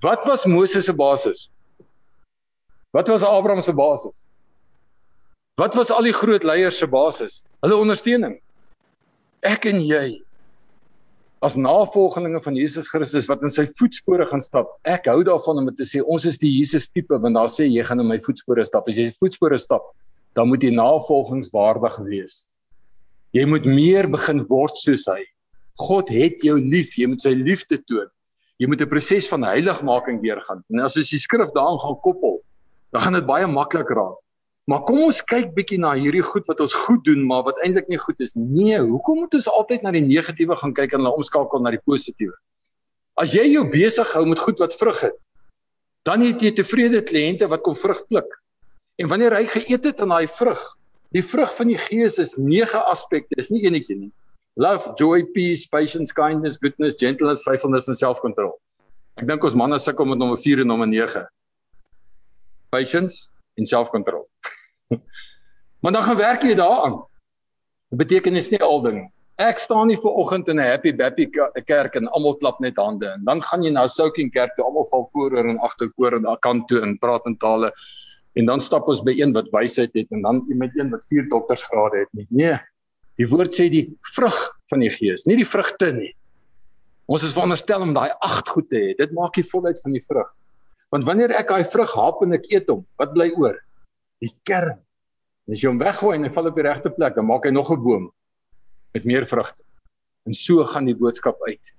Wat 0.00 0.24
was 0.24 0.46
Moses 0.46 0.84
se 0.84 0.94
basis? 0.94 1.50
Wat 2.90 3.08
was 3.08 3.22
Abraham 3.22 3.62
se 3.62 3.72
basis? 3.72 4.24
Wat 5.58 5.74
was 5.74 5.90
al 5.90 6.06
die 6.06 6.14
groot 6.14 6.44
leiers 6.46 6.78
se 6.78 6.86
basis? 6.86 7.44
Hulle 7.60 7.76
ondersteuning. 7.76 8.38
Ek 9.46 9.66
en 9.70 9.82
jy 9.82 10.22
as 11.46 11.54
navolgelinge 11.54 12.40
van 12.42 12.56
Jesus 12.58 12.88
Christus 12.90 13.28
wat 13.30 13.42
in 13.46 13.52
sy 13.52 13.68
voetspore 13.78 14.26
gaan 14.26 14.42
stap. 14.42 14.72
Ek 14.88 15.06
hou 15.10 15.20
daarvan 15.26 15.60
om 15.62 15.70
te 15.74 15.86
sê 15.86 16.02
ons 16.02 16.24
is 16.26 16.38
die 16.42 16.50
Jesus 16.56 16.88
tipe 16.90 17.14
want 17.14 17.38
daar 17.38 17.50
sê 17.52 17.68
jy 17.68 17.84
gaan 17.86 18.02
in 18.02 18.10
my 18.10 18.18
voetspore 18.24 18.64
stap. 18.66 18.88
As 18.90 18.98
jy 18.98 19.10
voetspore 19.20 19.58
stap, 19.62 19.86
dan 20.38 20.46
moet 20.46 20.62
jy 20.62 20.70
navolgingswaardig 20.70 21.96
wees. 22.06 22.44
Jy 23.34 23.42
moet 23.50 23.66
meer 23.66 24.06
begin 24.10 24.44
word 24.46 24.78
soos 24.78 25.08
hy. 25.10 25.24
God 25.82 26.10
het 26.14 26.44
jou 26.46 26.54
lief, 26.58 26.94
jy 26.98 27.10
moet 27.10 27.24
sy 27.24 27.34
liefde 27.34 27.80
toon. 27.90 28.06
Jy 28.58 28.68
moet 28.70 28.80
'n 28.82 28.90
proses 28.90 29.26
van 29.30 29.42
heiligmaking 29.42 30.22
deurgaan. 30.22 30.62
En 30.70 30.80
as 30.80 30.94
jy 30.94 31.02
die 31.02 31.18
skrif 31.18 31.50
daaraan 31.54 31.78
gaan 31.78 31.98
koppel, 32.02 32.40
dan 32.92 33.02
gaan 33.02 33.12
dit 33.14 33.26
baie 33.26 33.46
maklik 33.46 33.90
raak. 33.90 34.18
Maar 34.68 34.82
kom 34.84 34.98
ons 35.00 35.22
kyk 35.22 35.54
bietjie 35.54 35.78
na 35.80 35.94
hierdie 35.96 36.22
goed 36.22 36.46
wat 36.46 36.60
ons 36.60 36.74
goed 36.74 37.04
doen, 37.04 37.24
maar 37.26 37.42
wat 37.42 37.56
eintlik 37.64 37.88
nie 37.88 37.98
goed 37.98 38.20
is 38.20 38.34
nie. 38.34 38.64
Nee, 38.64 38.78
hoekom 38.78 39.18
moet 39.24 39.34
ons 39.34 39.48
altyd 39.48 39.82
na 39.82 39.90
die 39.90 40.04
negatiewe 40.04 40.56
gaan 40.56 40.74
kyk 40.74 40.92
en 40.92 41.00
hulle 41.00 41.14
omskakel 41.16 41.62
na 41.64 41.70
die 41.70 41.80
positiewe? 41.86 42.34
As 43.16 43.32
jy 43.32 43.46
jou 43.52 43.64
besig 43.70 44.12
hou 44.12 44.26
met 44.26 44.38
goed 44.38 44.58
wat 44.58 44.74
vrug 44.74 45.00
het, 45.00 45.30
dan 46.04 46.20
het 46.20 46.42
jy 46.42 46.52
tevrede 46.52 47.00
kliënte 47.02 47.48
wat 47.48 47.62
kom 47.62 47.74
vrug 47.74 48.06
pluk. 48.08 48.28
En 48.98 49.06
wanneer 49.06 49.34
hy 49.36 49.44
geëet 49.46 49.84
het 49.86 50.00
aan 50.02 50.10
daai 50.10 50.26
vrug, 50.26 50.62
die 51.14 51.22
vrug 51.22 51.52
van 51.54 51.70
die 51.70 51.78
gees 51.78 52.18
is 52.18 52.34
nege 52.36 52.80
aspekte, 52.90 53.36
is 53.38 53.50
nie 53.54 53.62
enetjie 53.68 53.94
nie. 53.96 54.12
Love, 54.58 54.90
joy, 54.98 55.22
peace, 55.36 55.68
patience, 55.70 56.10
kindness, 56.12 56.58
goodness, 56.58 56.98
gentleness, 56.98 57.44
faithfulness 57.46 57.86
en 57.86 57.94
self-control. 57.94 58.56
Ek 59.22 59.28
dink 59.30 59.44
ons 59.46 59.54
manne 59.54 59.78
sukkel 59.78 60.08
met 60.10 60.18
nommer 60.18 60.38
4 60.42 60.64
en 60.64 60.70
nommer 60.72 60.90
9. 60.90 61.22
Patience 62.74 63.28
en 63.54 63.70
self-control. 63.70 64.26
maar 65.82 65.94
dan 65.94 66.02
gaan 66.02 66.18
werk 66.18 66.42
jy 66.42 66.58
daaraan. 66.58 66.98
Dit 67.94 68.02
beteken 68.02 68.36
is 68.36 68.50
nie 68.50 68.60
al 68.66 68.82
ding. 68.82 68.98
Ek 69.38 69.62
staan 69.62 69.86
nie 69.92 69.96
ver 70.02 70.18
oggend 70.18 70.50
in 70.50 70.58
'n 70.58 70.66
happy 70.66 70.90
bappy 70.90 71.30
kerk 71.70 71.94
en 71.94 72.10
almal 72.10 72.34
klap 72.42 72.58
net 72.58 72.76
hande 72.82 73.06
en 73.06 73.22
dan 73.24 73.38
gaan 73.42 73.62
jy 73.62 73.70
na 73.70 73.86
Soaking 73.86 74.34
kerk 74.34 74.56
toe 74.56 74.66
almal 74.66 74.90
val 74.90 75.06
vooroor 75.14 75.46
en 75.46 75.62
agterkoor 75.62 76.18
en 76.18 76.26
aan 76.26 76.42
kant 76.42 76.66
toe 76.66 76.82
en 76.82 76.98
praat 76.98 77.22
in 77.30 77.38
tale 77.38 77.70
en 78.38 78.46
dan 78.46 78.62
stap 78.62 78.86
ons 78.90 79.02
by 79.02 79.16
een 79.18 79.34
wat 79.34 79.50
wysheid 79.50 79.94
het 79.98 80.12
en 80.14 80.22
dan 80.22 80.42
met 80.60 80.74
een 80.78 80.92
wat 80.94 81.06
vier 81.10 81.26
doktorsgrade 81.30 82.04
het 82.04 82.10
nie. 82.14 82.26
Nee. 82.30 82.58
Die 83.18 83.26
woord 83.26 83.50
sê 83.50 83.66
die 83.72 83.88
vrug 84.14 84.36
van 84.70 84.84
die 84.84 84.92
gees, 84.94 85.24
nie 85.26 85.40
die 85.40 85.48
vrugte 85.48 85.90
nie. 85.96 86.12
Ons 87.10 87.24
is 87.26 87.32
veronderstel 87.34 87.82
om 87.82 87.96
daai 87.96 88.12
agt 88.22 88.52
goed 88.52 88.68
te 88.70 88.78
hê. 88.78 88.92
Dit 88.98 89.14
maak 89.16 89.34
die 89.34 89.46
volheid 89.48 89.80
van 89.82 89.96
die 89.96 90.04
vrug. 90.04 90.28
Want 90.94 91.06
wanneer 91.08 91.34
ek 91.34 91.50
daai 91.50 91.66
vrug 91.66 91.94
hap 91.98 92.22
en 92.22 92.36
ek 92.36 92.46
eet 92.52 92.70
hom, 92.70 92.84
wat 93.00 93.16
bly 93.16 93.32
oor? 93.40 93.58
Die 94.22 94.30
kern. 94.46 94.78
En 95.48 95.56
as 95.56 95.64
jy 95.64 95.72
hom 95.72 95.82
weggooi 95.82 96.14
en 96.14 96.28
hy 96.28 96.32
val 96.36 96.52
op 96.52 96.60
die 96.60 96.66
regte 96.68 96.92
plek, 96.94 97.16
dan 97.18 97.26
maak 97.26 97.48
hy 97.48 97.52
nog 97.56 97.72
'n 97.72 97.82
boom 97.82 98.10
met 98.94 99.04
meer 99.04 99.26
vrugte. 99.26 99.62
En 100.26 100.34
so 100.34 100.64
gaan 100.64 100.86
die 100.86 100.94
boodskap 100.94 101.40
uit. 101.48 101.74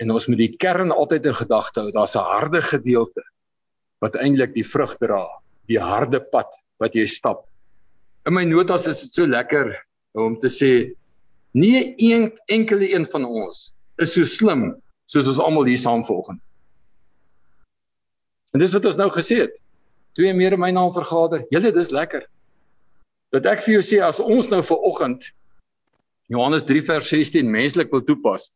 En 0.00 0.10
ons 0.10 0.26
moet 0.26 0.38
die 0.38 0.56
kern 0.56 0.90
altyd 0.90 1.26
in 1.26 1.34
gedagte 1.34 1.80
hou. 1.80 1.92
Daar's 1.92 2.16
'n 2.16 2.24
harde 2.24 2.62
gedeelte 2.62 3.22
wat 4.00 4.16
eintlik 4.16 4.54
die 4.54 4.66
vrug 4.66 4.96
dra 4.98 5.28
die 5.68 5.80
harde 5.80 6.20
pad 6.32 6.52
wat 6.82 6.94
jy 6.96 7.06
stap. 7.06 7.44
In 8.26 8.34
my 8.36 8.44
notas 8.44 8.86
is 8.90 9.02
dit 9.04 9.20
so 9.20 9.26
lekker 9.28 9.72
om 10.18 10.36
te 10.40 10.50
sê 10.52 10.72
nie 11.56 11.94
een 11.96 12.30
enkele 12.48 12.90
een 12.92 13.06
van 13.08 13.24
ons 13.24 13.72
is 14.02 14.14
so 14.14 14.24
slim 14.24 14.70
soos 15.08 15.28
ons 15.30 15.40
almal 15.40 15.68
hier 15.68 15.80
saam 15.80 16.04
volgens. 16.04 16.40
En 18.52 18.60
dis 18.60 18.72
wat 18.72 18.86
ons 18.88 18.96
nou 18.96 19.08
gesê 19.12 19.42
het. 19.44 19.56
Twee 20.16 20.32
meer 20.34 20.56
in 20.56 20.60
my 20.60 20.70
naam 20.72 20.92
vergader. 20.92 21.44
Julle 21.52 21.72
dis 21.72 21.92
lekker. 21.92 22.24
Dat 23.32 23.46
ek 23.46 23.60
vir 23.64 23.78
jou 23.78 23.84
sê 23.84 24.00
as 24.04 24.20
ons 24.24 24.48
nou 24.48 24.62
vir 24.64 24.86
oggend 24.88 25.28
Johannes 26.32 26.64
3 26.68 26.82
vers 26.84 27.08
16 27.08 27.48
menslik 27.48 27.92
wil 27.92 28.02
toepas, 28.04 28.50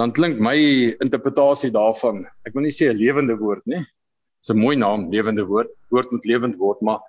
dan 0.00 0.12
klink 0.16 0.38
my 0.40 0.56
interpretasie 1.04 1.68
daarvan, 1.72 2.22
ek 2.48 2.54
wil 2.56 2.64
nie 2.64 2.72
sê 2.72 2.88
'n 2.88 2.96
lewende 2.96 3.36
woord 3.36 3.66
nie, 3.68 3.82
'n 4.50 4.58
mooi 4.58 4.76
naam, 4.76 5.10
lewende 5.10 5.44
woord. 5.46 5.70
Woord 5.88 6.10
moet 6.10 6.24
lewend 6.24 6.56
word, 6.56 6.80
maar 6.80 7.00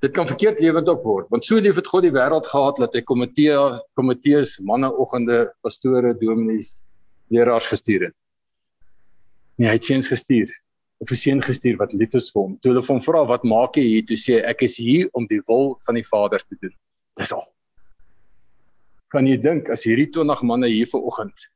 dit 0.00 0.12
kan 0.12 0.26
verkeerd 0.26 0.60
lewend 0.60 0.88
ook 0.88 1.02
word. 1.02 1.28
Want 1.30 1.44
so 1.44 1.56
lief 1.56 1.74
het 1.74 1.86
God 1.86 2.02
die 2.02 2.12
wêreld 2.12 2.46
gehad 2.46 2.76
dat 2.76 2.92
hy 2.92 3.00
komitee 3.02 3.56
komitees, 3.94 4.58
manneoggende, 4.60 5.54
pastore, 5.62 6.14
dominees, 6.18 6.78
leraars 7.32 7.66
gestuur 7.66 8.10
het. 8.10 8.16
Nee, 9.56 9.68
hy 9.68 9.78
het 9.78 9.84
seuns 9.84 10.08
gestuur. 10.08 10.50
'n 11.04 11.16
Seun 11.20 11.42
gestuur 11.42 11.76
wat 11.76 11.92
lief 11.92 12.14
is 12.14 12.30
vir 12.32 12.42
hom. 12.42 12.52
Toe 12.62 12.72
hulle 12.72 12.82
hom 12.86 13.00
vra, 13.00 13.24
"Wat 13.26 13.44
maak 13.44 13.76
jy 13.76 13.82
hier?" 13.82 14.04
toe 14.06 14.16
sê 14.16 14.44
ek 14.44 14.62
is 14.62 14.76
hier 14.76 15.08
om 15.12 15.26
die 15.26 15.40
wil 15.48 15.76
van 15.86 15.94
die 15.94 16.06
Vader 16.06 16.38
te 16.38 16.56
doen. 16.60 16.74
Dis 17.16 17.32
al. 17.32 17.44
Kan 19.10 19.26
jy 19.26 19.36
dink 19.36 19.68
as 19.68 19.84
hierdie 19.84 20.10
20 20.10 20.42
manne 20.42 20.68
hier 20.68 20.86
vanoggend 20.86 21.50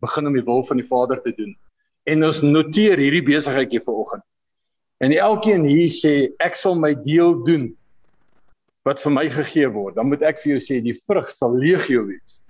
begin 0.00 0.26
om 0.26 0.34
die 0.34 0.44
wil 0.44 0.64
van 0.64 0.76
die 0.76 0.86
Vader 0.86 1.22
te 1.22 1.32
doen? 1.32 1.56
En 2.06 2.24
ons 2.24 2.40
noteer 2.40 2.98
hierdie 2.98 3.22
besigheid 3.22 3.70
hier 3.70 3.84
vanoggend. 3.84 4.22
En 5.00 5.12
elkeen 5.16 5.64
hier 5.64 5.88
sê 5.88 6.14
ek 6.44 6.54
sal 6.54 6.76
my 6.76 6.92
deel 6.94 7.38
doen 7.46 7.70
wat 8.84 9.00
vir 9.00 9.12
my 9.12 9.26
gegee 9.32 9.68
word. 9.72 9.96
Dan 9.96 10.10
moet 10.12 10.22
ek 10.26 10.40
vir 10.42 10.54
jou 10.54 10.62
sê 10.64 10.80
die 10.84 10.96
vrug 11.06 11.28
sal 11.32 11.56
legio 11.56 12.04
wees. 12.08 12.40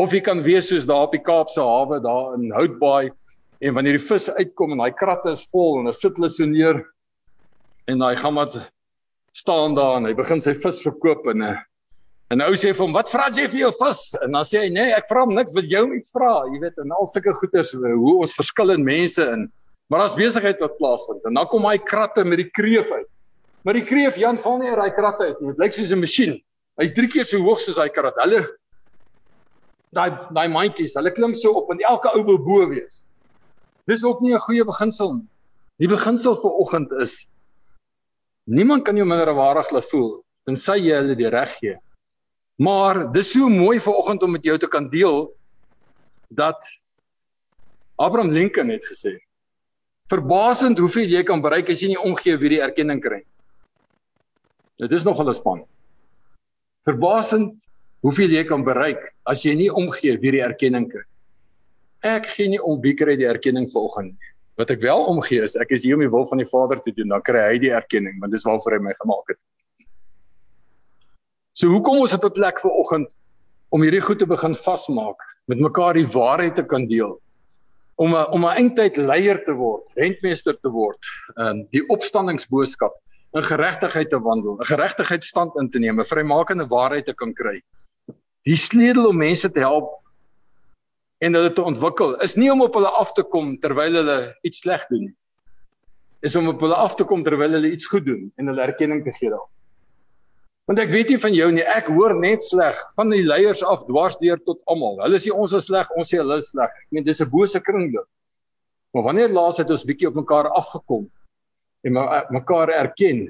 Of 0.00 0.12
jy 0.12 0.22
kan 0.24 0.40
wees 0.44 0.68
soos 0.68 0.88
daar 0.88 1.08
op 1.08 1.16
die 1.16 1.22
Kaapse 1.22 1.60
hawe 1.60 2.00
daar 2.00 2.36
in 2.36 2.52
Houtbaai 2.52 3.12
en 3.62 3.74
wanneer 3.76 3.98
die 3.98 4.04
vis 4.04 4.28
uitkom 4.38 4.74
en 4.74 4.82
daai 4.82 4.94
kratte 4.98 5.32
is 5.32 5.44
vol 5.52 5.78
en 5.78 5.88
dan 5.88 5.96
sit 5.96 6.16
hulle 6.18 6.30
so 6.32 6.48
neer 6.48 6.80
en 7.90 8.02
daai 8.02 8.16
gammat 8.18 8.56
staan 9.36 9.76
daar 9.78 10.00
en 10.00 10.08
hy 10.08 10.14
begin 10.18 10.42
sy 10.42 10.54
vis 10.64 10.80
verkoop 10.84 11.28
en 11.30 11.42
'n 11.42 11.50
eh, 11.50 11.60
en 12.32 12.38
nou 12.40 12.52
sê 12.56 12.70
hy 12.70 12.74
vir 12.78 12.86
hom 12.86 12.96
wat 12.96 13.12
vra 13.12 13.28
jy 13.30 13.46
vir 13.52 13.60
jou 13.60 13.72
vis 13.78 14.00
en 14.24 14.32
dan 14.32 14.48
sê 14.48 14.64
hy 14.64 14.70
nee 14.72 14.94
ek 14.96 15.08
vra 15.10 15.24
hom 15.24 15.34
niks 15.36 15.54
wat 15.54 15.70
jy 15.70 15.80
hom 15.84 15.94
iets 15.94 16.12
vra 16.16 16.32
jy 16.50 16.60
weet 16.64 16.78
en 16.82 16.92
al 16.96 17.06
sulke 17.06 17.34
goeters 17.38 17.72
hoe 17.72 18.16
ons 18.18 18.34
verskillende 18.40 18.84
mense 18.84 19.22
in 19.36 19.46
Maar 19.92 20.06
daar's 20.06 20.16
besigheid 20.16 20.60
wat 20.64 20.78
plaasvind 20.78 21.26
en 21.28 21.36
dan 21.36 21.48
kom 21.52 21.66
hy 21.68 21.76
kratte 21.76 22.24
met 22.24 22.40
die 22.40 22.48
kreef 22.48 22.88
uit. 22.88 23.08
Maar 23.60 23.76
die 23.76 23.84
kreef 23.84 24.16
Jan 24.16 24.38
val 24.40 24.56
nie 24.62 24.70
uit 24.70 24.78
daai 24.80 24.94
kratte 24.96 25.26
uit 25.28 25.40
nie. 25.42 25.50
Dit 25.52 25.58
lyk 25.60 25.74
soos 25.76 25.90
'n 25.92 26.00
masjien. 26.00 26.32
Hy's 26.80 26.94
3 26.96 27.08
keer 27.12 27.26
so 27.28 27.42
hoog 27.44 27.60
soos 27.60 27.76
daai 27.76 27.92
krat. 27.92 28.16
Hulle 28.24 28.40
daai 29.92 30.16
daai 30.32 30.48
mandjies, 30.48 30.94
hulle 30.96 31.12
klim 31.12 31.34
so 31.34 31.52
op 31.60 31.70
en 31.70 31.84
elke 31.84 32.08
ou 32.08 32.24
wil 32.24 32.38
bo 32.38 32.68
wees. 32.70 33.04
Dis 33.86 34.04
ook 34.04 34.22
nie 34.22 34.32
'n 34.32 34.40
goeie 34.40 34.64
beginsel 34.64 35.12
nie. 35.14 35.28
Die 35.78 35.88
beginsel 35.88 36.40
vir 36.40 36.52
oggend 36.64 36.92
is 36.92 37.26
Niemand 38.46 38.84
kan 38.84 38.96
jou 38.96 39.06
minderwaardig 39.06 39.70
laat 39.70 39.84
voel 39.90 40.24
tensy 40.46 40.78
jy 40.88 40.96
hulle 40.96 41.14
die 41.14 41.28
reg 41.28 41.52
gee. 41.60 41.76
Maar 42.58 43.12
dis 43.12 43.32
so 43.32 43.48
mooi 43.48 43.78
vanoggend 43.78 44.22
om 44.22 44.32
met 44.32 44.44
jou 44.44 44.56
te 44.58 44.68
kan 44.68 44.88
deel 44.90 45.36
dat 46.30 46.58
Abraham 47.96 48.32
Lincoln 48.32 48.68
het 48.68 48.84
gesê: 48.84 49.20
"Verbasend 50.12 50.78
hoeveel 50.78 51.08
jy 51.08 51.22
kan 51.24 51.40
bereik 51.40 51.70
as 51.72 51.80
jy 51.80 51.94
nie 51.94 52.02
omgee 52.04 52.36
wie 52.36 52.56
die 52.56 52.60
erkenning 52.60 53.00
kry 53.00 53.22
nie." 53.22 53.32
Dit 54.82 54.92
is 54.92 55.04
nogal 55.04 55.28
'n 55.28 55.34
span. 55.34 55.64
Verbasend 56.84 57.66
hoeveel 58.02 58.34
jy 58.34 58.42
kan 58.48 58.64
bereik 58.66 59.02
as 59.30 59.44
jy 59.46 59.54
nie 59.58 59.70
omgee 59.70 60.18
wie 60.18 60.34
die 60.34 60.42
erkenning 60.42 60.88
kry. 60.90 61.04
Ek 62.02 62.26
gee 62.26 62.48
nie 62.50 62.58
om 62.58 62.80
wie 62.82 62.94
kry 62.98 63.14
die 63.16 63.28
erkenning 63.30 63.68
vanoggend 63.70 64.16
nie. 64.16 64.30
Wat 64.58 64.70
ek 64.74 64.82
wel 64.82 65.06
omgee 65.08 65.42
is 65.46 65.54
ek 65.56 65.70
is 65.70 65.84
hier 65.86 65.94
om 65.96 66.02
die 66.02 66.10
wil 66.10 66.26
van 66.26 66.42
die 66.42 66.48
Vader 66.48 66.82
te 66.82 66.92
doen, 66.92 67.08
dan 67.14 67.22
kry 67.22 67.44
hy 67.46 67.58
die 67.62 67.72
erkenning, 67.72 68.18
want 68.20 68.34
dis 68.34 68.44
waarvoor 68.44 68.76
hy 68.76 68.80
my 68.82 68.94
gemaak 68.98 69.32
het. 69.32 69.38
So 71.54 71.70
hoekom 71.70 72.02
ons 72.02 72.14
op 72.14 72.24
'n 72.24 72.34
plek 72.34 72.60
vir 72.60 72.70
oggend 72.70 73.08
om 73.70 73.82
hierdie 73.82 74.02
goed 74.02 74.18
te 74.18 74.26
begin 74.26 74.54
vasmaak, 74.54 75.22
met 75.46 75.60
mekaar 75.60 75.94
die 75.94 76.06
waarheid 76.06 76.56
te 76.56 76.64
kan 76.64 76.86
deel. 76.86 77.20
Om 77.96 78.14
'n 78.14 78.26
om 78.32 78.44
'n 78.44 78.56
eintlik 78.56 78.96
leier 78.96 79.44
te 79.44 79.52
word, 79.52 79.84
rentmeester 79.94 80.56
te 80.60 80.70
word, 80.70 81.00
ehm 81.36 81.46
um, 81.48 81.66
die 81.70 81.84
opstandingsboodskap 81.88 82.94
in 83.32 83.42
geregtigheid 83.42 84.10
te 84.10 84.20
wandel, 84.20 84.56
'n 84.60 84.64
geregtigheidsstand 84.64 85.56
in 85.60 85.70
te 85.70 85.78
neem, 85.78 86.00
'n 86.00 86.04
vrymakende 86.04 86.66
waarheid 86.66 87.06
te 87.06 87.14
kan 87.14 87.34
kry. 87.34 87.62
Die 88.44 88.56
sleutel 88.56 89.06
om 89.06 89.16
mense 89.16 89.52
te 89.52 89.60
help 89.60 90.02
en 91.18 91.34
hulle 91.34 91.52
te 91.52 91.62
ontwikkel 91.62 92.16
is 92.20 92.34
nie 92.34 92.50
om 92.50 92.62
op 92.62 92.74
hulle 92.74 92.90
af 92.98 93.12
te 93.12 93.22
kom 93.22 93.58
terwyl 93.58 93.94
hulle 93.94 94.36
iets 94.42 94.58
sleg 94.64 94.86
doen 94.90 95.04
nie. 95.06 95.16
Is 96.20 96.36
om 96.36 96.48
op 96.48 96.60
hulle 96.60 96.74
af 96.74 96.94
te 96.94 97.04
kom 97.04 97.22
terwyl 97.22 97.52
hulle 97.52 97.70
iets 97.70 97.86
goed 97.86 98.04
doen 98.04 98.32
en 98.36 98.46
hulle 98.46 98.62
erkenning 98.62 99.04
te 99.04 99.12
gee 99.12 99.30
daarvoor. 99.30 99.61
Want 100.72 100.80
ek 100.86 100.92
weet 100.94 101.10
nie 101.12 101.18
van 101.20 101.34
jou 101.36 101.46
nie, 101.52 101.64
ek 101.68 101.90
hoor 101.92 102.14
net 102.16 102.40
sleg 102.40 102.78
van 102.96 103.10
die 103.12 103.18
leiers 103.20 103.60
af 103.68 103.82
dwars 103.84 104.14
deur 104.22 104.38
tot 104.40 104.62
almal. 104.72 104.94
Hulle 105.04 105.18
sê 105.20 105.28
ons 105.28 105.52
is 105.52 105.66
sleg, 105.68 105.90
ons 106.00 106.08
sê 106.08 106.16
hulle 106.16 106.38
is 106.40 106.48
sleg. 106.48 106.72
Ek 106.72 106.96
meen 106.96 107.04
dis 107.04 107.20
'n 107.20 107.28
bose 107.28 107.60
kringloop. 107.60 108.08
Maar 108.96 109.04
wanneer 109.04 109.34
laas 109.36 109.60
het 109.60 109.68
ons 109.68 109.84
bietjie 109.84 110.08
op 110.08 110.16
mekaar 110.16 110.48
afgekom 110.48 111.10
en 111.84 111.92
mekaar 112.32 112.72
erken 112.72 113.20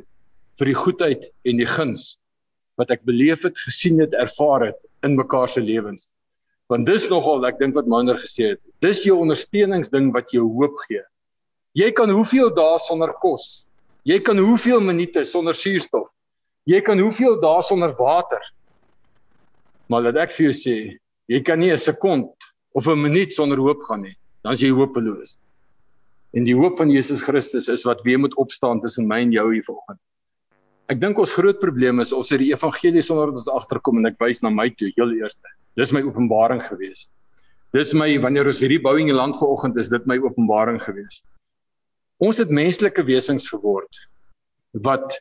vir 0.54 0.70
die 0.70 0.78
goedheid 0.84 1.26
en 1.42 1.58
die 1.58 1.66
guns 1.66 2.16
wat 2.78 2.94
ek 2.94 3.02
beleef 3.02 3.42
het, 3.42 3.58
gesien 3.58 3.98
het, 3.98 4.14
ervaar 4.14 4.68
het 4.70 4.78
in 5.02 5.18
mekaar 5.18 5.48
se 5.48 5.60
lewens. 5.60 6.06
Want 6.70 6.86
dis 6.86 7.10
nogal 7.10 7.42
ek 7.50 7.58
dink 7.58 7.74
wat 7.74 7.90
Mounder 7.90 8.22
gesê 8.22 8.54
het. 8.54 8.62
Dis 8.78 9.02
jou 9.02 9.18
ondersteuningsding 9.18 10.14
wat 10.14 10.30
jou 10.30 10.46
hoop 10.46 10.78
gee. 10.86 11.02
Jy 11.74 11.90
kan 11.90 12.10
hoeveel 12.10 12.54
dae 12.54 12.78
sonder 12.78 13.10
kos? 13.18 13.66
Jy 14.06 14.22
kan 14.22 14.38
hoeveel 14.38 14.78
minute 14.80 15.24
sonder 15.24 15.58
suurstof? 15.58 16.06
Jy 16.70 16.78
kan 16.86 17.00
hoeveel 17.02 17.40
dae 17.42 17.62
sonder 17.66 17.94
water. 17.98 18.42
Maar 19.90 20.06
laat 20.06 20.20
ek 20.28 20.34
vir 20.36 20.46
jou 20.46 20.54
sê, 20.54 20.76
jy 21.28 21.40
kan 21.42 21.58
nie 21.58 21.72
'n 21.72 21.78
sekond 21.78 22.30
of 22.74 22.86
'n 22.86 23.02
minuut 23.02 23.32
sonder 23.32 23.58
hoop 23.58 23.82
gaan 23.82 24.02
nie. 24.02 24.16
Dan 24.44 24.52
is 24.52 24.60
jy 24.60 24.70
hopeloos. 24.70 25.38
En 26.32 26.44
die 26.44 26.54
hoop 26.54 26.78
van 26.78 26.90
Jesus 26.90 27.20
Christus 27.20 27.68
is 27.68 27.84
wat 27.84 28.02
weer 28.02 28.18
moet 28.18 28.36
opstaan 28.36 28.80
tussen 28.80 29.06
my 29.06 29.20
en 29.20 29.32
jou 29.32 29.52
hier 29.52 29.62
vanoggend. 29.62 30.00
Ek 30.88 31.00
dink 31.00 31.18
ons 31.18 31.32
groot 31.32 31.58
probleem 31.60 32.00
is 32.00 32.12
ons 32.12 32.30
het 32.30 32.38
die 32.38 32.52
evangelie 32.52 33.02
sonder 33.02 33.26
dat 33.26 33.42
ons 33.42 33.48
agterkom 33.48 33.98
en 33.98 34.06
ek 34.06 34.18
wys 34.20 34.42
na 34.42 34.50
my 34.50 34.70
toe 34.70 34.92
heel 34.96 35.12
eerste. 35.12 35.48
Dis 35.76 35.92
my 35.92 36.02
openbaring 36.02 36.62
gewees. 36.62 37.08
Dis 37.72 37.92
my 37.92 38.18
wanneer 38.20 38.46
ons 38.46 38.60
hierdie 38.60 38.82
bouing 38.82 39.08
in 39.08 39.16
land 39.16 39.36
vanoggend 39.36 39.76
is 39.76 39.88
dit 39.88 40.06
my 40.06 40.18
openbaring 40.18 40.80
gewees. 40.82 41.22
Ons 42.20 42.38
het 42.38 42.50
menslike 42.50 43.02
wesens 43.08 43.48
geword 43.48 44.02
wat 44.72 45.20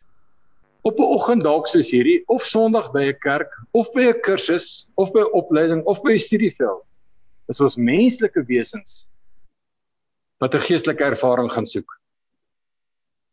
op 0.81 0.97
'n 0.97 1.11
oggend 1.15 1.43
dalk 1.43 1.67
soos 1.67 1.91
hierdie 1.91 2.23
of 2.27 2.43
Sondag 2.43 2.91
by 2.91 3.03
'n 3.09 3.19
kerk 3.19 3.51
of 3.71 3.91
by 3.93 4.09
'n 4.09 4.21
kursus 4.21 4.89
of 4.95 5.11
by 5.11 5.21
'n 5.21 5.33
opleiding 5.33 5.83
of 5.85 6.01
by 6.01 6.13
'n 6.13 6.19
studieveld 6.19 6.83
is 7.49 7.61
ons 7.61 7.77
menslike 7.77 8.43
wesens 8.47 9.07
wat 10.39 10.55
'n 10.55 10.65
geestelike 10.67 11.03
ervaring 11.03 11.51
gaan 11.51 11.65
soek. 11.65 11.99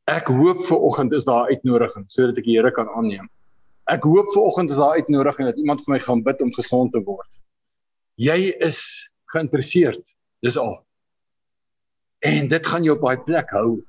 Ek 0.06 0.26
hoop 0.28 0.60
vir 0.64 0.78
oggend 0.78 1.12
is 1.12 1.24
daar 1.24 1.48
uitnodiging 1.48 2.04
sodat 2.08 2.38
ek 2.38 2.44
die 2.44 2.56
Here 2.56 2.70
kan 2.70 2.88
aanneem. 2.88 3.28
Ek 3.88 4.02
hoop 4.04 4.26
vir 4.34 4.42
oggend 4.42 4.70
is 4.70 4.76
daar 4.76 4.96
uitnodiging 5.00 5.48
dat 5.48 5.56
iemand 5.56 5.80
vir 5.84 5.92
my 5.94 6.00
gaan 6.00 6.22
bid 6.22 6.40
om 6.40 6.52
gesond 6.52 6.92
te 6.92 7.00
word. 7.00 7.40
Jy 8.16 8.52
is 8.60 9.08
geïnteresseerd. 9.32 10.14
Dis 10.42 10.58
al. 10.58 10.84
En 12.18 12.48
dit 12.48 12.66
gaan 12.66 12.84
jou 12.84 12.96
op 12.96 13.02
daai 13.02 13.24
plek 13.24 13.50
hou 13.50 13.80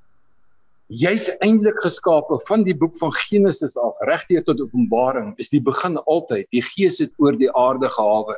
jy's 0.89 1.27
eintlik 1.45 1.77
geskape 1.83 2.39
van 2.47 2.63
die 2.65 2.73
boek 2.73 2.95
van 2.97 3.11
Genesis 3.13 3.75
af 3.77 3.97
regdeur 4.09 4.41
tot 4.43 4.61
Openbaring 4.61 5.35
is 5.37 5.51
die 5.53 5.61
begin 5.61 5.99
altyd 6.09 6.47
die 6.49 6.63
gees 6.65 6.97
het 6.97 7.11
oor 7.21 7.37
die 7.37 7.51
aarde 7.53 7.89
gehawe. 7.93 8.33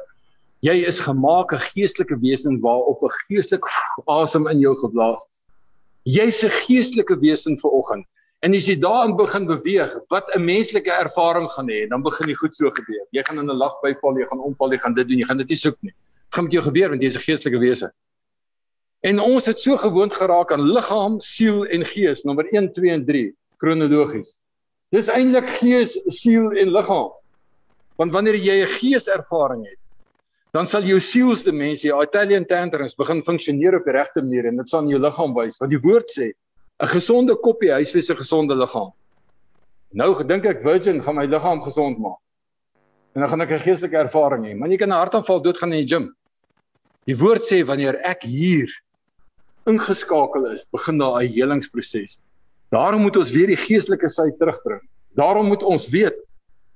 Jy 0.61 0.75
is 0.85 0.99
gemaak 0.99 1.53
'n 1.53 1.63
geestelike 1.71 2.19
wesen 2.19 2.59
waarop 2.59 3.03
'n 3.03 3.15
geestelike 3.27 3.69
asem 4.07 4.47
in 4.47 4.59
jou 4.59 4.75
geblaas 4.75 5.23
is. 5.31 5.41
Jy's 6.03 6.43
'n 6.43 6.51
geestelike 6.67 7.15
wesen 7.21 7.55
vir 7.55 7.71
oggend. 7.71 8.05
En 8.43 8.53
as 8.53 8.67
jy 8.67 8.75
daarin 8.75 9.15
begin 9.15 9.47
beweeg 9.47 9.95
wat 10.09 10.27
'n 10.35 10.43
menslike 10.43 10.91
ervaring 10.91 11.49
gaan 11.51 11.69
hê 11.69 11.87
dan 11.87 12.03
begin 12.03 12.27
die 12.27 12.35
goed 12.35 12.53
so 12.53 12.69
gebeur. 12.69 13.07
Jy 13.11 13.23
gaan 13.23 13.39
in 13.39 13.49
'n 13.49 13.57
lag 13.57 13.79
byval 13.81 14.19
jy 14.19 14.27
gaan 14.27 14.39
omval 14.39 14.71
jy 14.71 14.79
gaan 14.79 14.93
dit 14.93 15.07
doen 15.07 15.17
jy 15.17 15.25
gaan 15.25 15.37
dit 15.37 15.49
nie 15.49 15.55
soek 15.57 15.77
nie. 15.81 15.93
Dit 16.27 16.35
gaan 16.35 16.43
met 16.43 16.53
jou 16.53 16.63
gebeur 16.63 16.89
want 16.89 17.01
jy's 17.01 17.15
'n 17.15 17.23
geestelike 17.23 17.59
wesen 17.59 17.91
En 19.01 19.19
ons 19.19 19.45
het 19.49 19.57
so 19.57 19.77
gewoond 19.81 20.13
geraak 20.13 20.51
aan 20.53 20.61
liggaam, 20.61 21.17
siel 21.25 21.63
en 21.65 21.85
gees, 21.89 22.21
nommer 22.21 22.45
1, 22.53 22.69
2 22.73 22.91
en 22.93 23.05
3 23.05 23.31
kronologies. 23.57 24.35
Dis 24.93 25.09
eintlik 25.09 25.49
gees, 25.57 25.95
siel 26.05 26.51
en 26.51 26.69
liggaam. 26.69 27.09
Want 27.97 28.13
wanneer 28.13 28.37
jy 28.37 28.61
'n 28.61 28.73
geeservaring 28.77 29.65
het, 29.65 29.79
dan 30.53 30.65
sal 30.65 30.83
jou 30.83 30.99
sielsdimensie, 30.99 31.91
Italian 32.03 32.45
tantrums 32.45 32.95
begin 32.95 33.23
funksioneer 33.23 33.75
op 33.75 33.85
die 33.85 33.93
regte 33.93 34.21
manier 34.21 34.45
en 34.45 34.57
dit 34.57 34.69
sal 34.69 34.83
in 34.83 34.89
jou 34.89 34.99
liggaam 34.99 35.33
wys. 35.33 35.57
Want 35.57 35.71
die 35.71 35.81
woord 35.81 36.09
sê, 36.11 36.31
'n 36.79 36.87
gesonde 36.87 37.35
koppie 37.35 37.71
huisves 37.71 38.11
'n 38.11 38.17
gesonde 38.17 38.55
liggaam. 38.55 38.91
Nou 39.93 40.13
gedink 40.13 40.45
ek 40.45 40.61
Virgin 40.61 41.01
gaan 41.01 41.15
my 41.15 41.25
liggaam 41.25 41.63
gesond 41.63 41.97
maak. 41.97 42.19
En 43.15 43.21
dan 43.21 43.29
gaan 43.29 43.41
ek 43.41 43.51
'n 43.51 43.59
geestelike 43.59 43.97
ervaring 43.97 44.45
hê. 44.45 44.55
Man 44.55 44.71
jy 44.71 44.77
kan 44.77 44.89
'n 44.89 45.01
hartaanval 45.03 45.41
doodgaan 45.41 45.73
in 45.73 45.87
die 45.87 45.95
gim. 45.95 46.15
Die 47.05 47.17
woord 47.17 47.41
sê 47.41 47.65
wanneer 47.65 47.99
ek 48.03 48.23
hier 48.23 48.69
ingeskakel 49.69 50.45
is, 50.51 50.65
begin 50.71 50.97
daar 50.97 51.21
'n 51.21 51.27
helingsproses. 51.27 52.19
Daarom 52.71 53.01
moet 53.01 53.17
ons 53.17 53.31
weer 53.31 53.47
die 53.47 53.59
geestelike 53.59 54.09
sy 54.09 54.31
terugbring. 54.39 54.81
Daarom 55.15 55.47
moet 55.47 55.63
ons 55.63 55.89
weet. 55.89 56.15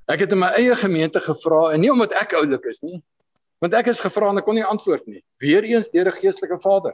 Ek 0.08 0.20
het 0.20 0.32
in 0.32 0.40
my 0.40 0.52
eie 0.60 0.76
gemeente 0.76 1.20
gevra 1.20 1.74
en 1.74 1.82
nie 1.82 1.92
omdat 1.92 2.12
ek 2.12 2.34
oulik 2.34 2.66
is 2.66 2.82
nie, 2.82 3.02
want 3.62 3.74
ek 3.74 3.88
is 3.88 4.00
gevra 4.00 4.30
en 4.30 4.38
ek 4.38 4.46
kon 4.46 4.56
nie 4.56 4.66
antwoord 4.66 5.08
nie. 5.08 5.24
Weereens 5.40 5.90
deur 5.90 6.12
'n 6.12 6.20
geestelike 6.22 6.60
vader. 6.62 6.94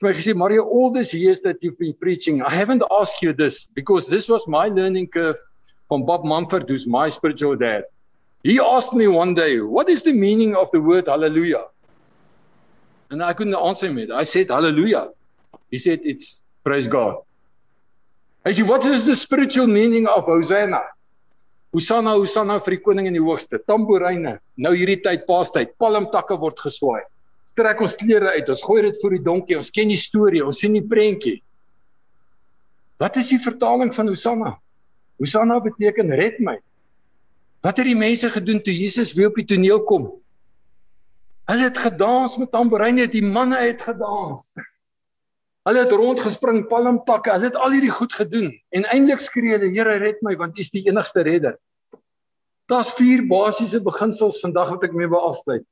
Vir 0.00 0.08
my 0.08 0.14
gesê, 0.14 0.34
"Mario, 0.34 0.64
all 0.64 0.92
this 0.92 1.12
years 1.12 1.40
that 1.42 1.62
you've 1.62 1.78
been 1.78 1.94
preaching, 1.94 2.42
I 2.42 2.54
haven't 2.54 2.82
asked 2.90 3.22
you 3.22 3.32
this 3.32 3.68
because 3.74 4.06
this 4.06 4.28
was 4.28 4.46
my 4.46 4.68
learning 4.68 5.08
curve 5.08 5.36
from 5.88 6.06
Bob 6.06 6.24
Mumford, 6.24 6.68
who's 6.68 6.86
my 6.86 7.10
spiritual 7.10 7.56
dad. 7.56 7.84
He 8.42 8.58
asked 8.58 8.94
me 8.94 9.08
one 9.08 9.34
day, 9.34 9.60
"What 9.60 9.88
is 9.88 10.02
the 10.02 10.12
meaning 10.12 10.56
of 10.56 10.70
the 10.70 10.80
word 10.80 11.06
hallelujah?" 11.06 11.66
And 13.12 13.22
I 13.22 13.34
couldn't 13.34 13.54
answer 13.54 13.92
him. 13.92 14.10
I 14.10 14.22
said, 14.22 14.48
Hallelujah. 14.48 15.10
He 15.70 15.76
said, 15.76 16.00
It's 16.02 16.42
praise 16.64 16.88
God. 16.88 17.18
I 18.42 18.52
said, 18.52 18.66
What 18.66 18.86
is 18.86 19.04
the 19.04 19.14
spiritual 19.14 19.66
meaning 19.66 20.06
of 20.06 20.24
Hosanna? 20.24 20.80
Hosanna, 21.74 22.12
Hosanna 22.16 22.56
vir 22.64 22.78
die 22.78 22.82
koning 22.84 23.10
in 23.10 23.18
die 23.18 23.20
hoogste. 23.20 23.60
Tamboreine. 23.68 24.38
Nou 24.56 24.72
hierdie 24.72 24.96
tyd, 25.04 25.26
paastyd, 25.28 25.74
palmtakke 25.80 26.38
word 26.40 26.64
geswaai. 26.64 27.02
Trek 27.52 27.84
ons 27.84 27.98
klere 28.00 28.32
uit. 28.32 28.48
Ons 28.48 28.64
gooi 28.64 28.80
dit 28.88 28.96
voor 29.02 29.18
die 29.18 29.22
donkie. 29.28 29.58
Ons 29.60 29.68
ken 29.76 29.92
die 29.92 30.00
storie. 30.00 30.40
Ons 30.44 30.64
sien 30.64 30.72
die 30.72 30.84
prentjie. 30.84 31.42
Wat 33.00 33.20
is 33.20 33.28
die 33.34 33.40
vertaling 33.44 33.92
van 33.92 34.08
Hosanna? 34.08 34.54
Hosanna 35.20 35.60
beteken 35.60 36.16
red 36.16 36.40
my. 36.40 36.56
Wat 37.60 37.76
het 37.76 37.92
die 37.92 37.98
mense 38.08 38.32
gedoen 38.32 38.64
toe 38.64 38.72
Jesus 38.72 39.12
weer 39.12 39.28
op 39.28 39.36
die 39.36 39.50
toneel 39.52 39.84
kom? 39.84 40.14
Hulle 41.52 41.68
het 41.68 41.78
gedans 41.78 42.38
met 42.40 42.48
tamboerine, 42.50 43.04
die 43.12 43.24
manne 43.24 43.58
het 43.60 43.82
gedans. 43.84 44.46
Hulle 45.68 45.82
het 45.84 45.90
rondgespring, 45.92 46.62
palmtakke, 46.70 47.34
hulle 47.34 47.50
het 47.50 47.58
al 47.60 47.74
hierdie 47.76 47.92
goed 47.92 48.14
gedoen 48.16 48.48
en 48.72 48.86
eintlik 48.94 49.20
skree 49.20 49.52
hulle, 49.52 49.68
Here 49.74 49.98
red 50.00 50.22
my 50.24 50.32
want 50.40 50.56
U 50.56 50.64
is 50.64 50.72
die 50.72 50.86
enigste 50.88 51.26
redder. 51.28 51.58
Daar's 52.72 52.94
vier 52.96 53.26
basiese 53.28 53.82
beginsels 53.84 54.40
vandag 54.40 54.72
wat 54.72 54.86
ek 54.88 54.96
mee 54.96 55.10
wil 55.12 55.28
afsluit 55.28 55.66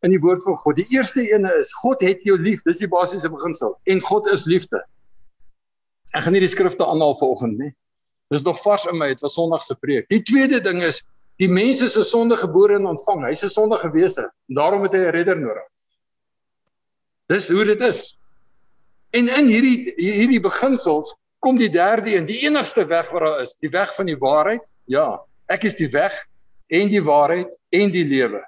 in 0.00 0.14
die 0.14 0.22
woord 0.24 0.40
van 0.46 0.56
God. 0.56 0.80
Die 0.80 0.96
eerste 0.96 1.26
ene 1.28 1.52
is 1.60 1.74
God 1.82 2.00
het 2.00 2.24
jou 2.24 2.38
lief, 2.40 2.64
dis 2.64 2.80
die 2.80 2.88
basiese 2.88 3.28
beginsel 3.28 3.76
en 3.92 4.00
God 4.08 4.30
is 4.32 4.46
liefde. 4.48 4.80
Ek 6.16 6.24
gaan 6.24 6.32
nie 6.32 6.42
die 6.42 6.50
skrifte 6.50 6.88
aanhaal 6.88 7.12
vanoggend 7.20 7.60
nie. 7.60 7.74
Dis 8.32 8.46
nog 8.46 8.56
vars 8.64 8.88
in 8.88 8.96
my, 8.96 9.12
dit 9.12 9.20
was 9.20 9.36
Sondag 9.36 9.62
se 9.66 9.76
preek. 9.76 10.08
Die 10.08 10.22
tweede 10.24 10.62
ding 10.64 10.80
is 10.86 11.04
Die 11.40 11.48
mens 11.48 11.80
is 11.80 11.96
'n 11.96 12.04
sondegebore 12.04 12.74
en 12.76 12.86
ontvang. 12.86 13.24
Hy's 13.24 13.44
'n 13.44 13.48
sondige 13.48 13.90
wese. 13.90 14.30
Daarom 14.46 14.82
het 14.82 14.92
hy 14.92 14.98
'n 14.98 15.10
redder 15.16 15.38
nodig. 15.38 15.68
Dis 17.28 17.48
hoe 17.48 17.64
dit 17.64 17.80
is. 17.80 18.18
En 19.10 19.28
in 19.28 19.46
hierdie 19.46 19.92
hierdie 19.96 20.40
beginsels 20.40 21.16
kom 21.38 21.56
die 21.56 21.70
derde 21.70 22.14
een, 22.14 22.26
die 22.26 22.44
enigste 22.46 22.84
weg 22.86 23.10
wat 23.10 23.22
daar 23.22 23.40
is, 23.40 23.56
die 23.56 23.70
weg 23.70 23.94
van 23.94 24.06
die 24.06 24.18
waarheid. 24.18 24.74
Ja, 24.84 25.22
ek 25.48 25.64
is 25.64 25.76
die 25.76 25.88
weg 25.88 26.26
en 26.68 26.88
die 26.88 27.02
waarheid 27.02 27.58
en 27.70 27.90
die 27.90 28.04
lewe. 28.04 28.44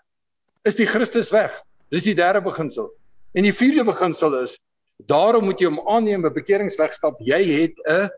Is 0.63 0.75
die 0.75 0.87
Christus 0.87 1.31
weg? 1.31 1.63
Dis 1.89 2.05
die 2.05 2.15
derde 2.15 2.43
beginsel. 2.43 2.93
En 3.33 3.43
die 3.43 3.55
vierde 3.55 3.85
beginsel 3.85 4.37
is 4.43 4.61
daarom 5.07 5.45
moet 5.45 5.59
jy 5.61 5.67
hom 5.67 5.89
aanneem 5.89 6.27
'n 6.27 6.33
bekeringsweg 6.33 6.93
stap. 6.93 7.17
Jy 7.21 7.43
het 7.63 7.75
'n 7.89 8.11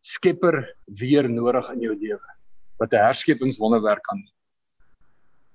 skepper 0.00 0.76
weer 0.84 1.30
nodig 1.30 1.72
in 1.72 1.80
jou 1.80 1.96
lewe 1.96 2.32
wat 2.82 2.92
'n 2.92 3.04
herskepingswonderwerk 3.06 4.02
kan 4.02 4.18
doen. 4.18 4.34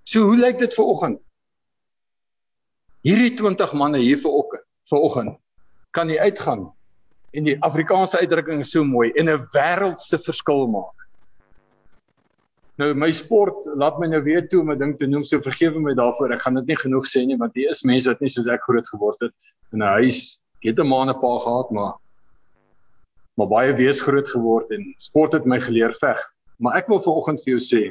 So 0.07 0.23
hoe 0.31 0.37
lyk 0.39 0.59
dit 0.59 0.73
vir 0.73 0.85
oggend? 0.85 1.19
Hierdie 3.03 3.35
20 3.35 3.73
manne 3.73 3.99
hier 3.99 4.19
vir 4.19 4.31
oggend, 4.31 4.63
vir 4.89 4.99
oggend 4.99 5.37
kan 5.91 6.09
jy 6.09 6.19
uitgaan 6.19 6.67
en 7.35 7.43
die 7.47 7.57
Afrikaanse 7.65 8.19
uitdrukking 8.21 8.63
is 8.63 8.71
so 8.71 8.83
mooi 8.83 9.11
en 9.19 9.29
'n 9.29 9.43
wêreldse 9.53 10.17
verskil 10.23 10.67
maak. 10.67 10.95
Nou 12.77 12.93
my 12.93 13.11
sport 13.11 13.65
laat 13.75 13.99
my 13.99 14.07
nou 14.07 14.21
weer 14.23 14.47
toe 14.47 14.61
om 14.61 14.71
'n 14.71 14.79
ding 14.79 14.97
te 14.97 15.07
noem, 15.07 15.23
so 15.23 15.41
vergewe 15.41 15.79
my 15.79 15.93
daarvoor. 15.93 16.33
Ek 16.33 16.41
gaan 16.41 16.55
dit 16.55 16.67
nie 16.67 16.75
genoeg 16.75 17.05
sê 17.05 17.25
nie 17.25 17.37
want 17.37 17.55
hier 17.55 17.69
is 17.69 17.83
mense 17.83 18.07
wat 18.07 18.21
nie 18.21 18.29
soos 18.29 18.47
ek 18.47 18.61
groot 18.61 18.87
geword 18.87 19.19
het 19.19 19.33
in 19.73 19.81
'n 19.81 19.93
huis. 19.99 20.39
Ek 20.61 20.69
het 20.69 20.79
'n 20.79 20.87
ma 20.87 21.01
en 21.01 21.09
'n 21.09 21.19
pa 21.21 21.37
gehad, 21.37 21.71
maar 21.71 21.93
maar 23.37 23.47
baie 23.47 23.73
wees 23.73 24.01
groot 24.01 24.29
geword 24.29 24.71
en 24.71 24.95
sport 24.97 25.33
het 25.33 25.45
my 25.45 25.59
geleer 25.59 25.93
veg. 25.93 26.17
Maar 26.57 26.81
ek 26.81 26.87
wil 26.91 27.01
vanoggend 27.03 27.43
vir 27.43 27.55
jou 27.55 27.63
sê 27.63 27.83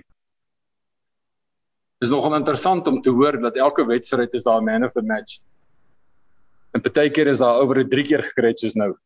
is 2.04 2.10
nogal 2.12 2.36
interessant 2.36 2.86
om 2.90 3.00
te 3.02 3.10
hoor 3.10 3.38
dat 3.40 3.56
elke 3.56 3.86
wedstryd 3.88 4.34
is 4.34 4.44
daar 4.44 4.60
'n 4.60 4.64
man 4.64 4.84
of 4.84 4.92
the 4.92 5.02
match. 5.02 5.40
En 6.74 6.80
partykeer 6.80 7.26
is 7.26 7.38
daar 7.38 7.62
oor 7.62 7.78
'n 7.78 7.88
3 7.88 8.04
keer 8.04 8.22
gekry 8.22 8.52
soos 8.54 8.74
nou 8.74 8.96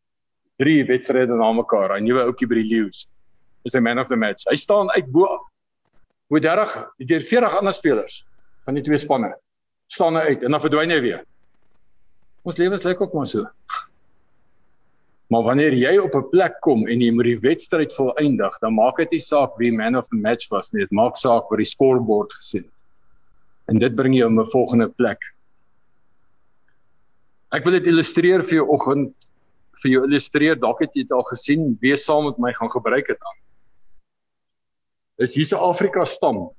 drie 0.59 0.85
wedstryde 0.85 1.37
na 1.37 1.53
mekaar. 1.53 1.95
Hy 1.95 2.01
nuwe 2.01 2.25
ouetjie 2.25 2.49
by 2.49 2.55
die 2.55 2.69
Lions 2.69 3.09
is 3.65 3.75
'n 3.75 3.83
man 3.83 3.99
of 3.99 4.09
the 4.09 4.17
match. 4.17 4.45
Hy 4.51 4.57
staan 4.57 4.91
uit 4.91 5.07
bo 5.07 5.27
hoe 6.29 6.41
30 6.41 6.93
deur 6.99 7.21
40 7.21 7.57
ander 7.59 7.75
spelers 7.75 8.27
van 8.65 8.75
die 8.75 8.83
twee 8.83 8.97
spanne 8.97 9.35
staan 9.87 10.17
hy 10.17 10.21
uit 10.21 10.43
en 10.43 10.51
dan 10.51 10.61
verdwyn 10.61 10.91
hy 10.91 11.01
weer. 11.01 11.25
Ons 12.43 12.57
lewens 12.57 12.85
lyk 12.85 13.01
ook 13.01 13.13
maar 13.13 13.27
so. 13.27 13.47
Maar 15.31 15.43
wanneer 15.47 15.74
jy 15.78 15.97
op 16.03 16.14
'n 16.14 16.28
plek 16.31 16.61
kom 16.61 16.87
en 16.89 17.01
jy 17.01 17.11
moet 17.14 17.24
die 17.24 17.39
wedstryd 17.39 17.93
volëindig, 17.95 18.59
dan 18.61 18.74
maak 18.74 18.97
dit 18.97 19.11
nie 19.11 19.20
saak 19.22 19.57
wie 19.59 19.72
man 19.72 19.97
of 19.97 20.09
the 20.09 20.16
match 20.16 20.51
was 20.51 20.72
nie. 20.72 20.83
Dit 20.83 20.91
maak 20.91 21.16
saak 21.16 21.51
wat 21.51 21.59
die 21.59 21.70
scorebord 21.70 22.33
gesien 22.33 22.64
het. 22.64 22.83
En 23.68 23.78
dit 23.78 23.95
bring 23.95 24.14
jou 24.14 24.26
op 24.26 24.47
'n 24.47 24.51
volgende 24.51 24.89
plek. 24.89 25.18
Ek 27.53 27.64
wil 27.64 27.72
dit 27.72 27.87
illustreer 27.87 28.43
vir 28.43 28.55
jou 28.55 28.68
oggend 28.68 29.14
vir 29.83 29.91
jou 29.91 30.05
illustreer, 30.05 30.59
dalk 30.61 30.81
het 30.81 30.95
jy 30.95 31.03
dit 31.03 31.12
al 31.12 31.24
gesien, 31.31 31.78
wees 31.81 32.05
saam 32.05 32.24
met 32.24 32.39
my 32.39 32.53
gaan 32.53 32.70
gebruik 32.70 33.07
dit 33.07 33.20
aan. 33.20 33.39
Is 35.18 35.35
hier's 35.35 35.53
'n 35.53 35.59
Afrika 35.59 36.05
stam. 36.05 36.51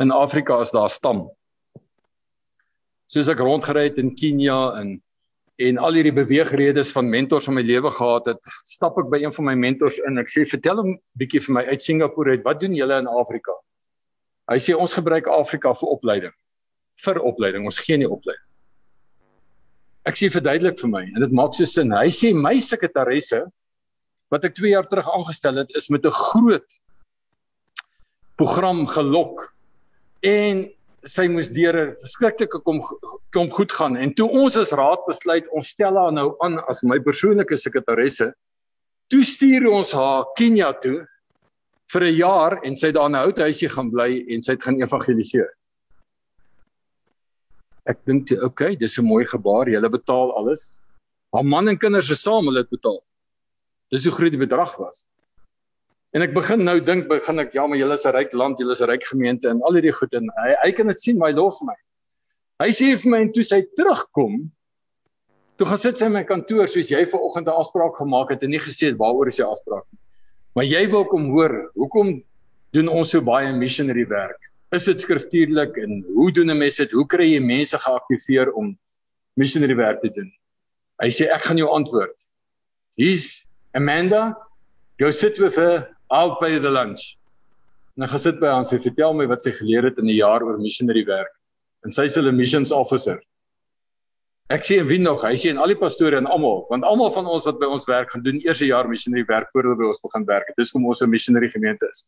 In 0.00 0.10
Afrika 0.10 0.60
is 0.60 0.70
daar 0.70 0.88
stam. 0.88 1.30
Soos 3.06 3.28
ek 3.28 3.38
rondgery 3.38 3.84
het 3.84 3.98
in 3.98 4.14
Kenia 4.16 4.80
en 4.80 5.02
en 5.62 5.78
al 5.78 5.98
hierdie 5.98 6.14
beweegredes 6.14 6.92
van 6.94 7.10
mentors 7.10 7.48
in 7.50 7.56
my 7.58 7.62
lewe 7.62 7.90
gehad 7.92 8.30
het, 8.32 8.52
stap 8.68 8.98
ek 9.00 9.10
by 9.12 9.22
een 9.22 9.34
van 9.36 9.50
my 9.50 9.54
mentors 9.58 9.98
in. 10.08 10.18
Ek 10.22 10.30
sê 10.32 10.44
vertel 10.48 10.80
hom 10.82 10.94
bietjie 11.20 11.42
vir 11.46 11.58
my 11.58 11.64
uit 11.70 11.84
Singapore 11.84 12.36
uit, 12.36 12.44
wat 12.46 12.62
doen 12.62 12.74
julle 12.76 12.98
in 13.02 13.10
Afrika? 13.10 13.54
Hy 14.50 14.58
sê 14.62 14.74
ons 14.74 14.94
gebruik 14.96 15.28
Afrika 15.30 15.74
vir 15.78 15.92
opleiding. 15.94 16.34
Vir 17.04 17.20
opleiding, 17.22 17.66
ons 17.68 17.80
gee 17.84 17.98
nie 18.00 18.10
opleiding. 18.10 18.48
Ek 20.08 20.18
sê 20.18 20.28
verduidelik 20.34 20.80
vir 20.80 20.90
my 20.90 21.02
en 21.06 21.22
dit 21.22 21.34
maak 21.38 21.54
so 21.54 21.68
sin. 21.68 21.94
Hy 21.94 22.10
sê 22.10 22.32
my 22.34 22.56
sekretaresse 22.58 23.44
wat 24.34 24.46
ek 24.48 24.56
2 24.58 24.72
jaar 24.72 24.88
terug 24.90 25.06
aangestel 25.14 25.60
het 25.62 25.70
is 25.78 25.90
met 25.94 26.06
'n 26.06 26.10
groot 26.10 26.78
program 28.40 28.86
gelok 28.90 29.52
en 30.26 30.66
sy 31.04 31.28
moes 31.28 31.48
deur 31.48 31.76
'n 31.76 31.94
verskriklike 32.00 32.62
kom 32.64 32.82
kom 33.32 33.50
goed 33.50 33.72
gaan 33.72 33.96
en 33.96 34.14
toe 34.14 34.28
ons 34.28 34.56
as 34.56 34.72
raad 34.72 35.02
besluit 35.06 35.46
ons 35.52 35.68
stel 35.68 35.96
haar 35.96 36.12
nou 36.12 36.36
aan 36.40 36.58
as 36.68 36.84
my 36.84 36.98
persoonlike 36.98 37.56
sekretaresse 37.56 38.32
toe 39.10 39.24
stuur 39.24 39.66
ons 39.70 39.92
haar 39.92 40.24
Kenia 40.36 40.72
toe 40.82 41.06
vir 41.92 42.02
'n 42.02 42.14
jaar 42.16 42.60
en 42.64 42.76
sy 42.76 42.92
daar 42.92 43.06
in 43.06 43.16
'n 43.16 43.24
houthuisie 43.24 43.68
gaan 43.68 43.90
bly 43.90 44.24
en 44.28 44.42
sy 44.42 44.52
het 44.52 44.62
gaan 44.62 44.80
evangeliseer 44.80 45.50
Ek 47.90 47.98
dink 48.06 48.30
jy, 48.30 48.38
okay, 48.46 48.76
dis 48.78 48.98
'n 48.98 49.04
mooi 49.04 49.24
gebaar. 49.26 49.66
Jy 49.68 49.80
betaal 49.90 50.30
alles. 50.38 50.76
Haar 51.32 51.44
man 51.44 51.68
en 51.68 51.78
kinders 51.78 52.10
is 52.10 52.22
saam, 52.22 52.46
hulle 52.46 52.62
het 52.62 52.70
betaal. 52.70 53.02
Dis 53.90 54.04
hoe 54.04 54.12
groot 54.12 54.30
die 54.30 54.38
bedrag 54.38 54.76
was. 54.78 55.04
En 56.12 56.22
ek 56.22 56.34
begin 56.36 56.64
nou 56.64 56.76
dink, 56.80 57.08
begin 57.08 57.40
ek, 57.40 57.54
ja, 57.56 57.66
maar 57.66 57.80
julle 57.80 57.96
is 57.96 58.04
'n 58.06 58.12
ryk 58.12 58.34
land, 58.36 58.58
julle 58.60 58.72
is 58.76 58.82
'n 58.82 58.90
ryk 58.90 59.04
gemeente 59.08 59.48
en 59.48 59.62
al 59.62 59.78
hierdie 59.78 59.94
goed 59.96 60.12
en 60.14 60.28
hy 60.42 60.54
hy 60.64 60.72
kan 60.72 60.86
dit 60.86 61.00
sien, 61.00 61.18
maar 61.18 61.32
hy 61.32 61.36
los 61.36 61.62
my. 61.62 61.74
Hy 62.60 62.70
sê 62.70 62.96
vir 62.96 63.10
my 63.10 63.20
en 63.22 63.32
toe 63.32 63.42
sy 63.42 63.62
terugkom, 63.76 64.50
toe 65.56 65.66
gaan 65.66 65.78
sit 65.78 65.96
sy 65.96 66.06
in 66.06 66.12
my 66.12 66.24
kantoor 66.24 66.68
soos 66.68 66.90
jy 66.90 67.04
ver 67.06 67.20
oggend 67.20 67.48
'n 67.48 67.56
afspraak 67.56 67.96
gemaak 67.96 68.30
het 68.30 68.42
en 68.42 68.50
nie 68.50 68.60
gesê 68.60 68.92
het 68.92 68.98
waaroor 68.98 69.28
is 69.28 69.36
die 69.36 69.44
afspraak 69.44 69.84
nie. 69.92 70.00
Maar 70.54 70.64
jy 70.64 70.90
wil 70.90 71.04
kom 71.04 71.30
hoor, 71.30 71.72
hoekom 71.74 72.22
doen 72.72 72.88
ons 72.88 73.10
so 73.10 73.20
baie 73.20 73.52
missionary 73.52 74.04
werk? 74.04 74.52
is 74.72 74.88
dit 74.88 75.00
skriftuurlik 75.04 75.76
en 75.76 76.00
hoe 76.14 76.32
doen 76.32 76.50
'n 76.50 76.58
mens 76.58 76.76
dit? 76.76 76.90
Hoe 76.90 77.06
kry 77.06 77.26
jy 77.34 77.40
mense 77.40 77.78
geaktiveer 77.78 78.52
om 78.52 78.78
missionary 79.36 79.76
werk 79.76 80.00
te 80.00 80.08
doen? 80.08 80.32
Hy 81.02 81.08
sê 81.08 81.28
ek 81.28 81.44
gaan 81.44 81.58
jou 81.58 81.68
antwoord. 81.68 82.16
Hier's 82.96 83.46
Amanda. 83.74 84.36
Go 84.98 85.10
sit 85.10 85.38
with 85.38 85.56
her. 85.56 85.88
I'll 86.12 86.36
pay 86.36 86.58
the 86.58 86.70
lunch. 86.70 87.16
En 87.96 88.04
hy 88.04 88.08
gesit 88.12 88.40
by 88.40 88.50
haar 88.52 88.62
en 88.62 88.68
sy 88.68 88.78
vertel 88.84 89.14
my 89.16 89.26
wat 89.30 89.44
sy 89.44 89.52
geleer 89.56 89.88
het 89.88 89.98
in 89.98 90.08
'n 90.08 90.18
jaar 90.18 90.44
oor 90.44 90.58
missionary 90.60 91.04
werk. 91.08 91.32
En 91.84 91.92
sy 91.92 92.04
is 92.04 92.16
'n 92.18 92.36
missions 92.36 92.72
officer. 92.72 93.20
Ek 94.50 94.60
sê 94.60 94.78
en 94.80 94.86
wie 94.86 94.98
nog? 94.98 95.22
Hy 95.24 95.36
sê 95.40 95.50
en 95.50 95.58
al 95.58 95.72
die 95.72 95.78
pastore 95.80 96.16
en 96.16 96.26
almal, 96.26 96.66
want 96.68 96.84
almal 96.84 97.10
van 97.14 97.26
ons 97.26 97.46
wat 97.48 97.58
by 97.58 97.66
ons 97.66 97.86
werk 97.88 98.10
gaan 98.10 98.22
doen 98.22 98.40
eers 98.44 98.60
'n 98.60 98.68
jaar 98.68 98.88
missionary 98.88 99.24
werk 99.24 99.48
voordat 99.52 99.72
hulle 99.72 99.80
by 99.80 99.88
ons 99.88 100.02
begin 100.02 100.24
werk. 100.26 100.46
Dit 100.56 100.66
is 100.66 100.72
hoe 100.72 100.86
ons 100.86 101.02
'n 101.02 101.08
missionary 101.10 101.48
gemeente 101.48 101.88
is. 101.90 102.06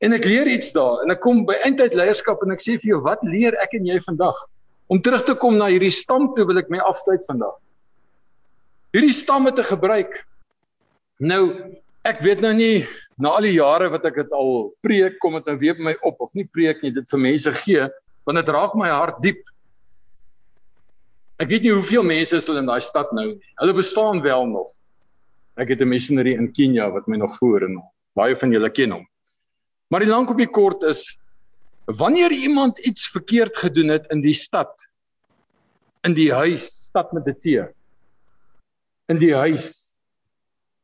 En 0.00 0.12
ek 0.12 0.24
leer 0.24 0.46
iets 0.46 0.70
daar 0.72 1.02
en 1.02 1.10
ek 1.10 1.20
kom 1.20 1.44
by 1.44 1.56
eintyd 1.64 1.94
leierskap 1.94 2.42
en 2.42 2.52
ek 2.52 2.60
sê 2.60 2.78
vir 2.78 2.94
jou 2.94 3.00
wat 3.02 3.18
leer 3.24 3.54
ek 3.62 3.74
en 3.74 3.86
jy 3.86 3.98
vandag? 3.98 4.36
Om 4.88 5.02
terug 5.02 5.24
te 5.24 5.34
kom 5.34 5.58
na 5.58 5.66
hierdie 5.66 5.90
stam 5.90 6.34
toe 6.34 6.46
wil 6.46 6.58
ek 6.58 6.70
my 6.70 6.78
afsluit 6.78 7.24
vandag. 7.26 7.56
Hierdie 8.94 9.12
stamme 9.12 9.52
te 9.52 9.64
gebruik. 9.64 10.24
Nou 11.18 11.74
ek 12.04 12.20
weet 12.22 12.40
nou 12.40 12.52
nie 12.54 12.86
na 13.18 13.34
al 13.36 13.46
die 13.48 13.56
jare 13.56 13.88
wat 13.90 14.04
ek 14.06 14.22
dit 14.22 14.34
al 14.36 14.70
preek 14.84 15.18
kom 15.22 15.34
dit 15.38 15.46
nou 15.50 15.56
weer 15.58 15.74
by 15.74 15.90
my 15.90 15.94
op 16.06 16.20
of 16.20 16.34
nie 16.38 16.46
preek 16.46 16.82
nie 16.82 16.92
dit 16.94 17.10
vir 17.10 17.22
mense 17.24 17.52
gee 17.64 17.88
want 18.28 18.38
dit 18.38 18.50
raak 18.52 18.74
my 18.76 18.90
hart 18.92 19.22
diep. 19.24 19.40
Ek 21.40 21.48
weet 21.48 21.64
nie 21.64 21.72
hoeveel 21.72 22.04
mense 22.04 22.36
is 22.36 22.46
hulle 22.46 22.60
in 22.60 22.68
daai 22.68 22.82
stad 22.84 23.08
nou 23.16 23.24
nie. 23.30 23.38
Hulle 23.62 23.72
bestaan 23.72 24.20
wel 24.20 24.44
nog. 24.50 24.68
Ek 25.56 25.70
het 25.72 25.80
'n 25.80 25.88
missionary 25.88 26.34
in 26.34 26.52
Kenia 26.52 26.90
wat 26.90 27.08
my 27.08 27.16
nog 27.16 27.38
voor 27.38 27.64
en 27.64 27.80
baie 28.14 28.36
van 28.36 28.52
julle 28.52 28.70
ken 28.70 28.90
hom. 28.90 29.06
Maar 29.90 30.00
die 30.00 30.12
lank 30.12 30.30
op 30.30 30.36
die 30.36 30.50
kort 30.50 30.82
is 30.82 31.16
wanneer 31.86 32.30
iemand 32.32 32.78
iets 32.78 33.08
verkeerd 33.08 33.56
gedoen 33.56 33.88
het 33.88 34.06
in 34.12 34.20
die 34.20 34.34
stad 34.34 34.88
in 36.04 36.14
die 36.14 36.32
huis 36.32 36.68
stad 36.88 37.12
met 37.12 37.26
'n 37.26 37.38
T 37.40 37.46
in 39.08 39.18
die 39.18 39.34
huis 39.34 39.92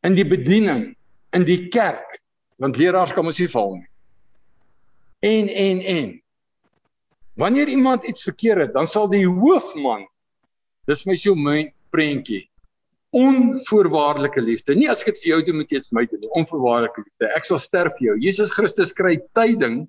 in 0.03 0.15
die 0.15 0.25
bediening 0.25 0.97
in 1.35 1.47
die 1.47 1.68
kerk 1.68 2.20
want 2.62 2.78
leraars 2.78 3.12
kan 3.12 3.26
mos 3.26 3.41
nie 3.43 3.51
val 3.51 3.76
nie 3.76 3.91
en 5.30 5.49
en 5.49 5.85
en 5.99 6.11
wanneer 7.41 7.68
iemand 7.68 8.05
iets 8.05 8.22
verkeerd 8.22 8.68
het 8.68 8.74
dan 8.74 8.87
sal 8.87 9.09
die 9.11 9.26
hoofman 9.26 10.07
dis 10.87 11.07
my 11.07 11.16
so 11.18 11.35
my 11.35 11.72
prentjie 11.95 12.45
onvoorwaardelike 13.14 14.43
liefde. 14.43 14.74
Nie 14.74 14.89
as 14.91 15.05
ek 15.05 15.12
dit 15.12 15.20
vir 15.22 15.30
jou 15.30 15.41
doen 15.47 15.61
moet 15.61 15.70
jy 15.70 15.80
dit 15.80 15.91
vir 15.91 15.99
my 16.01 16.05
doen 16.11 16.22
nie. 16.24 16.30
Onvoorwaardelike 16.41 17.05
liefde. 17.05 17.28
Ek 17.39 17.47
sal 17.47 17.61
sterf 17.62 17.95
vir 18.01 18.09
jou. 18.09 18.16
Jesus 18.24 18.55
Christus 18.57 18.95
kry 18.97 19.14
tyding 19.39 19.85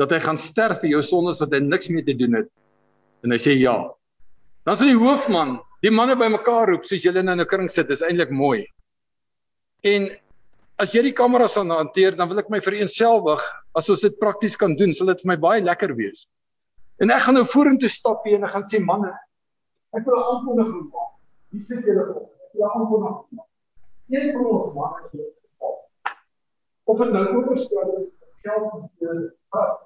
dat 0.00 0.14
hy 0.14 0.20
gaan 0.24 0.40
sterf 0.40 0.80
vir 0.80 0.94
jou 0.94 1.02
sondes 1.04 1.42
wat 1.44 1.52
hy 1.52 1.60
niks 1.64 1.90
mee 1.92 2.04
te 2.06 2.16
doen 2.16 2.38
het. 2.40 2.48
En 3.22 3.34
hy 3.34 3.40
sê 3.40 3.58
ja. 3.58 3.76
Dan 4.64 4.78
sê 4.78 4.88
die 4.88 4.98
hoofman, 4.98 5.58
die 5.84 5.92
manne 5.92 6.16
bymekaar 6.16 6.72
roep 6.72 6.86
soos 6.88 7.04
julle 7.04 7.20
nou 7.22 7.36
in 7.36 7.44
'n 7.44 7.50
kring 7.50 7.68
sit, 7.68 7.90
is 7.90 8.02
eintlik 8.06 8.32
mooi. 8.32 8.64
En 9.84 10.08
as 10.82 10.92
jy 10.94 11.02
die 11.06 11.14
kameras 11.14 11.54
aan 11.60 11.70
hanteer, 11.70 12.16
dan 12.18 12.28
wil 12.30 12.40
ek 12.42 12.50
my 12.50 12.58
vereenselwig 12.62 13.42
as 13.78 13.88
ons 13.92 14.02
dit 14.02 14.16
prakties 14.18 14.56
kan 14.58 14.74
doen, 14.78 14.90
sal 14.90 15.12
dit 15.12 15.22
vir 15.22 15.30
my 15.30 15.38
baie 15.44 15.62
lekker 15.62 15.94
wees. 15.98 16.26
En 17.02 17.12
ek 17.14 17.22
gaan 17.26 17.38
nou 17.38 17.44
vorentoe 17.46 17.90
stap 17.90 18.26
hier 18.26 18.40
en 18.40 18.48
ek 18.48 18.54
gaan 18.56 18.66
sê 18.66 18.80
manne, 18.82 19.12
ek 19.94 20.06
wil 20.06 20.18
'n 20.18 20.26
aankondiging 20.32 20.90
maak. 20.90 21.12
Wie 21.52 21.62
sit 21.62 21.86
julle 21.86 22.04
op? 22.16 22.28
Ja, 22.58 22.66
aankom. 22.66 23.04
Een 24.10 24.32
van 24.32 24.46
ons 24.46 24.74
manne 24.74 25.08
geval. 25.08 25.74
Of 26.84 26.98
dit 26.98 27.12
nou 27.12 27.24
oorskry 27.46 27.84
is, 27.96 28.12
geld 28.42 28.72
is 28.78 28.88
die 28.98 29.30
vraag. 29.50 29.78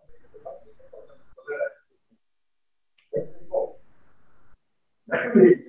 Ek 5.17 5.35
weet. 5.35 5.61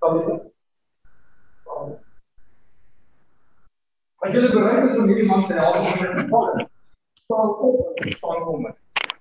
Kom 0.00 0.16
hier. 0.18 0.38
Kom. 1.64 1.98
Kinders 4.28 4.96
van 4.96 5.08
hierdie 5.08 5.26
man 5.26 5.46
te 5.48 5.54
help 5.54 5.76
om 5.76 6.16
te 6.16 6.26
val. 6.28 6.68
Staan 7.12 7.48
op, 7.48 8.04
staan 8.16 8.44
kom. 8.44 8.68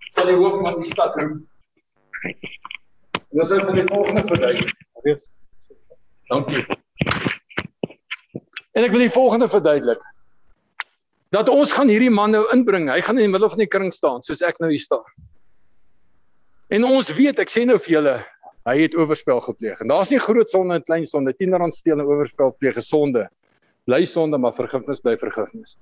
Sal 0.10 0.26
die 0.26 0.36
hoofman 0.36 0.80
die 0.82 0.90
stad 0.90 1.16
roep. 1.16 1.40
En 3.30 3.44
ons 3.44 3.52
het 3.54 3.66
vir 3.66 3.78
die 3.80 3.88
volgende 3.88 4.24
verduidelik. 4.28 5.26
Dankie. 6.30 6.64
En 8.74 8.86
ek 8.86 8.94
wil 8.94 9.06
die 9.06 9.14
volgende 9.14 9.50
verduidelik. 9.50 10.02
Dat 11.34 11.50
ons 11.50 11.72
gaan 11.74 11.90
hierdie 11.92 12.10
man 12.14 12.34
nou 12.34 12.44
inbring. 12.54 12.90
Hy 12.90 13.02
gaan 13.06 13.20
in 13.22 13.30
die 13.30 13.34
middel 13.34 13.52
van 13.54 13.62
die 13.62 13.70
kring 13.70 13.94
staan 13.94 14.26
soos 14.26 14.42
ek 14.46 14.58
nou 14.62 14.72
hier 14.72 14.82
staan. 14.82 15.06
En 16.74 16.86
ons 16.86 17.08
weet, 17.18 17.40
ek 17.42 17.50
sê 17.50 17.64
nou 17.66 17.80
vir 17.82 17.96
julle, 17.96 18.16
hy 18.70 18.76
het 18.84 18.96
oorspel 18.98 19.40
gepleeg. 19.42 19.80
En 19.82 19.90
daar's 19.90 20.12
nie 20.14 20.22
groot 20.22 20.50
sonde 20.50 20.78
en 20.78 20.86
klein 20.86 21.06
sonde, 21.10 21.34
10 21.34 21.58
rand 21.58 21.74
steel 21.74 21.98
en 21.98 22.10
oorspel 22.10 22.54
pleeg 22.62 22.78
gesonde. 22.78 23.26
Bly 23.90 24.06
sonde, 24.06 24.38
maar 24.38 24.54
vergifnis 24.54 25.02
bly 25.02 25.16
vergifnis. 25.18 25.78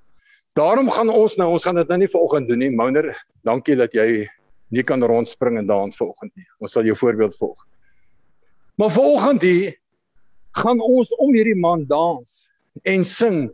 Daarom 0.56 0.88
gaan 0.90 1.10
ons 1.12 1.36
nou, 1.36 1.50
ons 1.52 1.64
gaan 1.68 1.76
dit 1.76 1.90
nou 1.92 1.98
nie 2.00 2.08
vanoggend 2.08 2.48
doen 2.48 2.62
nie. 2.64 2.70
Mouner, 2.72 3.10
dankie 3.44 3.76
dat 3.76 3.96
jy 3.98 4.24
nie 4.72 4.84
kan 4.88 5.04
rondspring 5.04 5.60
en 5.60 5.68
dans 5.68 6.00
vanoggend 6.00 6.32
nie. 6.40 6.48
Ons 6.64 6.78
sal 6.78 6.88
jou 6.88 6.96
voorbeeld 6.96 7.36
volg. 7.36 7.66
Maar 8.80 8.94
vanoggend 8.96 9.44
hier 9.44 9.76
gaan 10.62 10.80
ons 10.84 11.12
om 11.20 11.36
hierdie 11.36 11.58
man 11.60 11.84
dans 11.90 12.38
en 12.88 13.04
sing 13.04 13.48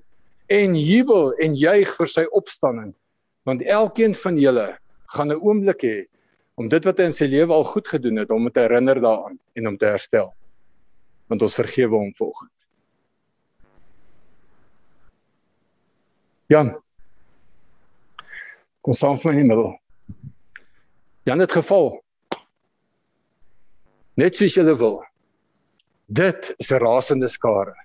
en 0.53 0.77
jubel 0.77 1.33
en 1.41 1.57
juig 1.57 1.89
vir 1.97 2.11
sy 2.13 2.27
opstanding. 2.37 2.93
Want 3.49 3.65
elkeen 3.65 4.13
van 4.13 4.37
julle 4.37 4.67
gaan 5.15 5.33
'n 5.33 5.41
oomblik 5.41 5.81
hê 5.81 5.97
om 6.61 6.69
dit 6.69 6.85
wat 6.85 6.97
hy 6.97 7.09
in 7.09 7.15
sy 7.15 7.25
lewe 7.25 7.53
al 7.53 7.65
goed 7.65 7.87
gedoen 7.87 8.21
het 8.21 8.29
om 8.29 8.51
te 8.51 8.67
herinner 8.67 9.01
daaraan 9.01 9.39
en 9.57 9.67
om 9.67 9.77
te 9.77 9.89
herstel. 9.89 10.29
Want 11.27 11.41
ons 11.41 11.55
vergewe 11.55 11.97
hom 11.97 12.13
volgens. 12.13 12.62
Jan. 16.51 16.73
Kom 18.83 18.93
saam 18.93 19.15
met 19.15 19.23
my 19.23 19.31
in 19.31 19.39
die 19.39 19.47
middel. 19.47 19.71
Jan 21.23 21.39
het 21.39 21.51
geval. 21.55 21.93
Net 24.19 24.35
soos 24.35 24.55
jy 24.57 24.65
wil. 24.67 25.01
Dit 26.07 26.53
is 26.59 26.71
'n 26.71 26.83
rasende 26.83 27.27
skare. 27.27 27.75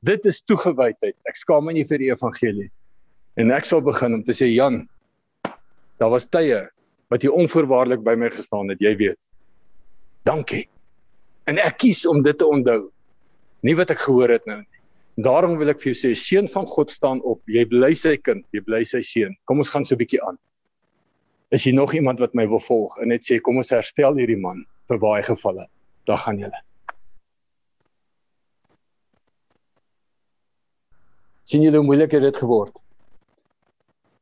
Dit 0.00 0.24
is 0.24 0.42
toegewydheid. 0.42 1.16
Ek 1.28 1.36
skaam 1.36 1.64
my 1.64 1.72
nie 1.72 1.84
vir 1.84 1.98
die 1.98 2.10
evangelie. 2.10 2.70
En 3.36 3.50
ek 3.50 3.64
sal 3.64 3.80
begin 3.80 4.14
om 4.14 4.22
te 4.22 4.32
sê 4.32 4.46
Jan, 4.54 4.88
daar 5.98 6.10
was 6.10 6.28
tye 6.28 6.70
wat 7.10 7.22
jy 7.22 7.28
onvoorwaardelik 7.28 8.02
by 8.04 8.14
my 8.14 8.30
gestaan 8.30 8.68
het, 8.68 8.80
jy 8.80 8.96
weet. 8.96 9.18
Dankie. 10.24 10.68
En 11.46 11.58
ek 11.58 11.78
kies 11.78 12.06
om 12.06 12.22
dit 12.22 12.38
te 12.38 12.46
onthou. 12.46 12.90
Nie 13.62 13.74
wat 13.74 13.90
ek 13.90 13.98
gehoor 13.98 14.28
het 14.28 14.46
nou 14.46 14.58
nie. 14.58 14.79
Daarom 15.16 15.58
wil 15.58 15.68
ek 15.72 15.80
vir 15.80 15.92
jou 15.92 15.98
sê, 15.98 16.14
seun 16.14 16.48
van 16.48 16.66
God 16.66 16.90
staan 16.90 17.20
op. 17.26 17.42
Jy 17.50 17.64
bly 17.68 17.92
sy 17.94 18.16
kind, 18.16 18.44
jy 18.52 18.62
bly 18.64 18.84
sy 18.84 19.02
seun. 19.02 19.34
Kom 19.46 19.58
ons 19.58 19.70
gaan 19.70 19.84
so 19.84 19.94
'n 19.94 19.98
bietjie 19.98 20.22
aan. 20.22 20.38
Is 21.50 21.64
hier 21.64 21.74
nog 21.74 21.94
iemand 21.94 22.20
wat 22.20 22.34
my 22.34 22.46
wil 22.46 22.60
volg 22.60 22.98
en 23.02 23.08
net 23.08 23.24
sê 23.24 23.40
kom 23.40 23.56
ons 23.56 23.70
herstel 23.70 24.14
hierdie 24.14 24.40
man 24.40 24.64
vir 24.88 24.98
baie 24.98 25.22
gevalle. 25.22 25.66
Daar 26.06 26.18
gaan 26.18 26.38
julle. 26.38 26.60
sien 31.50 31.64
julle 31.66 31.80
hoe 31.80 31.86
moeilik 31.86 32.12
dit 32.22 32.36
geword. 32.38 32.74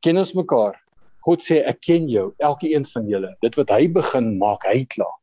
Ken 0.01 0.17
ons 0.17 0.33
mekaar? 0.33 0.79
God 1.27 1.43
sê 1.45 1.59
ek 1.67 1.81
ken 1.85 2.07
jou, 2.09 2.29
elke 2.41 2.69
een 2.71 2.85
van 2.89 3.09
julle. 3.11 3.33
Dit 3.43 3.57
wat 3.59 3.73
hy 3.75 3.89
begin 3.93 4.31
maak, 4.41 4.65
hy 4.65 4.85
klaar. 4.89 5.17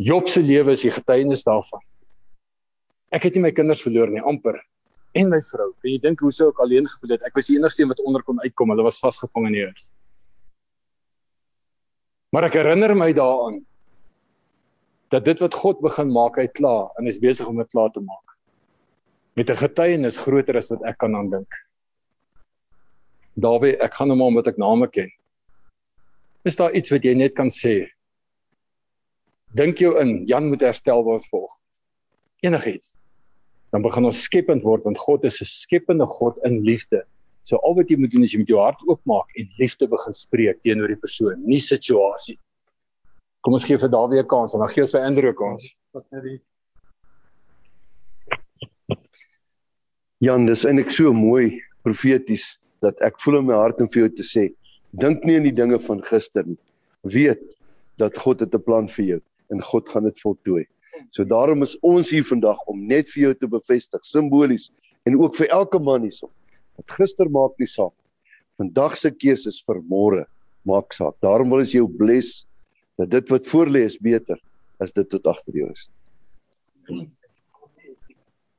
Job 0.00 0.30
se 0.30 0.40
lewe 0.42 0.72
is 0.72 0.84
die 0.86 0.92
getuienis 0.94 1.44
daarvan. 1.44 1.82
Ek 3.14 3.28
het 3.28 3.36
nie 3.36 3.44
my 3.44 3.52
kinders 3.54 3.82
verloor 3.84 4.10
nie, 4.10 4.22
amper. 4.26 4.58
En 5.14 5.28
my 5.30 5.38
vrou. 5.46 5.68
Kan 5.78 5.92
jy 5.92 5.98
dink 6.02 6.22
hoe 6.24 6.32
sou 6.34 6.48
ek 6.50 6.62
alleen 6.64 6.88
gevoel 6.90 7.14
het? 7.14 7.26
Ek 7.28 7.36
was 7.38 7.46
die 7.46 7.58
enigste 7.60 7.84
een 7.84 7.92
wat 7.92 8.02
onder 8.02 8.24
kon 8.26 8.40
uitkom. 8.42 8.72
Hulle 8.74 8.86
was 8.86 8.98
vasgevang 9.02 9.46
in 9.52 9.58
die 9.58 9.66
huis. 9.68 9.92
Maar 12.34 12.48
ek 12.48 12.58
herinner 12.58 12.96
my 12.98 13.12
daaraan 13.14 13.60
dat 15.14 15.22
dit 15.28 15.38
wat 15.38 15.54
God 15.54 15.78
begin 15.84 16.08
maak, 16.10 16.40
hy 16.40 16.48
klaar 16.50 16.88
en 16.98 17.06
is 17.06 17.20
besig 17.22 17.46
om 17.46 17.60
dit 17.60 17.70
klaar 17.70 17.92
te 17.94 18.02
maak. 18.02 18.34
Met 19.38 19.50
'n 19.50 19.60
getuienis 19.62 20.18
groter 20.18 20.56
as 20.56 20.70
wat 20.70 20.82
ek 20.82 20.98
kan 20.98 21.14
aandink. 21.14 21.54
Dawie, 23.38 23.76
ek 23.78 23.94
gaan 23.94 24.10
hom 24.10 24.18
nou 24.18 24.26
omdat 24.26 24.48
ek 24.48 24.58
name 24.58 24.88
ken. 24.88 25.10
Is 26.44 26.56
daar 26.56 26.74
iets 26.74 26.90
wat 26.90 27.04
jy 27.04 27.14
net 27.14 27.34
kan 27.34 27.50
sê? 27.50 27.86
Dink 29.54 29.78
jou 29.78 30.00
in, 30.00 30.26
Jan 30.26 30.48
moet 30.48 30.60
herstel 30.60 31.04
word 31.04 31.24
volgens. 31.30 31.82
Enigiets. 32.42 32.94
Dan 33.74 33.82
begin 33.82 34.06
ons 34.06 34.22
skepend 34.22 34.62
word 34.62 34.84
want 34.86 35.00
God 35.02 35.24
is 35.26 35.40
'n 35.42 35.50
skepende 35.50 36.06
God 36.06 36.38
in 36.46 36.62
liefde. 36.62 37.02
So 37.42 37.58
al 37.66 37.74
wat 37.74 37.90
jy 37.90 37.96
moet 37.98 38.12
doen 38.12 38.22
is 38.22 38.32
jy 38.32 38.38
moet 38.38 38.52
jou 38.52 38.60
hart 38.60 38.82
oopmaak 38.86 39.34
en 39.34 39.48
liefde 39.58 39.88
begin 39.90 40.14
spreek 40.14 40.60
teenoor 40.62 40.88
die 40.88 41.00
persoon, 41.00 41.42
nie 41.44 41.58
situasie. 41.58 42.38
Kom 43.42 43.52
ons 43.52 43.66
gee 43.66 43.76
vir 43.76 43.90
Dawie 43.90 44.22
'n 44.22 44.28
kans 44.30 44.54
en 44.54 44.60
dan 44.60 44.68
gee 44.68 44.82
ons 44.82 44.94
vir 44.94 45.02
Andrew 45.02 45.30
'n 45.30 45.34
kans. 45.34 45.66
Jan, 50.20 50.46
dis 50.46 50.64
eintlik 50.64 50.92
so 50.92 51.12
mooi 51.12 51.60
profeties 51.82 52.58
dat 52.80 53.00
ek 53.02 53.18
voel 53.20 53.38
in 53.38 53.46
my 53.46 53.54
hart 53.54 53.80
om 53.80 53.88
vir 53.88 54.06
jou 54.06 54.08
te 54.08 54.22
sê, 54.22 54.54
dink 54.92 55.24
nie 55.24 55.36
aan 55.36 55.50
die 55.50 55.58
dinge 55.62 55.78
van 55.78 56.00
gister 56.00 56.46
nie. 56.46 56.58
Weet 57.02 57.42
dat 57.98 58.16
God 58.16 58.40
het 58.40 58.54
'n 58.54 58.62
plan 58.62 58.88
vir 58.88 59.04
jou 59.04 59.20
en 59.50 59.60
God 59.60 59.88
gaan 59.88 60.04
dit 60.04 60.20
voltooi. 60.20 60.64
So 61.10 61.24
daarom 61.24 61.62
is 61.62 61.76
ons 61.82 62.10
hier 62.10 62.24
vandag 62.26 62.60
om 62.70 62.86
net 62.86 63.10
vir 63.12 63.22
jou 63.28 63.34
te 63.34 63.50
bevestig 63.50 64.04
simbolies 64.06 64.70
en 65.08 65.18
ook 65.20 65.36
vir 65.36 65.50
elke 65.54 65.78
man 65.78 66.06
hierso. 66.06 66.30
Wat 66.78 66.96
gister 66.98 67.30
maak 67.30 67.54
nie 67.58 67.68
saak. 67.70 67.94
Vandag 68.58 68.96
se 68.98 69.10
keuses 69.10 69.60
vir 69.66 69.82
môre 69.90 70.24
maak 70.66 70.94
saak. 70.94 71.16
Daarom 71.22 71.50
wil 71.52 71.64
ons 71.64 71.74
jou 71.74 71.86
bless 71.90 72.44
dat 72.98 73.10
dit 73.10 73.30
wat 73.30 73.46
voor 73.50 73.70
lê 73.70 73.84
is 73.88 73.98
beter 73.98 74.38
as 74.82 74.94
dit 74.94 75.16
wat 75.16 75.26
agter 75.34 75.58
jou 75.60 75.70
is. 75.72 75.88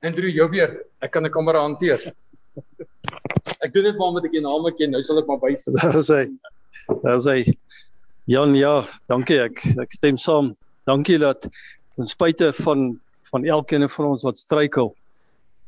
Andrew, 0.05 0.29
jou 0.29 0.49
weer. 0.51 0.85
Ek 1.01 1.11
kan 1.11 1.25
'n 1.25 1.31
kamera 1.31 1.61
hanteer. 1.61 2.13
Ek 3.63 3.73
doen 3.73 3.83
dit 3.83 3.97
maar 3.97 4.07
omdat 4.07 4.25
ek 4.25 4.35
jou 4.37 4.43
name 4.43 4.71
ken. 4.77 4.91
Nou 4.91 5.01
sal 5.01 5.19
ek 5.19 5.27
maar 5.27 5.39
bys. 5.39 5.65
Daar 5.79 6.03
sê. 6.03 6.29
Daar 7.03 7.19
sê. 7.19 7.55
Jan, 8.25 8.55
ja, 8.55 8.87
dankie 9.07 9.39
ek 9.39 9.61
ek 9.81 9.91
stem 9.91 10.17
saam. 10.17 10.55
Dankie 10.85 11.17
dat 11.17 11.47
ten 11.95 12.07
spyte 12.07 12.53
van 12.53 12.99
van 13.31 13.45
elkeen 13.45 13.89
van 13.89 14.05
ons 14.05 14.23
wat 14.23 14.37
struikel 14.37 14.93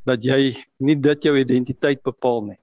dat 0.08 0.22
jy 0.24 0.54
nie 0.80 0.96
dit 0.96 1.24
jou 1.26 1.34
identiteit 1.36 2.00
bepaal 2.06 2.44
nie. 2.46 2.58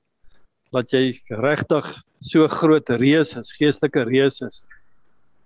Dat 0.74 0.94
jy 0.96 1.14
regtig 1.30 1.86
so 2.26 2.48
groot 2.50 2.90
reus 2.90 3.36
is, 3.38 3.52
geestelike 3.60 4.06
reus 4.10 4.42
is. 4.42 4.64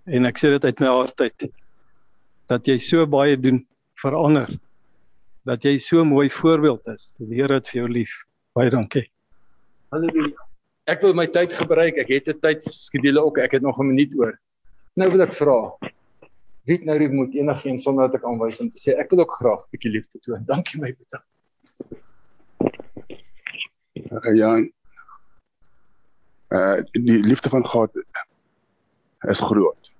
En 0.08 0.24
ek 0.24 0.40
sê 0.40 0.54
dit 0.54 0.64
uit 0.64 0.80
my 0.80 0.92
hart 0.94 1.20
uit 1.20 1.50
dat 2.50 2.66
jy 2.66 2.78
so 2.82 3.04
baie 3.06 3.36
doen 3.38 3.60
vir 4.02 4.16
ander. 4.16 4.48
Dat 5.46 5.64
jy 5.64 5.76
so 5.82 6.04
mooi 6.04 6.28
voorbeeld 6.32 6.88
is. 6.90 7.14
Die 7.20 7.38
Here 7.38 7.60
het 7.60 7.68
vir 7.70 7.82
jou 7.82 7.90
lief. 7.90 8.14
Baie 8.56 8.72
dankie. 8.72 9.04
Halleluja. 9.94 10.48
Ek 10.90 11.04
wil 11.04 11.14
my 11.14 11.28
tyd 11.30 11.54
gebruik. 11.54 12.00
Ek 12.00 12.08
het 12.10 12.28
'n 12.28 12.40
tydskedule 12.40 13.22
ook. 13.22 13.38
Ek 13.38 13.52
het 13.52 13.62
nog 13.62 13.78
'n 13.78 13.86
minuut 13.86 14.12
oor. 14.18 14.34
Nou 14.96 15.10
wil 15.10 15.22
ek 15.22 15.34
vra. 15.34 15.76
Wie 16.70 16.78
nou 16.86 16.94
die 17.02 17.08
moet 17.10 17.32
enigiets 17.34 17.82
sonder 17.82 18.06
dat 18.06 18.20
ek 18.20 18.26
aanwys 18.30 18.60
om 18.62 18.68
te 18.70 18.78
sê 18.78 18.92
ek 19.02 19.10
wil 19.10 19.24
ook 19.24 19.32
graag 19.40 19.62
'n 19.64 19.70
bietjie 19.74 19.90
liefde 19.90 20.20
toon. 20.22 20.44
Dankie 20.50 20.78
my 20.78 20.92
broer. 20.94 21.22
Okay, 24.18 24.34
ja. 24.38 24.52
Uh 26.54 26.78
die 26.94 27.18
liefde 27.26 27.50
van 27.50 27.66
God 27.66 27.98
is 29.34 29.42
groot. 29.50 29.90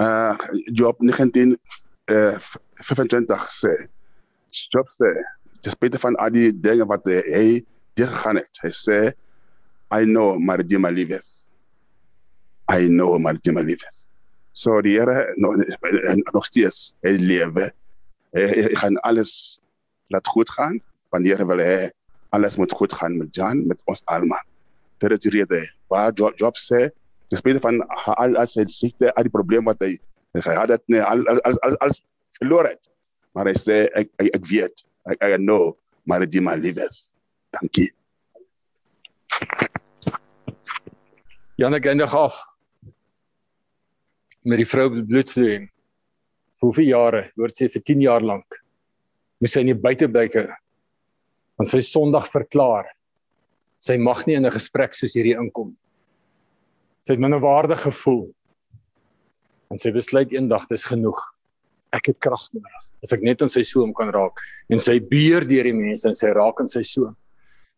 Uh 0.00 0.32
Job 0.72 1.04
19 1.04 1.58
uh 2.08 2.38
25 2.80 3.48
sê 3.60 3.76
Job 4.48 4.88
sê 4.96 5.12
dis 5.60 5.76
beter 5.76 6.00
van 6.00 6.16
al 6.16 6.32
die 6.32 6.50
dinge 6.56 6.88
wat 6.88 7.04
hy 7.04 7.60
deurgegaan 8.00 8.40
het. 8.40 8.64
Hy 8.64 8.72
sê 8.72 9.00
I 9.92 10.06
know 10.08 10.38
my 10.38 10.56
redeemer 10.56 10.92
liveth. 10.92 11.50
I 12.72 12.88
know 12.88 13.18
my 13.18 13.36
redeemer 13.36 13.66
liveth. 13.66 14.09
So 14.60 14.82
die 14.84 14.98
Here 14.98 15.32
nog 15.36 15.56
nog 16.34 16.44
steeds 16.44 16.92
hy 17.06 17.16
lewe. 17.16 17.70
Hy, 18.36 18.42
hy 18.44 18.74
gaan 18.76 18.98
alles 19.08 19.32
laat 20.12 20.28
goed 20.28 20.50
gaan 20.52 20.76
want 21.10 21.24
die 21.24 21.32
Here 21.32 21.46
wil 21.48 21.62
hê 21.64 21.88
alles 22.36 22.58
moet 22.60 22.72
goed 22.76 22.92
gaan 22.92 23.16
met 23.18 23.32
Jan 23.34 23.64
met 23.70 23.80
ons 23.90 24.04
almal. 24.12 24.42
Dit 25.00 25.16
is 25.16 25.22
die 25.24 25.32
rede. 25.38 25.62
Waar 25.88 26.12
Job, 26.12 26.36
Job 26.36 26.60
sê 26.60 26.90
dis 27.32 27.40
beter 27.46 27.62
van 27.64 27.80
al 28.20 28.36
as 28.42 28.52
hy 28.58 28.66
siekte 28.68 29.14
al 29.14 29.30
die 29.30 29.32
probleme 29.32 29.70
wat 29.70 29.80
hy 29.80 29.94
gehad 30.44 30.74
het 30.76 30.84
nee 30.92 31.00
al 31.00 31.24
al 31.32 31.40
al 31.48 31.80
al 31.86 31.96
verloor 32.36 32.68
het. 32.68 32.92
Maar 33.32 33.48
hy 33.48 33.56
sê 33.56 33.80
ek 33.96 34.12
ek, 34.20 34.28
ek 34.42 34.44
weet 34.52 34.84
ek 35.08 35.24
I 35.24 35.40
know 35.40 35.72
my 36.04 36.20
redeemer 36.20 36.60
liveth. 36.60 37.14
Dankie. 37.56 37.88
Jan 41.56 41.80
ek 41.80 41.88
eindig 41.88 42.12
af 42.12 42.36
met 44.44 44.58
die 44.62 44.68
vrou 44.68 44.88
bloedvloeiing. 44.90 45.66
Vir 46.60 46.66
hoeveel 46.66 46.90
jare? 46.92 47.22
Hoort 47.36 47.56
sy 47.56 47.68
vir 47.68 47.82
10 47.82 48.00
jaar 48.04 48.24
lank. 48.24 48.60
Moes 49.40 49.52
sy 49.56 49.64
in 49.64 49.74
die 49.74 49.82
buiteblyke 49.82 50.48
want 51.60 51.68
sy 51.68 51.82
Sondag 51.84 52.24
verklaar 52.32 52.86
Sy 53.80 53.96
mag 53.96 54.26
nie 54.28 54.36
in 54.36 54.44
'n 54.44 54.52
gesprek 54.52 54.94
soos 54.94 55.16
hierdie 55.16 55.36
inkom. 55.40 55.72
Sy 57.02 57.14
het 57.14 57.20
minderwaardig 57.20 57.80
gevoel. 57.80 58.28
En 59.70 59.78
sy 59.78 59.90
besluit 59.90 60.32
eendag 60.32 60.66
dis 60.68 60.84
genoeg. 60.84 61.16
Ek 61.92 62.06
het 62.06 62.18
krag 62.20 62.52
nodig. 62.52 62.84
As 63.02 63.12
ek 63.12 63.22
net 63.22 63.40
in 63.40 63.48
sy 63.48 63.62
soem 63.62 63.94
kan 63.94 64.12
raak 64.12 64.36
en 64.68 64.78
sy 64.78 65.00
beer 65.00 65.40
deur 65.40 65.64
die 65.64 65.72
mense 65.72 66.06
en 66.06 66.14
sy 66.14 66.28
raak 66.36 66.60
in 66.60 66.68
sy 66.68 66.82
soem. 66.82 67.16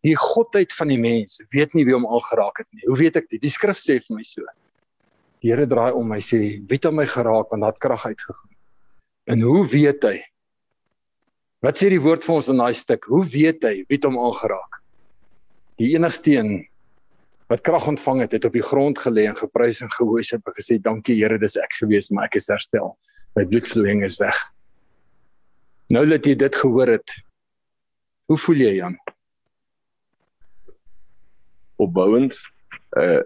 Die 0.03 0.15
godheid 0.15 0.73
van 0.73 0.89
die 0.89 0.99
mens 0.99 1.39
weet 1.53 1.73
nie 1.73 1.85
wie 1.85 1.93
hom 1.93 2.05
al 2.05 2.19
geraak 2.19 2.57
het 2.57 2.67
nie. 2.73 2.83
Hoe 2.85 2.97
weet 2.97 3.15
ek 3.15 3.29
dit? 3.29 3.41
Die 3.41 3.49
skrif 3.49 3.79
sê 3.79 4.01
vir 4.03 4.17
my 4.17 4.23
so. 4.23 4.43
Die 5.43 5.51
Here 5.51 5.67
draai 5.67 5.91
om 5.91 6.07
my 6.07 6.19
sê, 6.23 6.63
"Wie 6.67 6.79
het 6.79 6.93
my 6.93 7.05
geraak 7.05 7.51
want 7.51 7.63
daad 7.63 7.79
krag 7.79 8.05
uitgegaan?" 8.05 8.55
En 9.27 9.41
hoe 9.41 9.67
weet 9.67 10.03
hy? 10.03 10.23
Wat 11.61 11.77
sê 11.77 11.89
die 11.89 12.01
woord 12.01 12.23
vir 12.23 12.35
ons 12.35 12.49
in 12.49 12.57
daai 12.57 12.73
stuk? 12.73 13.05
Hoe 13.05 13.25
weet 13.25 13.63
hy 13.63 13.85
wie 13.87 13.97
het 13.97 14.03
hom 14.03 14.17
aangeraak? 14.17 14.81
Die 15.77 15.95
enigste 15.95 16.31
een 16.31 16.67
wat 17.49 17.61
krag 17.61 17.87
ontvang 17.87 18.21
het, 18.21 18.31
het 18.31 18.45
op 18.45 18.53
die 18.53 18.63
grond 18.63 18.97
gelê 18.97 19.27
en 19.27 19.35
geprys 19.35 19.81
en 19.81 19.91
gehoorsaam 19.91 20.41
en 20.45 20.53
gesê, 20.53 20.81
"Dankie 20.81 21.21
Here, 21.21 21.37
dis 21.37 21.57
ek 21.57 21.73
gewees, 21.73 22.09
maar 22.09 22.25
ek 22.25 22.35
is 22.35 22.47
herstel. 22.47 22.97
My 23.35 23.45
bloedvloeiing 23.45 24.03
is 24.03 24.17
weg." 24.17 24.35
Nou 25.89 26.05
dat 26.05 26.25
jy 26.25 26.35
dit 26.35 26.55
gehoor 26.55 26.87
het, 26.87 27.11
hoe 28.27 28.37
voel 28.37 28.55
jy, 28.55 28.75
Jan? 28.75 28.97
opbouend. 31.83 32.35
Uh 32.97 33.21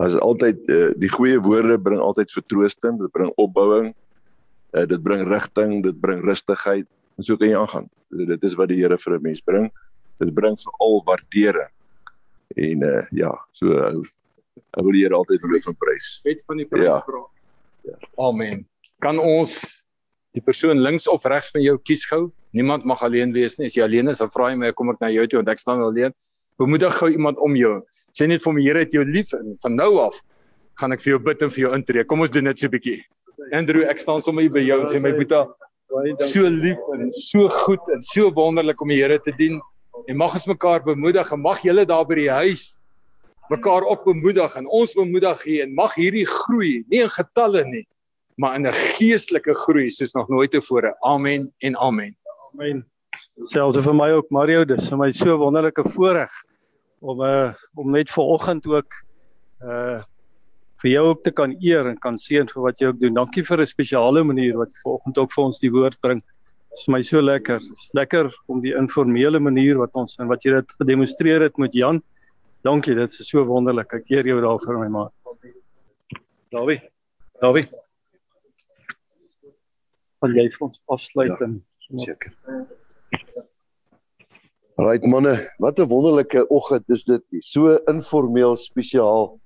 as 0.00 0.14
altyd 0.16 0.62
uh, 0.72 0.90
die 1.00 1.10
goeie 1.12 1.40
woorde 1.44 1.76
bring 1.78 2.00
altyd 2.00 2.32
vertroosting, 2.32 2.98
dit 3.00 3.12
bring 3.12 3.32
opbouing. 3.36 3.90
Uh 4.72 4.86
dit 4.86 5.02
bring 5.02 5.24
rigting, 5.26 5.80
dit 5.82 5.96
bring 6.00 6.22
rustigheid 6.22 6.86
en 7.18 7.26
so 7.26 7.36
kan 7.36 7.50
jy 7.50 7.58
aangaan. 7.58 7.88
Dit 8.30 8.44
is 8.46 8.54
wat 8.58 8.70
die 8.70 8.78
Here 8.80 8.96
vir 8.98 9.18
'n 9.18 9.22
mens 9.22 9.40
bring. 9.42 9.70
Dit 10.22 10.32
bring 10.34 10.56
veral 10.62 11.02
waardering. 11.08 11.72
En 12.56 12.82
uh 12.82 13.02
ja, 13.12 13.32
so 13.52 13.66
uh, 13.74 13.98
ek 14.78 14.82
wil 14.84 14.92
die 14.92 15.02
Here 15.04 15.14
altyd 15.18 15.42
loof 15.42 15.66
en 15.66 15.76
prys. 15.76 16.20
Wet 16.24 16.42
van 16.46 16.56
die 16.56 16.66
prys 16.66 16.84
Ja. 16.86 17.00
vra. 17.06 17.22
Ja. 17.84 17.96
Amen. 18.18 18.66
Kan 19.00 19.18
ons 19.18 19.84
die 20.32 20.42
persoon 20.42 20.78
links 20.78 21.08
of 21.08 21.24
regs 21.24 21.50
van 21.50 21.62
jou 21.62 21.78
kies 21.78 22.04
gou? 22.06 22.30
Niemand 22.52 22.84
mag 22.84 23.02
alleen 23.02 23.32
wees 23.32 23.58
nie. 23.58 23.66
As 23.66 23.74
jy 23.74 23.82
alleen 23.82 24.08
is, 24.08 24.18
dan 24.18 24.30
vra 24.30 24.50
jy 24.50 24.56
my, 24.56 24.72
kom 24.72 24.90
ek 24.90 25.00
na 25.00 25.08
jou 25.10 25.26
toe 25.26 25.38
want 25.38 25.48
ek 25.48 25.58
staan 25.58 25.80
alleen. 25.82 26.12
Bemoedig 26.60 26.92
gou 27.00 27.08
iemand 27.10 27.40
om 27.40 27.56
jou. 27.56 27.78
Sê 28.12 28.28
net 28.28 28.42
vir 28.44 28.52
my 28.56 28.64
Here 28.64 28.84
het 28.84 28.92
jou 28.92 29.04
lief 29.04 29.32
en 29.36 29.56
van 29.62 29.78
nou 29.78 29.94
af 30.04 30.18
gaan 30.80 30.92
ek 30.92 31.02
vir 31.04 31.14
jou 31.14 31.20
bid 31.24 31.42
en 31.42 31.52
vir 31.52 31.64
jou 31.64 31.72
intree. 31.76 32.04
Kom 32.04 32.20
ons 32.24 32.30
doen 32.30 32.44
dit 32.44 32.58
so 32.58 32.66
'n 32.66 32.74
bietjie. 32.76 33.00
Andrew, 33.52 33.84
ek 33.88 33.98
staan 34.00 34.20
sommer 34.20 34.42
hier 34.42 34.52
by 34.52 34.60
jou 34.60 34.80
en 34.80 34.86
sê 34.86 35.00
my 35.00 35.12
dankie. 35.12 35.48
so 36.18 36.42
lief 36.48 36.78
en 36.94 37.10
so 37.10 37.48
goed 37.48 37.80
en 37.92 38.02
so 38.02 38.30
wonderlik 38.30 38.80
om 38.80 38.88
die 38.88 39.02
Here 39.02 39.18
te 39.18 39.32
dien. 39.32 39.60
En 40.08 40.16
mag 40.16 40.34
ons 40.34 40.46
mekaar 40.46 40.84
bemoedig 40.84 41.32
en 41.32 41.40
mag 41.40 41.60
julle 41.62 41.86
daar 41.86 42.06
by 42.06 42.14
die 42.14 42.30
huis 42.30 42.80
mekaar 43.50 43.82
ook 43.82 44.04
bemoedig 44.04 44.54
en 44.54 44.66
ons 44.66 44.92
bemoedig 44.94 45.42
hier 45.42 45.64
en 45.64 45.74
mag 45.74 45.94
hierdie 45.98 46.26
groei, 46.26 46.84
nie 46.88 47.02
in 47.02 47.10
getalle 47.10 47.64
nie, 47.66 47.86
maar 48.38 48.54
in 48.54 48.66
'n 48.66 48.72
geestelike 48.72 49.54
groei 49.54 49.90
soos 49.90 50.14
nog 50.14 50.28
nooit 50.28 50.50
tevore. 50.50 50.94
Amen 51.02 51.52
en 51.58 51.76
amen. 51.76 52.16
Amen. 52.54 52.89
Selfs 53.40 53.78
vir 53.84 53.94
my 53.94 54.10
ook 54.12 54.30
Mario, 54.30 54.64
dis 54.64 54.88
vir 54.88 54.98
my 55.00 55.10
so 55.16 55.36
wonderlike 55.40 55.84
voorreg 55.94 56.30
om 57.00 57.20
uh 57.24 57.52
om 57.76 57.90
net 57.90 58.10
vanoggend 58.12 58.66
ook 58.66 58.94
uh 59.64 60.02
vir 60.82 60.90
jou 60.90 61.04
ook 61.10 61.22
te 61.24 61.30
kan 61.30 61.52
eer 61.60 61.86
en 61.90 61.96
kan 62.00 62.16
seën 62.18 62.48
vir 62.48 62.62
wat 62.62 62.80
jy 62.80 62.86
ook 62.88 63.00
doen. 63.00 63.14
Dankie 63.14 63.42
vir 63.44 63.60
'n 63.60 63.66
spesiale 63.66 64.22
manier 64.24 64.56
wat 64.56 64.70
jy 64.72 64.80
vanoggend 64.84 65.18
ook 65.18 65.32
vir 65.32 65.44
ons 65.44 65.58
die 65.60 65.70
woord 65.70 66.00
bring. 66.00 66.20
Dit 66.70 66.78
is 66.78 66.88
my 66.88 67.02
so 67.02 67.20
lekker. 67.20 67.58
Dit 67.58 67.78
is 67.78 67.90
lekker 67.94 68.30
om 68.48 68.60
die 68.60 68.74
informele 68.74 69.40
manier 69.40 69.76
wat 69.78 69.90
ons 69.94 70.18
en 70.18 70.28
wat 70.28 70.42
jy 70.44 70.52
dit 70.52 70.72
gedemonstreer 70.80 71.40
het 71.42 71.58
met 71.58 71.72
Jan. 71.72 72.02
Dankie, 72.62 72.94
dit 72.94 73.10
is 73.12 73.28
so 73.28 73.44
wonderlik. 73.44 73.92
Ek 73.94 74.10
eer 74.10 74.24
jou 74.24 74.40
daarvoor 74.40 74.78
my 74.78 74.88
maat. 74.88 75.12
Dawie. 76.50 76.80
Dawie. 77.40 77.68
Wil 80.22 80.34
jy 80.36 80.48
vir 80.50 80.66
ons 80.66 80.80
afsluit 80.88 81.30
Ja. 81.38 81.44
en 81.46 81.64
Seker. 81.96 82.32
Right 84.80 85.04
manne, 85.04 85.34
wat 85.60 85.76
'n 85.78 85.88
wonderlike 85.88 86.40
oggend 86.48 86.88
is 86.88 87.02
dit 87.04 87.22
nie. 87.30 87.42
So 87.44 87.76
informeel 87.92 88.56
spesiaal. 88.56 89.36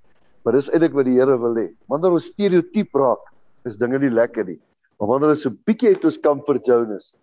Maar 0.45 0.55
dis 0.55 0.69
eintlik 0.71 0.95
wat 0.95 1.09
die 1.09 1.17
Here 1.19 1.35
wil 1.39 1.57
hê. 1.59 1.75
Wanneer 1.91 2.15
ons 2.15 2.29
stereotyp 2.31 2.95
raak, 2.95 3.33
is 3.67 3.77
dinge 3.77 3.99
nie 3.99 4.13
lekker 4.15 4.47
nie. 4.47 4.61
Maar 5.01 5.09
wanneer 5.09 5.35
ons 5.35 5.43
so 5.43 5.51
'n 5.51 5.59
bietjie 5.67 5.89
uit 5.89 6.05
ons 6.05 6.21
comfort 6.21 6.65
zone 6.65 6.97
is, 6.97 7.17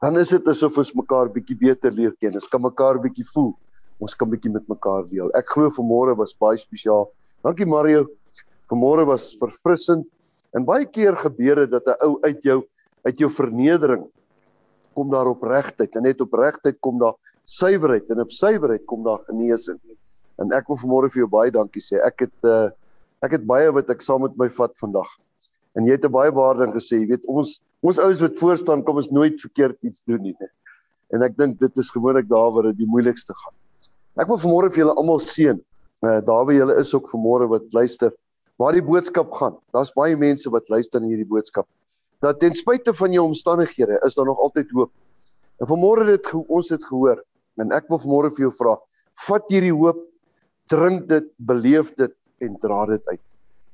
dan 0.00 0.16
is 0.16 0.30
dit 0.30 0.48
asof 0.48 0.78
ons 0.78 0.94
mekaar 0.94 1.28
bietjie 1.28 1.58
beter 1.60 1.92
leer 1.92 2.14
ken. 2.16 2.32
Ons 2.34 2.48
kan 2.48 2.62
mekaar 2.62 3.02
bietjie 3.02 3.28
voel. 3.34 3.52
Ons 4.00 4.14
kan 4.14 4.30
bietjie 4.30 4.52
met 4.52 4.66
mekaar 4.68 5.04
deel. 5.10 5.28
Ek 5.34 5.46
glo 5.46 5.68
vanmôre 5.68 6.16
was 6.16 6.32
baie 6.32 6.56
spesiaal. 6.56 7.10
Dankie 7.44 7.66
Mario. 7.66 8.06
Vanmôre 8.70 9.04
was 9.04 9.36
verfrissend 9.36 10.06
en 10.54 10.64
baie 10.64 10.86
keer 10.86 11.16
gebeur 11.16 11.56
dit 11.56 11.70
dat 11.70 11.86
'n 11.86 12.06
ou 12.06 12.18
uit 12.22 12.42
jou 12.42 12.62
uit 13.04 13.18
jou 13.18 13.28
vernedering 13.28 14.08
kom 14.94 15.10
daar 15.10 15.28
opregtheid 15.30 15.94
en 15.94 16.02
net 16.02 16.20
opregtheid 16.20 16.80
kom 16.80 16.98
daar 16.98 17.14
suiwerheid 17.48 18.10
en 18.12 18.20
op 18.20 18.32
suiwerheid 18.34 18.84
kom 18.84 19.04
daar 19.06 19.22
genesing. 19.28 19.78
En 20.38 20.52
ek 20.54 20.68
wil 20.68 20.78
vanmôre 20.82 21.08
vir 21.12 21.24
jou 21.24 21.30
baie 21.32 21.54
dankie 21.54 21.82
sê. 21.82 22.00
Ek 22.04 22.26
het 22.26 22.48
uh 22.48 22.68
ek 23.24 23.32
het 23.34 23.46
baie 23.50 23.72
wat 23.74 23.88
ek 23.90 24.04
saam 24.04 24.22
met 24.22 24.36
my 24.38 24.46
vat 24.54 24.76
vandag. 24.78 25.08
En 25.74 25.86
jy 25.88 25.96
het 25.96 26.04
'n 26.06 26.12
baie 26.12 26.30
waarde 26.30 26.66
ding 26.66 26.74
gesê, 26.76 27.00
jy 27.00 27.08
weet 27.14 27.24
ons 27.26 27.60
ons 27.82 27.98
ouens 27.98 28.20
wat 28.20 28.36
voor 28.38 28.56
staan 28.58 28.84
kom 28.84 28.96
ons 28.96 29.10
nooit 29.10 29.40
verkeerd 29.40 29.78
iets 29.82 30.02
doen 30.06 30.22
nie. 30.22 30.36
Nee. 30.38 30.50
En 31.10 31.22
ek 31.22 31.36
dink 31.36 31.58
dit 31.58 31.76
is 31.78 31.90
gewoonlik 31.90 32.28
daar 32.28 32.52
waar 32.52 32.70
dit 32.70 32.78
die 32.78 32.86
moeilikste 32.86 33.34
gaan. 33.34 33.54
Ek 34.16 34.28
wil 34.28 34.38
vanmôre 34.38 34.70
vir 34.70 34.84
julle 34.84 34.94
almal 34.94 35.18
seën. 35.18 35.58
Uh 36.02 36.20
daar 36.20 36.44
waar 36.44 36.54
julle 36.54 36.76
is 36.78 36.94
ook 36.94 37.10
vanmôre 37.10 37.48
wat 37.48 37.72
luister, 37.72 38.12
waar 38.58 38.72
die 38.72 38.82
boodskap 38.82 39.32
gaan. 39.32 39.56
Daar's 39.72 39.92
baie 39.92 40.16
mense 40.16 40.50
wat 40.50 40.68
luister 40.68 41.00
na 41.00 41.08
hierdie 41.08 41.26
boodskap. 41.26 41.66
Dat 42.20 42.40
ten 42.40 42.52
spyte 42.52 42.94
van 42.94 43.12
jou 43.12 43.24
omstandighede 43.24 44.00
is 44.04 44.14
daar 44.14 44.26
nog 44.26 44.38
altyd 44.38 44.70
hoop. 44.70 44.92
En 45.58 45.66
vanmôre 45.66 46.06
het 46.06 46.22
dit 46.22 46.34
ons 46.46 46.68
het 46.68 46.84
gehoor 46.84 47.24
en 47.62 47.74
ek 47.74 47.88
wil 47.90 48.00
vanmôre 48.02 48.30
vir 48.36 48.46
jou 48.46 48.52
vra, 48.58 48.76
vat 49.26 49.50
hierdie 49.52 49.74
hoop, 49.74 50.00
drink 50.70 51.08
dit, 51.10 51.26
beleef 51.38 51.94
dit 51.98 52.14
en 52.44 52.58
dra 52.62 52.84
dit 52.90 53.10
uit. 53.10 53.24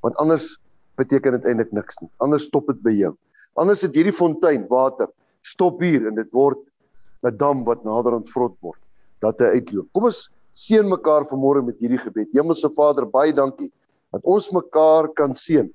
Want 0.04 0.16
anders 0.22 0.54
beteken 1.00 1.38
dit 1.38 1.48
eintlik 1.50 1.72
niks 1.74 1.98
nie. 2.00 2.10
Anders 2.22 2.46
stop 2.48 2.68
dit 2.70 2.80
by 2.84 2.94
jou. 2.94 3.12
Anders 3.60 3.82
het 3.86 3.96
hierdie 3.96 4.14
fontein 4.14 4.66
water 4.70 5.10
stop 5.44 5.82
hier 5.84 6.06
en 6.08 6.16
dit 6.16 6.30
word 6.32 6.60
'n 7.24 7.36
dam 7.36 7.64
wat 7.64 7.84
nader 7.84 8.14
aan 8.14 8.26
vrot 8.26 8.56
word 8.60 8.80
dat 9.20 9.40
hy 9.40 9.60
uitloop. 9.60 9.88
Kom 9.92 10.04
ons 10.04 10.30
seën 10.54 10.86
mekaar 10.88 11.24
vanmôre 11.24 11.64
met 11.64 11.78
hierdie 11.78 11.98
gebed. 11.98 12.32
Hemelse 12.32 12.70
Vader, 12.76 13.06
baie 13.06 13.32
dankie 13.32 13.72
dat 14.12 14.22
ons 14.24 14.50
mekaar 14.52 15.08
kan 15.08 15.34
seën. 15.34 15.72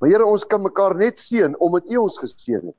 Maar 0.00 0.10
Here, 0.10 0.24
ons 0.26 0.44
kan 0.44 0.62
mekaar 0.62 0.94
net 0.96 1.18
seën 1.18 1.54
omdat 1.58 1.90
U 1.90 1.96
ons 1.96 2.18
geseën 2.18 2.66
het. 2.66 2.76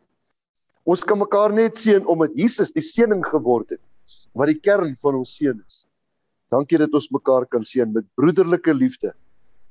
Ons 0.85 1.03
kan 1.03 1.19
mekaar 1.19 1.53
net 1.53 1.77
seën 1.77 2.05
omdat 2.05 2.35
Jesus 2.35 2.71
die 2.71 2.83
seëning 2.83 3.23
geword 3.25 3.69
het 3.69 3.81
wat 4.33 4.51
die 4.51 4.59
kern 4.59 4.95
van 5.01 5.19
ons 5.21 5.35
seën 5.37 5.57
is. 5.65 5.85
Dankie 6.49 6.79
dat 6.81 6.93
ons 6.97 7.09
mekaar 7.13 7.45
kan 7.45 7.65
seën 7.65 7.89
met 7.93 8.05
broederlike 8.17 8.73
liefde. 8.73 9.13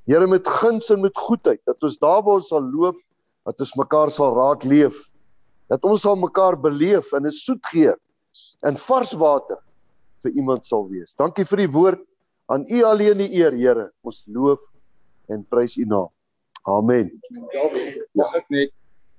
Here 0.09 0.27
met 0.27 0.47
guns 0.47 0.91
en 0.91 1.03
met 1.03 1.17
goedheid 1.17 1.61
dat 1.69 1.83
ons 1.83 1.99
daar 1.99 2.23
waar 2.23 2.39
ons 2.41 2.49
sal 2.49 2.65
loop, 2.65 2.99
dat 3.45 3.61
ons 3.61 3.75
mekaar 3.77 4.11
sal 4.11 4.35
raak 4.37 4.65
leef. 4.65 4.97
Dat 5.69 5.85
ons 5.85 6.01
sal 6.03 6.17
mekaar 6.17 6.57
beleef 6.57 7.13
in 7.13 7.27
'n 7.27 7.33
soet 7.33 7.65
geur 7.73 7.99
en 8.63 8.77
vars 8.77 9.13
water 9.13 9.59
vir 10.23 10.33
iemand 10.33 10.65
sal 10.65 10.89
wees. 10.89 11.15
Dankie 11.15 11.45
vir 11.45 11.59
die 11.67 11.73
woord 11.73 12.01
aan 12.49 12.65
U 12.71 12.83
alleen 12.83 13.19
die 13.19 13.33
eer, 13.37 13.53
Here. 13.53 13.91
Ons 14.03 14.25
loof 14.27 14.61
en 15.29 15.45
prys 15.45 15.77
U 15.77 15.85
naam. 15.85 16.09
Amen. 16.67 17.13
Dawie, 17.53 18.03
mag 18.15 18.35
ek 18.35 18.49
net 18.51 18.73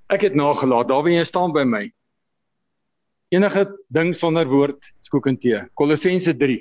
ek 0.10 0.22
het 0.22 0.36
nagelaat. 0.36 0.88
Dawie, 0.90 1.16
jy 1.18 1.24
staan 1.24 1.54
by 1.54 1.64
my. 1.64 1.86
Enige 3.30 3.62
ding 3.94 4.10
sonder 4.18 4.48
woord 4.50 4.88
skoek 5.06 5.28
en 5.30 5.36
tee. 5.38 5.60
Kolossense 5.78 6.32
3. 6.34 6.56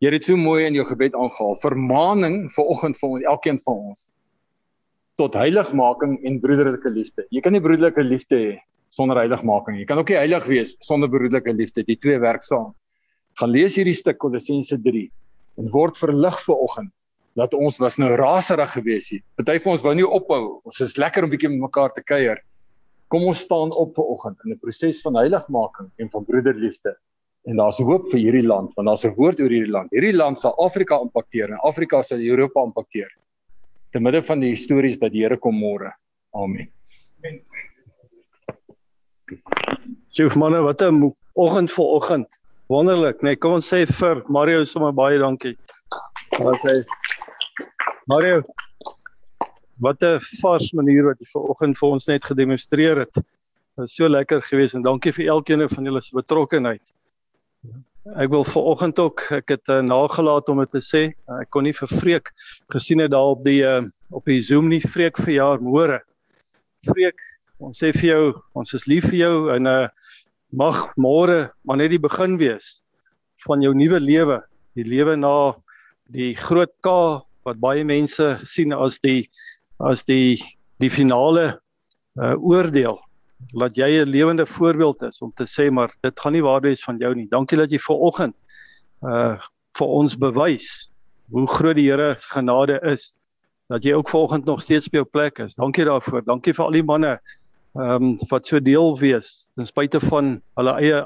Jy 0.00 0.12
het 0.14 0.24
so 0.24 0.40
mooi 0.40 0.62
in 0.64 0.78
jou 0.78 0.84
gebed 0.88 1.12
aangehaal. 1.12 1.58
Vermaaning 1.60 2.38
vir 2.54 2.70
oggend 2.72 2.96
vir 2.96 3.26
elkeen 3.28 3.60
van 3.66 3.90
ons 3.90 4.06
tot 5.20 5.36
heiligmaking 5.36 6.14
en 6.28 6.40
broederlike 6.40 6.88
liefde. 6.92 7.26
Jy 7.32 7.42
kan 7.44 7.52
nie 7.52 7.60
broederlike 7.64 8.00
liefde 8.04 8.40
hê 8.40 8.56
sonder 8.96 9.20
heiligmaking. 9.20 9.76
Jy 9.80 9.84
kan 9.88 10.00
ook 10.00 10.14
nie 10.14 10.18
heilig 10.22 10.48
wees 10.48 10.74
sonder 10.84 11.12
broederlike 11.12 11.52
liefde. 11.56 11.84
Die 11.84 11.98
twee 12.00 12.16
werk 12.20 12.44
saam. 12.44 12.72
Gaan 13.36 13.52
lees 13.52 13.76
hierdie 13.76 13.96
stuk 13.96 14.16
Kolossense 14.24 14.80
3 14.88 15.06
en 15.60 15.72
word 15.72 16.00
verlig 16.00 16.40
vir 16.48 16.64
oggend 16.64 16.92
dat 17.36 17.52
ons 17.52 17.76
was 17.84 18.00
nou 18.00 18.14
raserig 18.16 18.72
gewees 18.72 19.12
hier. 19.12 19.24
Party 19.36 19.60
van 19.60 19.76
ons 19.76 19.84
wou 19.84 19.92
nie 19.96 20.08
ophou. 20.08 20.62
Ons 20.64 20.80
is 20.80 20.96
lekker 20.96 21.28
om 21.28 21.32
bietjie 21.32 21.52
met 21.52 21.66
mekaar 21.68 21.92
te 21.92 22.00
kuier. 22.00 22.40
Kom 23.08 23.26
ons 23.30 23.38
staan 23.38 23.70
op 23.70 23.94
vir 23.94 24.04
oggend 24.04 24.38
in 24.44 24.52
'n 24.52 24.58
proses 24.58 25.00
van 25.02 25.16
heiligmaking 25.16 25.90
en 25.96 26.10
van 26.10 26.24
broederliefde. 26.24 26.96
En 27.46 27.56
daar's 27.56 27.78
hoop 27.78 28.08
vir 28.10 28.18
hierdie 28.18 28.46
land, 28.46 28.74
want 28.74 28.88
daar's 28.88 29.04
'n 29.04 29.14
woord 29.14 29.40
oor 29.40 29.50
hierdie 29.50 29.70
land. 29.70 29.90
Hierdie 29.90 30.16
land 30.16 30.38
sal 30.38 30.54
Afrika 30.58 30.98
impakteer 31.00 31.50
en 31.50 31.58
Afrika 31.62 32.02
sal 32.02 32.18
Europa 32.18 32.62
impakteer. 32.62 33.10
Te 33.92 34.00
midde 34.00 34.22
van 34.22 34.40
die 34.40 34.56
stories 34.56 34.98
dat 34.98 35.12
die 35.12 35.22
Here 35.22 35.36
kom 35.36 35.54
môre. 35.54 35.92
Amen. 36.34 36.68
Sjoe 40.12 40.36
manne, 40.36 40.60
wat 40.62 40.82
'n 40.82 41.14
oggend 41.34 41.70
vir 41.70 41.84
oggend. 41.84 42.40
Wonderlik, 42.68 43.22
nee, 43.22 43.36
kom 43.36 43.52
ons 43.52 43.72
sê 43.72 43.86
vir 43.86 44.24
Mario 44.28 44.64
sommer 44.64 44.92
baie 44.92 45.18
dankie. 45.18 45.56
Wat 46.38 46.58
sê 46.64 46.84
Mario? 48.06 48.42
Wat 49.78 50.02
'n 50.02 50.20
vars 50.40 50.72
manier 50.72 51.04
wat 51.04 51.18
jy 51.20 51.26
vanoggend 51.32 51.78
vir 51.78 51.88
ons 51.88 52.06
net 52.06 52.24
gedemonstreer 52.24 52.98
het. 53.04 53.14
Dit 53.14 53.24
was 53.76 53.94
so 53.94 54.08
lekker 54.08 54.42
geweest 54.42 54.74
en 54.74 54.82
dankie 54.82 55.12
vir 55.12 55.26
elkeen 55.26 55.68
van 55.68 55.84
julle 55.84 56.00
se 56.00 56.16
betrokkeheid. 56.16 56.82
Ek 58.16 58.30
wil 58.30 58.44
vanoggend 58.44 58.98
ook 58.98 59.20
ek 59.30 59.48
het 59.48 59.68
uh, 59.68 59.80
nagelaat 59.82 60.48
om 60.48 60.58
dit 60.58 60.70
te 60.70 60.80
sê. 60.80 61.12
Uh, 61.28 61.40
ek 61.42 61.50
kon 61.50 61.64
nie 61.64 61.74
vir 61.74 61.88
Freek 61.88 62.32
gesien 62.72 63.00
het 63.00 63.10
daar 63.10 63.34
op 63.34 63.44
die 63.44 63.62
uh, 63.66 63.82
op 64.10 64.24
die 64.24 64.40
Zoom 64.40 64.68
nie 64.68 64.80
Freek 64.80 65.18
vir 65.18 65.34
jaar 65.34 65.58
môre. 65.60 66.00
Freek, 66.86 67.18
ons 67.58 67.76
sê 67.82 67.92
vir 67.92 68.10
jou, 68.10 68.34
ons 68.54 68.74
is 68.74 68.86
lief 68.86 69.10
vir 69.10 69.18
jou 69.26 69.36
en 69.54 69.66
uh 69.66 69.88
mag 70.56 70.92
môre 70.96 71.50
maar 71.66 71.76
net 71.76 71.90
die 71.90 72.00
begin 72.00 72.36
wees 72.38 72.84
van 73.46 73.62
jou 73.62 73.74
nuwe 73.74 73.98
lewe, 74.00 74.40
die 74.78 74.86
lewe 74.86 75.16
na 75.18 75.56
die 76.14 76.34
groot 76.38 76.72
K 76.86 76.92
wat 77.46 77.58
baie 77.62 77.84
mense 77.84 78.36
sien 78.46 78.72
as 78.72 79.00
die 79.02 79.28
as 79.78 80.04
die 80.04 80.40
die 80.80 80.90
finale 80.90 81.60
uh, 82.20 82.34
oordeel. 82.36 82.98
Laat 83.52 83.76
jy 83.76 84.02
'n 84.02 84.08
lewende 84.08 84.46
voorbeeld 84.46 85.02
is 85.02 85.20
om 85.20 85.32
te 85.32 85.44
sê 85.44 85.70
maar 85.70 85.92
dit 86.02 86.20
gaan 86.20 86.32
nie 86.32 86.42
waar 86.42 86.60
wees 86.60 86.84
van 86.84 86.98
jou 86.98 87.14
nie. 87.14 87.28
Dankie 87.28 87.58
dat 87.58 87.70
jy 87.70 87.78
ver 87.78 87.96
oggend 87.96 88.36
uh 89.02 89.36
vir 89.76 89.86
ons 89.86 90.16
bewys 90.16 90.90
hoe 91.28 91.46
groot 91.46 91.76
die 91.76 91.90
Here 91.90 92.14
se 92.18 92.28
genade 92.30 92.80
is 92.82 93.18
dat 93.68 93.84
jy 93.84 93.92
ook 93.92 94.08
vanoggend 94.08 94.44
nog 94.44 94.62
steeds 94.62 94.88
by 94.88 95.02
jou 95.02 95.04
plek 95.04 95.38
is. 95.38 95.54
Dankie 95.54 95.84
daarvoor. 95.84 96.22
Dankie 96.24 96.54
vir 96.54 96.64
al 96.64 96.72
die 96.72 96.86
manne 96.86 97.18
ehm 97.76 98.04
um, 98.04 98.16
wat 98.30 98.46
so 98.46 98.60
deel 98.60 98.94
wees 98.98 99.50
ten 99.54 99.66
spyte 99.66 100.00
van 100.00 100.40
hulle 100.56 100.72
eie 100.80 101.02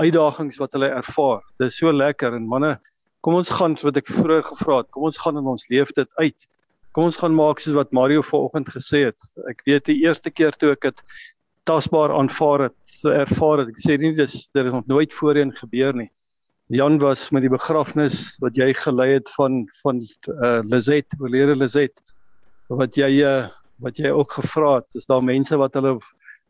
uitdagings 0.00 0.56
wat 0.56 0.72
hulle 0.72 0.88
ervaar. 0.88 1.42
Dit 1.58 1.68
is 1.68 1.76
so 1.76 1.92
lekker 1.92 2.34
en 2.34 2.46
manne, 2.48 2.78
kom 3.20 3.36
ons 3.36 3.50
gaan 3.50 3.76
wat 3.82 3.98
ek 4.00 4.08
vroeër 4.08 4.46
gevra 4.48 4.78
het. 4.80 4.90
Kom 4.90 5.04
ons 5.10 5.18
gaan 5.20 5.36
en 5.36 5.50
ons 5.52 5.68
leef 5.68 5.92
dit 5.92 6.08
uit. 6.16 6.46
Kom 6.94 7.08
ons 7.08 7.16
gaan 7.18 7.34
maak 7.34 7.58
soos 7.58 7.74
wat 7.74 7.92
Mario 7.96 8.22
vanoggend 8.22 8.68
gesê 8.70 9.08
het. 9.08 9.18
Ek 9.50 9.64
weet 9.66 9.88
die 9.90 9.98
eerste 10.04 10.30
keer 10.30 10.54
toe 10.54 10.74
ek 10.76 10.86
dit 10.86 11.00
tasbaar 11.66 12.12
aanvaar 12.14 12.68
het, 12.68 12.76
ervaar 13.10 13.64
het. 13.64 13.72
Ek 13.72 13.80
sê 13.82 13.96
nie 13.98 14.12
dis 14.14 14.36
dit 14.54 14.62
het 14.62 14.72
nog 14.72 14.86
nooit 14.86 15.12
voorheen 15.12 15.50
gebeur 15.56 15.96
nie. 15.98 16.10
Jan 16.72 17.00
was 17.02 17.26
met 17.34 17.42
die 17.44 17.52
begrafnis 17.52 18.38
wat 18.40 18.56
jy 18.56 18.70
gelei 18.78 19.16
het 19.18 19.28
van 19.34 19.64
van 19.82 19.98
uh, 20.00 20.60
Lizet, 20.70 21.18
oorlede 21.18 21.58
Lizet 21.58 21.98
wat 22.72 22.96
jy 22.96 23.10
uh, 23.26 23.50
wat 23.82 23.98
jy 23.98 24.14
ook 24.14 24.38
gevra 24.38 24.76
het, 24.78 24.94
is 24.94 25.10
daar 25.10 25.24
mense 25.24 25.56
wat 25.60 25.74
hulle 25.74 25.98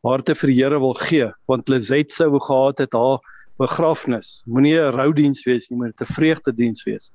harte 0.04 0.36
vir 0.36 0.52
die 0.52 0.58
Here 0.60 0.78
wil 0.78 0.94
gee, 1.00 1.30
want 1.48 1.72
Lizet 1.72 2.12
sou 2.12 2.28
gehad 2.36 2.84
het 2.84 2.92
haar 2.92 3.24
begrafnis. 3.58 4.42
Moenie 4.46 4.76
'n 4.76 4.92
roudiens 4.92 5.44
wees 5.48 5.70
nie, 5.70 5.78
maar 5.78 5.88
'n 5.96 6.14
vreugdediens 6.14 6.84
wees. 6.84 7.12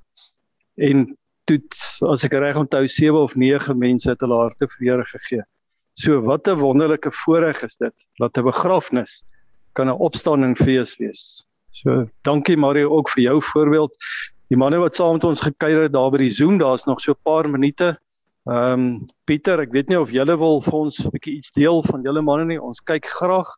En 0.76 1.06
toe 1.50 2.10
as 2.10 2.24
ek 2.26 2.36
reg 2.38 2.58
onthou 2.60 2.84
7 2.86 3.18
of 3.18 3.34
9 3.38 3.78
mense 3.78 4.08
het 4.10 4.22
hulle 4.24 4.38
harte 4.38 4.68
vir 4.70 4.86
Here 4.86 5.04
gegee. 5.04 5.42
So 5.98 6.20
wat 6.22 6.48
'n 6.48 6.58
wonderlike 6.58 7.10
voorreg 7.10 7.62
is 7.62 7.76
dit 7.76 7.94
dat 8.18 8.38
'n 8.38 8.44
begrafnis 8.44 9.24
kan 9.74 9.88
'n 9.88 9.98
opstanding 9.98 10.56
fees 10.56 10.96
wees. 10.98 11.44
So 11.70 12.06
dankie 12.22 12.56
Mario 12.56 12.90
ook 12.90 13.08
vir 13.10 13.22
jou 13.22 13.40
voorbeeld. 13.40 13.92
Die 14.48 14.56
manne 14.56 14.78
wat 14.78 14.94
saam 14.94 15.14
met 15.14 15.24
ons 15.24 15.40
gekuier 15.40 15.82
het 15.82 15.92
daar 15.92 16.10
by 16.10 16.18
die 16.18 16.30
Zoom, 16.30 16.58
daar's 16.58 16.86
nog 16.86 17.00
so 17.00 17.12
'n 17.12 17.22
paar 17.22 17.48
minute. 17.48 17.98
Ehm 18.46 18.72
um, 18.72 19.08
Pieter, 19.24 19.60
ek 19.60 19.72
weet 19.72 19.88
nie 19.88 20.00
of 20.00 20.10
julle 20.10 20.36
wil 20.38 20.60
vir 20.60 20.74
ons 20.74 21.04
'n 21.04 21.10
bietjie 21.10 21.36
iets 21.36 21.52
deel 21.52 21.82
van 21.82 22.02
julle 22.02 22.22
manne 22.22 22.44
nie. 22.44 22.62
Ons 22.62 22.80
kyk 22.80 23.06
graag. 23.06 23.48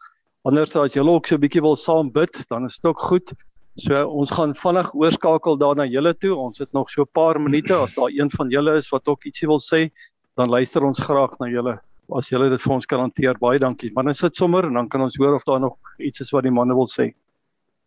Anders 0.44 0.76
as 0.76 0.94
julle 0.94 1.10
ook 1.10 1.26
so 1.26 1.36
'n 1.36 1.40
bietjie 1.40 1.62
wil 1.62 1.76
saam 1.76 2.10
bid, 2.10 2.48
dan 2.48 2.64
is 2.64 2.80
dit 2.80 2.90
ook 2.90 3.00
goed. 3.00 3.32
So 3.80 3.96
ons 4.04 4.30
gaan 4.36 4.52
vinnig 4.52 4.90
oorskakel 4.92 5.56
daarna 5.56 5.86
julle 5.88 6.12
toe. 6.20 6.34
Ons 6.36 6.58
het 6.60 6.72
nog 6.72 6.90
so 6.90 7.02
'n 7.02 7.12
paar 7.12 7.40
minute 7.40 7.74
as 7.74 7.94
daar 7.94 8.10
een 8.10 8.30
van 8.30 8.50
julle 8.50 8.76
is 8.76 8.88
wat 8.90 9.08
ook 9.08 9.24
ietsie 9.24 9.48
wil 9.48 9.60
sê, 9.60 9.90
dan 10.36 10.48
luister 10.48 10.84
ons 10.84 10.98
graag 10.98 11.38
na 11.38 11.46
julle. 11.46 11.80
As 12.12 12.28
julle 12.28 12.50
dit 12.50 12.60
vir 12.60 12.72
ons 12.72 12.86
kan 12.86 13.00
hanteer, 13.00 13.38
baie 13.38 13.58
dankie. 13.58 13.90
Manne 13.94 14.14
sit 14.14 14.36
sommer 14.36 14.64
en 14.64 14.74
dan 14.74 14.88
kan 14.88 15.00
ons 15.00 15.16
hoor 15.16 15.34
of 15.34 15.44
daar 15.44 15.60
nog 15.60 15.76
iets 15.98 16.20
is 16.20 16.30
wat 16.30 16.42
die 16.42 16.50
manne 16.50 16.74
wil 16.74 16.86
sê. 16.86 17.14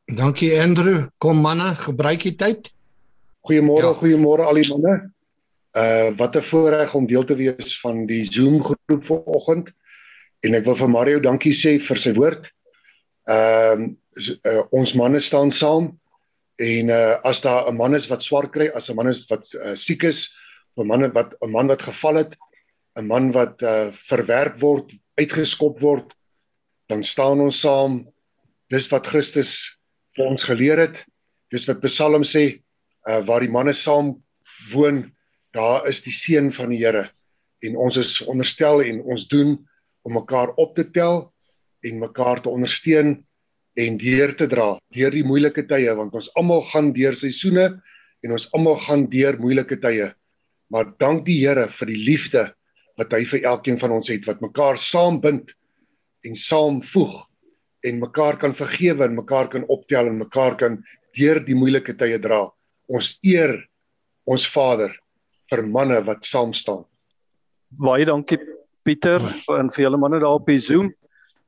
Dankie 0.07 0.61
Andrew. 0.61 1.07
Kom 1.19 1.41
manne, 1.41 1.75
gebruik 1.75 2.23
die 2.23 2.35
tyd. 2.35 2.71
Goeiemôre, 3.47 3.93
ja. 3.93 3.93
goeiemôre 3.93 4.45
al 4.45 4.55
die 4.55 4.69
manne. 4.69 5.11
Uh 5.75 6.17
wat 6.17 6.35
'n 6.35 6.41
voorreg 6.41 6.95
om 6.95 7.05
deel 7.05 7.23
te 7.23 7.35
wees 7.35 7.79
van 7.81 8.05
die 8.05 8.25
Zoom 8.25 8.63
groep 8.63 9.05
vanoggend. 9.05 9.73
En 10.41 10.53
ek 10.53 10.65
wil 10.65 10.75
vir 10.75 10.89
Mario 10.89 11.19
dankie 11.19 11.53
sê 11.53 11.79
vir 11.79 11.97
sy 11.97 12.13
woord. 12.13 12.54
Ehm 13.25 13.95
uh, 14.15 14.33
uh, 14.45 14.63
ons 14.71 14.93
manne 14.93 15.19
staan 15.19 15.51
saam 15.51 15.89
en 16.61 16.89
uh 16.89 17.17
as 17.25 17.41
daar 17.41 17.67
'n 17.69 17.75
man 17.75 17.95
is 17.95 18.07
wat 18.07 18.21
swaar 18.21 18.49
kry, 18.49 18.67
as 18.69 18.89
'n 18.89 18.95
man 18.95 19.07
is 19.07 19.25
wat 19.29 19.45
uh, 19.53 19.75
siek 19.75 20.03
is, 20.03 20.29
'n 20.77 20.87
man 20.87 21.11
wat 21.13 21.33
'n 21.41 21.51
man 21.51 21.67
wat 21.67 21.81
geval 21.81 22.15
het, 22.15 22.37
'n 22.95 23.07
man 23.07 23.31
wat 23.31 23.61
uh 23.61 23.91
verwerp 24.09 24.59
word, 24.59 24.91
uitgeskop 25.17 25.79
word, 25.81 26.13
dan 26.87 27.03
staan 27.03 27.41
ons 27.41 27.59
saam. 27.59 28.07
Dis 28.69 28.87
wat 28.89 29.07
Christus 29.07 29.77
vir 30.15 30.25
ons 30.25 30.43
geleer 30.43 30.77
het. 30.77 31.05
Dis 31.51 31.67
wat 31.67 31.81
Psalm 31.81 32.23
sê, 32.23 32.61
uh 33.07 33.21
waar 33.25 33.41
die 33.41 33.51
manne 33.51 33.73
saam 33.73 34.23
woon 34.71 35.11
daar 35.55 35.87
is 35.87 36.03
die 36.03 36.13
seën 36.13 36.51
van 36.53 36.69
die 36.69 36.83
Here 36.83 37.09
en 37.63 37.77
ons 37.77 37.97
is 37.97 38.21
onderstel 38.21 38.83
en 38.83 39.01
ons 39.01 39.27
doen 39.31 39.55
om 40.05 40.13
mekaar 40.13 40.51
op 40.61 40.75
te 40.75 40.85
tel 40.91 41.33
en 41.85 42.01
mekaar 42.01 42.41
te 42.43 42.51
ondersteun 42.51 43.17
en 43.75 43.97
deur 44.01 44.33
te 44.39 44.47
dra 44.51 44.75
deur 44.95 45.13
die 45.13 45.25
moeilike 45.27 45.65
tye 45.69 45.93
want 45.97 46.15
ons 46.17 46.31
almal 46.39 46.63
gaan 46.71 46.91
deur 46.95 47.17
seisoene 47.19 47.67
en 48.25 48.35
ons 48.37 48.47
almal 48.57 48.79
gaan 48.87 49.05
deur 49.11 49.37
moeilike 49.41 49.77
tye 49.83 50.11
maar 50.73 50.89
dank 50.99 51.25
die 51.27 51.37
Here 51.43 51.67
vir 51.77 51.91
die 51.91 52.01
liefde 52.01 52.47
wat 52.99 53.13
hy 53.13 53.23
vir 53.29 53.47
elkeen 53.51 53.79
van 53.81 53.93
ons 53.97 54.09
het 54.09 54.25
wat 54.29 54.41
mekaar 54.41 54.79
saambind 54.81 55.53
en 56.25 56.37
saamvoeg 56.39 57.15
en 57.85 58.01
mekaar 58.01 58.39
kan 58.41 58.55
vergewe 58.57 59.05
en 59.05 59.17
mekaar 59.19 59.51
kan 59.53 59.67
optel 59.69 60.09
en 60.09 60.21
mekaar 60.23 60.57
kan 60.57 60.79
deur 61.17 61.43
die 61.45 61.57
moeilike 61.57 61.93
tye 61.99 62.17
dra 62.21 62.45
ons 62.89 63.15
eer 63.25 63.59
ons 64.25 64.45
Vader 64.49 64.93
vir 65.51 65.63
manne 65.69 66.01
wat 66.05 66.25
saam 66.25 66.53
staan. 66.57 66.83
Baie 67.69 68.05
dankie 68.07 68.39
Pieter 68.85 69.23
en 69.53 69.71
vir 69.73 69.87
julle 69.87 69.99
manne 70.01 70.21
daar 70.21 70.39
op 70.39 70.49
die 70.49 70.61
Zoom. 70.61 70.91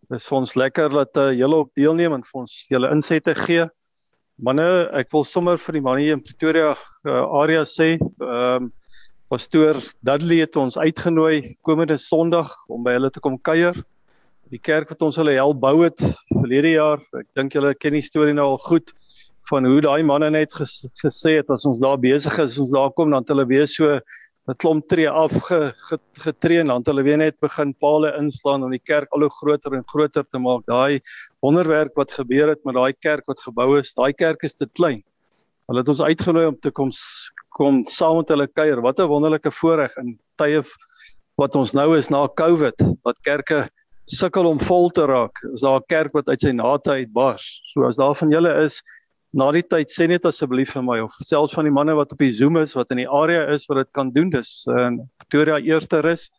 Dit 0.07 0.21
is 0.21 0.27
vir 0.29 0.37
ons 0.37 0.53
lekker 0.55 0.93
dat 0.93 1.17
uh, 1.19 1.31
julle 1.35 1.57
ook 1.63 1.73
deelneem 1.75 2.13
en 2.15 2.21
vir 2.23 2.39
ons 2.39 2.51
julle 2.71 2.91
insette 2.95 3.33
gee. 3.35 3.65
Manne, 4.39 4.67
ek 4.95 5.09
wil 5.11 5.25
sommer 5.27 5.57
vir 5.59 5.75
die 5.75 5.83
manne 5.83 6.05
in 6.13 6.21
Pretoria 6.23 6.69
uh, 6.71 7.23
area 7.41 7.65
sê, 7.67 7.95
ehm 7.99 8.67
um, 8.67 8.73
pastoor 9.27 9.81
Dudley 10.07 10.37
het 10.39 10.55
ons 10.55 10.77
uitgenooi 10.79 11.57
komende 11.67 11.97
Sondag 11.99 12.53
om 12.71 12.85
by 12.85 12.93
hulle 12.95 13.09
te 13.11 13.19
kom 13.19 13.35
kuier. 13.35 13.75
Die 14.47 14.61
kerk 14.63 14.93
wat 14.93 15.03
ons 15.03 15.17
hulle 15.19 15.33
help 15.35 15.59
bou 15.59 15.81
het 15.81 15.99
verlede 16.29 16.71
jaar. 16.77 17.03
Ek 17.19 17.27
dink 17.35 17.57
julle 17.57 17.73
ken 17.75 17.97
die 17.97 18.05
storie 18.05 18.37
nou 18.37 18.45
al 18.53 18.61
goed 18.63 18.93
van 19.51 19.67
hoe 19.67 19.81
daai 19.83 20.07
manne 20.07 20.29
net 20.31 20.55
ges, 20.55 20.77
gesê 21.03 21.41
het 21.41 21.51
as 21.51 21.67
ons 21.67 21.83
daar 21.83 21.99
besig 21.99 22.39
is, 22.39 22.55
ons 22.63 22.71
daar 22.71 22.95
kom 22.95 23.11
dan 23.11 23.27
hulle 23.27 23.43
weer 23.51 23.67
so 23.67 23.99
'n 24.47 24.55
klomp 24.55 24.87
tree 24.87 25.09
af 25.09 25.33
ge, 25.47 25.73
ge, 25.89 25.97
getree 26.23 26.59
en 26.61 26.71
dan 26.71 26.85
hulle 26.87 27.03
weer 27.03 27.17
net 27.19 27.35
begin 27.43 27.73
palle 27.83 28.13
inslaan 28.15 28.63
om 28.63 28.71
die 28.71 28.83
kerk 28.83 29.11
al 29.11 29.25
hoe 29.25 29.33
groter 29.41 29.75
en 29.75 29.83
groter 29.83 30.23
te 30.23 30.39
maak. 30.39 30.63
Daai 30.71 31.01
wonderwerk 31.43 31.95
wat 31.99 32.15
gebeur 32.15 32.53
het 32.53 32.63
met 32.63 32.75
daai 32.75 32.93
kerk 32.93 33.27
wat 33.27 33.43
gebou 33.43 33.77
is, 33.79 33.93
daai 33.93 34.13
kerk 34.13 34.43
is 34.47 34.55
te 34.55 34.67
klein. 34.79 35.03
Hulle 35.67 35.83
het 35.83 35.91
ons 35.91 36.01
uitgenooi 36.01 36.45
om 36.47 36.59
te 36.63 36.71
kom 36.71 36.91
kom 37.57 37.81
saam 37.83 38.21
met 38.21 38.29
hulle 38.31 38.47
kuier. 38.47 38.81
Wat 38.81 38.99
'n 38.99 39.11
wonderlike 39.11 39.51
voorreg 39.51 39.97
in 39.97 40.17
tye 40.37 40.63
wat 41.37 41.55
ons 41.55 41.73
nou 41.73 41.97
is 41.97 42.09
na 42.09 42.27
Covid, 42.27 42.75
wat 43.03 43.17
kerke 43.21 43.67
sukkel 44.05 44.47
om 44.47 44.59
vol 44.59 44.89
te 44.89 45.05
raak. 45.05 45.35
Is 45.53 45.61
daar 45.61 45.81
'n 45.81 45.89
kerk 45.89 46.13
wat 46.13 46.29
uit 46.29 46.39
sy 46.39 46.51
nate 46.51 46.91
uitbars. 46.91 47.61
So 47.73 47.83
as 47.83 47.97
daar 47.97 48.15
van 48.15 48.31
julle 48.31 48.63
is 48.63 48.81
na 49.37 49.51
die 49.53 49.61
tyd 49.61 49.91
sê 49.93 50.07
net 50.09 50.25
asseblief 50.25 50.71
vir 50.73 50.83
my 50.85 50.97
of 51.03 51.13
selfs 51.21 51.53
van 51.53 51.67
die 51.67 51.73
manne 51.73 51.93
wat 51.97 52.13
op 52.15 52.21
die 52.23 52.33
Zoom 52.33 52.57
is 52.57 52.73
wat 52.77 52.89
in 52.95 53.03
die 53.03 53.09
area 53.19 53.43
is 53.53 53.67
wat 53.69 53.83
dit 53.83 53.91
kan 53.93 54.09
doen. 54.15 54.31
Dis 54.33 54.65
in 54.71 54.97
uh, 54.97 55.05
Pretoria 55.21 55.59
eerste 55.61 56.01
is 56.09 56.31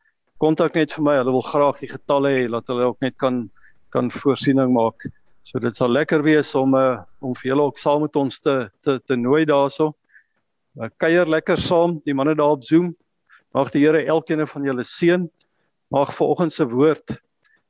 kontak 0.42 0.74
net 0.78 0.92
vir 0.94 1.04
my 1.06 1.14
hulle 1.20 1.34
wil 1.36 1.46
graag 1.46 1.78
die 1.82 1.90
getalle 1.92 2.32
hê 2.34 2.42
dat 2.50 2.66
hulle 2.70 2.90
ook 2.90 3.06
net 3.06 3.16
kan 3.22 3.46
kan 3.94 4.10
voorsiening 4.10 4.74
maak. 4.74 5.06
So 5.46 5.62
dit 5.62 5.78
sal 5.78 5.94
lekker 5.94 6.24
wees 6.26 6.50
om 6.58 6.74
uh, 6.74 7.04
om 7.22 7.38
vir 7.38 7.52
julle 7.52 7.70
ook 7.70 7.78
saam 7.78 8.02
met 8.06 8.18
ons 8.18 8.42
te 8.42 8.56
te, 8.82 8.98
te 8.98 9.16
nooi 9.16 9.44
daarso. 9.46 9.94
Uh, 10.78 10.90
kuier 10.98 11.30
lekker 11.30 11.58
saam 11.62 12.00
die 12.04 12.14
manne 12.18 12.34
daar 12.34 12.58
op 12.58 12.66
Zoom. 12.66 12.92
Mag 13.54 13.70
die 13.72 13.86
Here 13.86 14.02
elkeen 14.04 14.46
van 14.46 14.66
julle 14.66 14.84
seën. 14.84 15.30
Mag 15.94 16.12
vanoggend 16.18 16.52
se 16.52 16.66
woord 16.66 17.18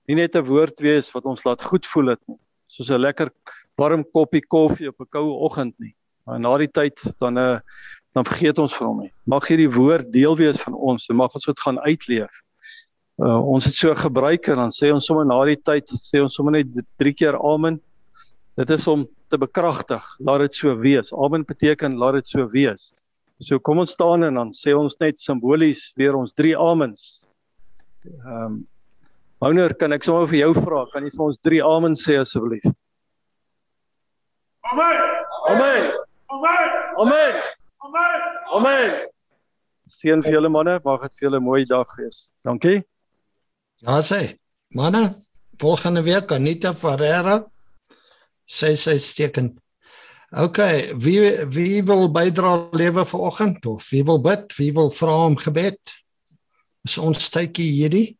nie 0.08 0.16
net 0.16 0.36
'n 0.36 0.44
woord 0.48 0.80
wees 0.80 1.12
wat 1.12 1.26
ons 1.28 1.44
laat 1.44 1.62
goed 1.62 1.86
voel 1.86 2.16
het 2.16 2.22
nie 2.26 2.40
soos 2.68 2.90
'n 2.90 3.00
lekker 3.00 3.30
warm 3.78 4.04
koppie 4.12 4.42
koffie 4.42 4.88
op 4.90 5.00
'n 5.00 5.10
koue 5.10 5.32
oggend 5.46 5.74
nie. 5.78 5.94
Maar 6.26 6.40
na 6.40 6.56
die 6.58 6.70
tyd 6.70 6.98
dan 7.20 7.38
uh 7.38 7.58
dan 8.16 8.24
vergeet 8.24 8.58
ons 8.58 8.74
van 8.74 8.86
hom 8.86 9.00
nie. 9.00 9.12
Mag 9.26 9.46
hierdie 9.46 9.70
woord 9.70 10.12
deel 10.12 10.36
wees 10.36 10.56
van 10.62 10.74
ons 10.74 11.08
en 11.08 11.16
mag 11.16 11.34
ons 11.34 11.44
dit 11.44 11.60
gaan 11.60 11.78
uitleef. 11.78 12.40
Uh 13.22 13.38
ons 13.54 13.64
het 13.64 13.74
so 13.74 13.94
gebruik 13.94 14.48
en 14.48 14.56
dan 14.56 14.72
sê 14.74 14.90
ons 14.92 15.06
sommer 15.06 15.26
na 15.26 15.44
die 15.44 15.60
tyd 15.60 15.86
sê 15.86 16.20
ons 16.20 16.34
sommer 16.34 16.52
net 16.52 16.80
drie 16.98 17.12
keer 17.12 17.38
amen. 17.38 17.80
Dit 18.56 18.70
is 18.70 18.86
om 18.88 19.06
te 19.28 19.38
bekragtig, 19.38 20.02
laat 20.18 20.40
dit 20.40 20.54
so 20.54 20.74
wees. 20.80 21.12
Amen 21.12 21.44
beteken 21.44 21.96
laat 21.96 22.14
dit 22.14 22.26
so 22.26 22.48
wees. 22.50 22.94
So 23.40 23.58
kom 23.58 23.78
ons 23.78 23.92
staan 23.94 24.24
en 24.24 24.34
dan 24.34 24.50
sê 24.52 24.74
ons 24.74 24.98
net 24.98 25.18
simbolies 25.18 25.92
weer 25.96 26.16
ons 26.16 26.34
drie 26.34 26.56
amens. 26.58 27.26
Ehm 28.04 28.44
um, 28.44 28.66
Houner, 29.38 29.70
kan 29.78 29.92
ek 29.94 30.02
sommer 30.02 30.26
vir 30.26 30.40
jou 30.40 30.54
vra, 30.56 30.80
kan 30.90 31.04
jy 31.06 31.12
vir 31.14 31.24
ons 31.28 31.36
drie 31.46 31.60
amen 31.62 31.92
sê 31.94 32.16
asseblief? 32.18 32.64
Amen. 34.72 35.00
Amen. 35.48 35.92
Amen. 36.28 36.70
Amen. 36.96 37.42
Amen. 37.78 38.20
Amen. 38.52 38.90
Seën 39.88 40.20
vir 40.22 40.34
julle 40.36 40.50
manne, 40.52 40.74
mag 40.84 41.06
dit 41.06 41.14
vir 41.16 41.28
julle 41.28 41.40
'n 41.40 41.44
mooi 41.44 41.64
dag 41.64 41.94
wees. 41.96 42.32
Dankie. 42.44 42.84
Ja 43.80 44.02
sê. 44.02 44.36
Manne, 44.74 45.24
volgende 45.58 46.02
week 46.02 46.32
Anita 46.32 46.74
Ferreira 46.74 47.46
sê 48.46 48.76
sy 48.76 48.98
steken. 48.98 49.56
OK, 50.36 50.58
wie 51.00 51.46
wie 51.48 51.82
wil 51.82 52.08
bydra 52.12 52.68
lewe 52.72 53.06
vanoggend 53.06 53.66
of 53.66 53.90
wie 53.90 54.04
wil 54.04 54.20
bid? 54.20 54.52
Wie 54.58 54.72
wil 54.72 54.90
vra 54.90 55.24
om 55.24 55.36
gebed? 55.36 55.80
Is 56.84 56.98
ons 56.98 57.30
tydjie 57.30 57.72
hierdie? 57.72 58.18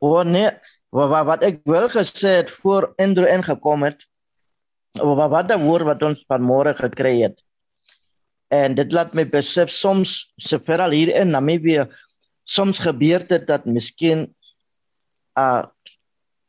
O 0.00 0.22
nee, 0.22 0.50
wat 0.88 1.10
wat, 1.10 1.26
wat 1.26 1.42
ek 1.42 1.60
wel 1.68 1.88
gesê 1.92 2.40
het 2.40 2.50
voor 2.62 2.94
Andrew 2.96 3.28
ingekom 3.28 3.84
het. 3.84 4.07
Wat 4.98 5.30
wat 5.30 5.48
die 5.48 5.58
woord 5.62 5.86
wat 5.88 6.02
ons 6.02 6.24
vanmôre 6.28 6.74
gekry 6.76 7.22
het. 7.22 7.38
En 8.48 8.74
dit 8.74 8.92
laat 8.92 9.14
my 9.14 9.26
besef 9.28 9.70
soms 9.70 10.32
several 10.40 10.94
hier 10.96 11.12
in 11.14 11.34
Namibië 11.34 11.86
soms 12.48 12.80
gebeur 12.80 13.26
dit 13.28 13.44
dat 13.46 13.66
miskien 13.66 14.34
'n 15.36 15.68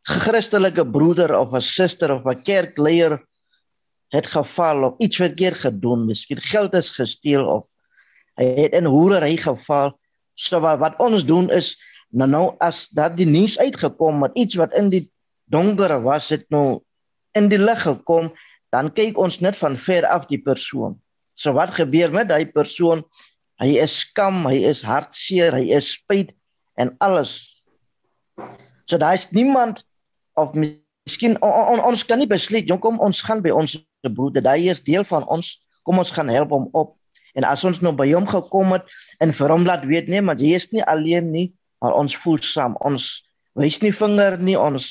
Christelike 0.03 0.85
broeder 0.85 1.35
of 1.37 1.53
'n 1.53 1.61
suster 1.61 2.11
of 2.11 2.25
'n 2.25 2.41
kerkleier 2.43 3.19
het 4.09 4.27
geval 4.27 4.83
of 4.83 4.97
iets 4.97 5.17
verkeerd 5.17 5.57
gedoen, 5.57 6.05
miskien 6.05 6.41
geld 6.41 6.73
is 6.73 6.89
gesteel 6.89 7.45
of 7.45 7.63
hy 8.35 8.45
het 8.45 8.73
in 8.73 8.85
hoerery 8.85 9.37
geval. 9.37 9.99
So 10.33 10.59
wat, 10.59 10.79
wat 10.79 10.99
ons 10.99 11.25
doen 11.25 11.49
is 11.51 11.75
nou 12.09 12.29
nou 12.29 12.55
as 12.59 12.87
dat 12.89 13.17
die 13.17 13.27
nuus 13.27 13.59
uitgekom 13.59 14.23
het 14.23 14.37
iets 14.37 14.55
wat 14.55 14.73
in 14.73 14.89
die 14.89 15.11
donker 15.45 16.01
was 16.01 16.29
het 16.29 16.49
nou 16.49 16.81
in 17.37 17.49
die 17.51 17.59
lig 17.61 17.81
gekom, 17.83 18.31
dan 18.73 18.91
kyk 18.93 19.17
ons 19.17 19.39
net 19.41 19.57
van 19.59 19.77
ver 19.77 20.05
af 20.09 20.27
die 20.29 20.41
persoon. 20.41 20.97
So 21.33 21.53
wat 21.57 21.75
gebeur 21.77 22.11
met 22.13 22.29
daai 22.29 22.45
persoon? 22.51 23.03
Hy 23.59 23.75
is 23.81 23.95
skam, 24.05 24.45
hy 24.47 24.61
is 24.69 24.81
hartseer, 24.85 25.55
hy 25.55 25.71
is 25.75 25.93
spyt 25.97 26.33
en 26.79 26.93
alles. 27.03 27.63
So 28.87 28.97
daar 28.97 29.17
is 29.17 29.29
niemand 29.35 29.83
of 30.39 30.53
miskien 30.55 31.35
on, 31.43 31.51
on, 31.75 31.83
ons 31.91 32.05
kan 32.07 32.21
nie 32.21 32.29
besluit, 32.29 32.67
jong 32.69 32.81
kom 32.83 32.99
ons 33.03 33.21
gaan 33.25 33.43
by 33.43 33.51
ons 33.55 33.77
broeder, 34.07 34.43
daai 34.43 34.69
is 34.71 34.83
deel 34.85 35.03
van 35.07 35.27
ons. 35.27 35.57
Kom 35.83 35.99
ons 35.99 36.11
gaan 36.15 36.31
help 36.31 36.53
hom 36.55 36.69
op. 36.77 36.95
En 37.37 37.45
as 37.47 37.63
ons 37.67 37.79
nou 37.83 37.91
by 37.95 38.07
hom 38.11 38.27
gekom 38.29 38.73
het 38.75 38.87
en 39.23 39.33
vir 39.35 39.53
hom 39.53 39.67
laat 39.67 39.85
weet 39.87 40.09
nee, 40.11 40.21
maar 40.23 40.39
jy 40.39 40.55
is 40.57 40.69
nie 40.73 40.83
alleen 40.83 41.29
nie, 41.31 41.47
maar 41.83 41.95
ons 41.99 42.15
voel 42.23 42.39
saam. 42.43 42.75
Ons 42.85 43.21
wys 43.59 43.79
nie 43.83 43.93
vinger 43.95 44.39
nie, 44.41 44.57
ons 44.59 44.89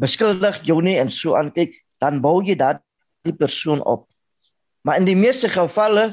beskuldig 0.00 0.62
jou 0.66 0.80
nie 0.82 0.96
en 0.98 1.10
so 1.10 1.36
aan 1.38 1.52
kyk, 1.54 1.74
dan 2.02 2.20
bou 2.20 2.42
jy 2.42 2.56
dat 2.58 2.82
die 3.24 3.34
persoon 3.36 3.82
op. 3.84 4.08
Maar 4.84 5.00
in 5.00 5.08
die 5.08 5.16
meeste 5.16 5.48
gevalle 5.48 6.12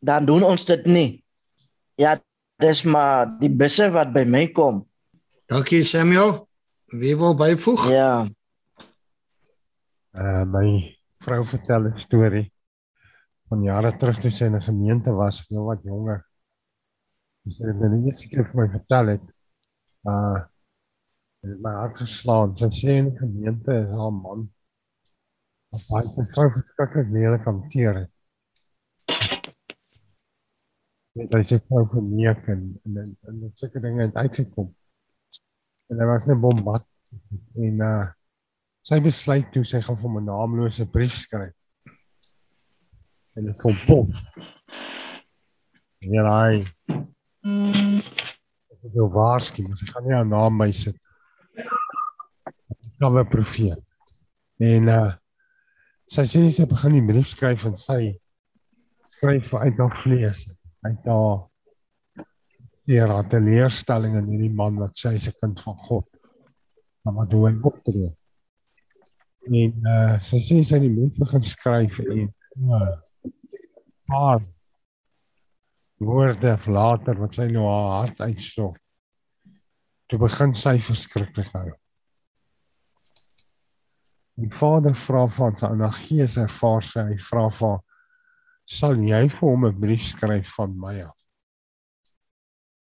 dan 0.00 0.24
doen 0.24 0.42
ons 0.42 0.64
dit 0.64 0.86
nie. 0.86 1.08
Ja, 2.00 2.16
dis 2.60 2.84
maar 2.88 3.28
die 3.40 3.50
besse 3.52 3.90
wat 3.92 4.14
by 4.14 4.24
my 4.24 4.46
kom. 4.56 4.86
Dankie 5.50 5.82
Samuel. 5.84 6.46
Wie 6.90 7.16
wil 7.16 7.36
byvoeg? 7.36 7.90
Ja. 7.92 8.28
Uh 10.16 10.44
my 10.48 10.66
vrou 11.22 11.44
vertel 11.44 11.90
'n 11.90 11.98
storie 11.98 12.48
van 13.48 13.62
jare 13.62 13.92
terug 13.96 14.20
toe 14.20 14.30
sy 14.30 14.44
in 14.44 14.56
'n 14.56 14.62
gemeente 14.62 15.12
was, 15.12 15.44
nou 15.50 15.64
wat 15.64 15.82
jonger. 15.82 16.24
Sy 17.48 17.66
het 17.66 17.80
net 17.80 18.06
iets 18.06 18.26
keer 18.26 18.46
vir 18.48 18.60
my 18.62 18.68
vertel 18.70 19.06
het. 19.06 19.26
Uh 20.02 20.40
het 21.40 21.60
my 21.64 21.72
hart 21.78 22.00
geslaan. 22.00 22.56
Sy 22.58 22.68
sê 22.76 22.96
in 23.00 23.10
die 23.10 23.20
gemeente 23.20 23.76
is 23.82 23.92
haar 23.96 24.14
man 24.14 24.48
wat 25.70 25.84
baie 25.88 26.26
vrou 26.34 26.48
verskriklik 26.56 27.12
lelik 27.14 27.46
hanteer 27.46 28.00
het. 28.02 28.12
Net 31.18 31.34
hy 31.34 31.42
sê 31.46 31.60
vrou 31.62 31.84
verneek 31.92 32.48
en 32.50 32.64
en 32.84 33.02
en, 33.04 33.12
en 33.30 33.42
dit 33.44 33.62
sulke 33.62 33.82
dinge 33.82 34.02
het 34.08 34.18
uitgekom. 34.18 34.70
En 35.90 35.98
daar 35.98 36.12
was 36.12 36.26
'n 36.26 36.40
bombat 36.40 36.86
en 37.54 37.84
uh 37.90 38.08
sy 38.82 39.00
besluit 39.00 39.52
toe 39.52 39.64
sy 39.64 39.80
gaan 39.80 39.98
vir 40.02 40.10
'n 40.10 40.24
naamlose 40.24 40.86
brief 40.90 41.14
skryf. 41.14 41.54
En 43.36 43.44
dit 43.44 43.60
kom 43.62 43.76
pop. 43.86 44.08
Ja, 46.00 46.24
hy. 46.24 46.64
Ek 48.80 48.92
wil 48.94 49.10
waarsku, 49.12 49.62
maar 49.62 49.76
sy 49.76 49.86
gaan 49.86 50.04
nie 50.06 50.14
haar 50.16 50.26
naam 50.26 50.58
by 50.58 50.70
sit. 50.72 50.96
Kom 52.98 53.18
'n 53.18 53.28
profeet. 53.28 53.82
En 54.58 54.88
uh 54.88 55.10
sy 56.10 56.24
sê 56.26 56.40
sy 56.50 56.66
begin 56.66 56.96
die 56.96 57.06
brief 57.06 57.28
skryf 57.30 57.64
en 57.68 57.76
sy 57.78 58.00
skryf 59.14 59.52
uit 59.54 59.76
haar 59.78 59.94
vlees 60.02 60.40
uit 60.82 61.04
haar 61.06 61.36
hier 62.90 63.12
haar 63.12 63.28
teleurstelling 63.30 64.16
in 64.18 64.30
hierdie 64.32 64.54
man 64.62 64.80
wat 64.82 64.98
sê 64.98 65.12
hy's 65.14 65.28
'n 65.28 65.38
kind 65.40 65.60
van 65.66 65.76
God. 65.86 66.08
Maar 67.02 67.14
wat 67.14 67.30
doen 67.30 67.46
hy 67.46 67.54
optree? 67.70 68.10
En 69.48 69.72
uh 69.94 70.18
sy 70.20 70.40
sê 70.48 70.62
sy 70.66 70.80
die 70.82 70.94
brief 70.96 71.14
begin 71.18 71.46
skryf 71.46 72.00
en 72.00 72.26
uh, 72.74 72.96
paar 74.10 74.42
woorde 76.00 76.56
later 76.66 77.18
wat 77.20 77.34
sy 77.38 77.46
nou 77.52 77.66
haar 77.68 77.90
hart 78.00 78.20
uitstort. 78.20 78.79
Toe 80.10 80.18
begin 80.18 80.50
sy 80.58 80.74
verskriklik 80.82 81.52
huil. 81.54 81.76
Die 84.40 84.50
vader 84.50 84.96
vra 84.98 85.26
van 85.30 85.54
sy 85.58 85.68
na 85.78 85.90
gees 85.94 86.34
ervaar 86.40 86.82
sy 86.82 87.04
hy 87.12 87.18
vra 87.22 87.44
vir 87.54 87.78
sal 88.70 88.98
jy 89.02 89.20
vir 89.28 89.46
hom 89.46 89.66
'n 89.66 89.80
brief 89.80 90.02
skryf 90.08 90.54
van 90.56 90.74
my 90.78 90.94
af. 91.02 91.18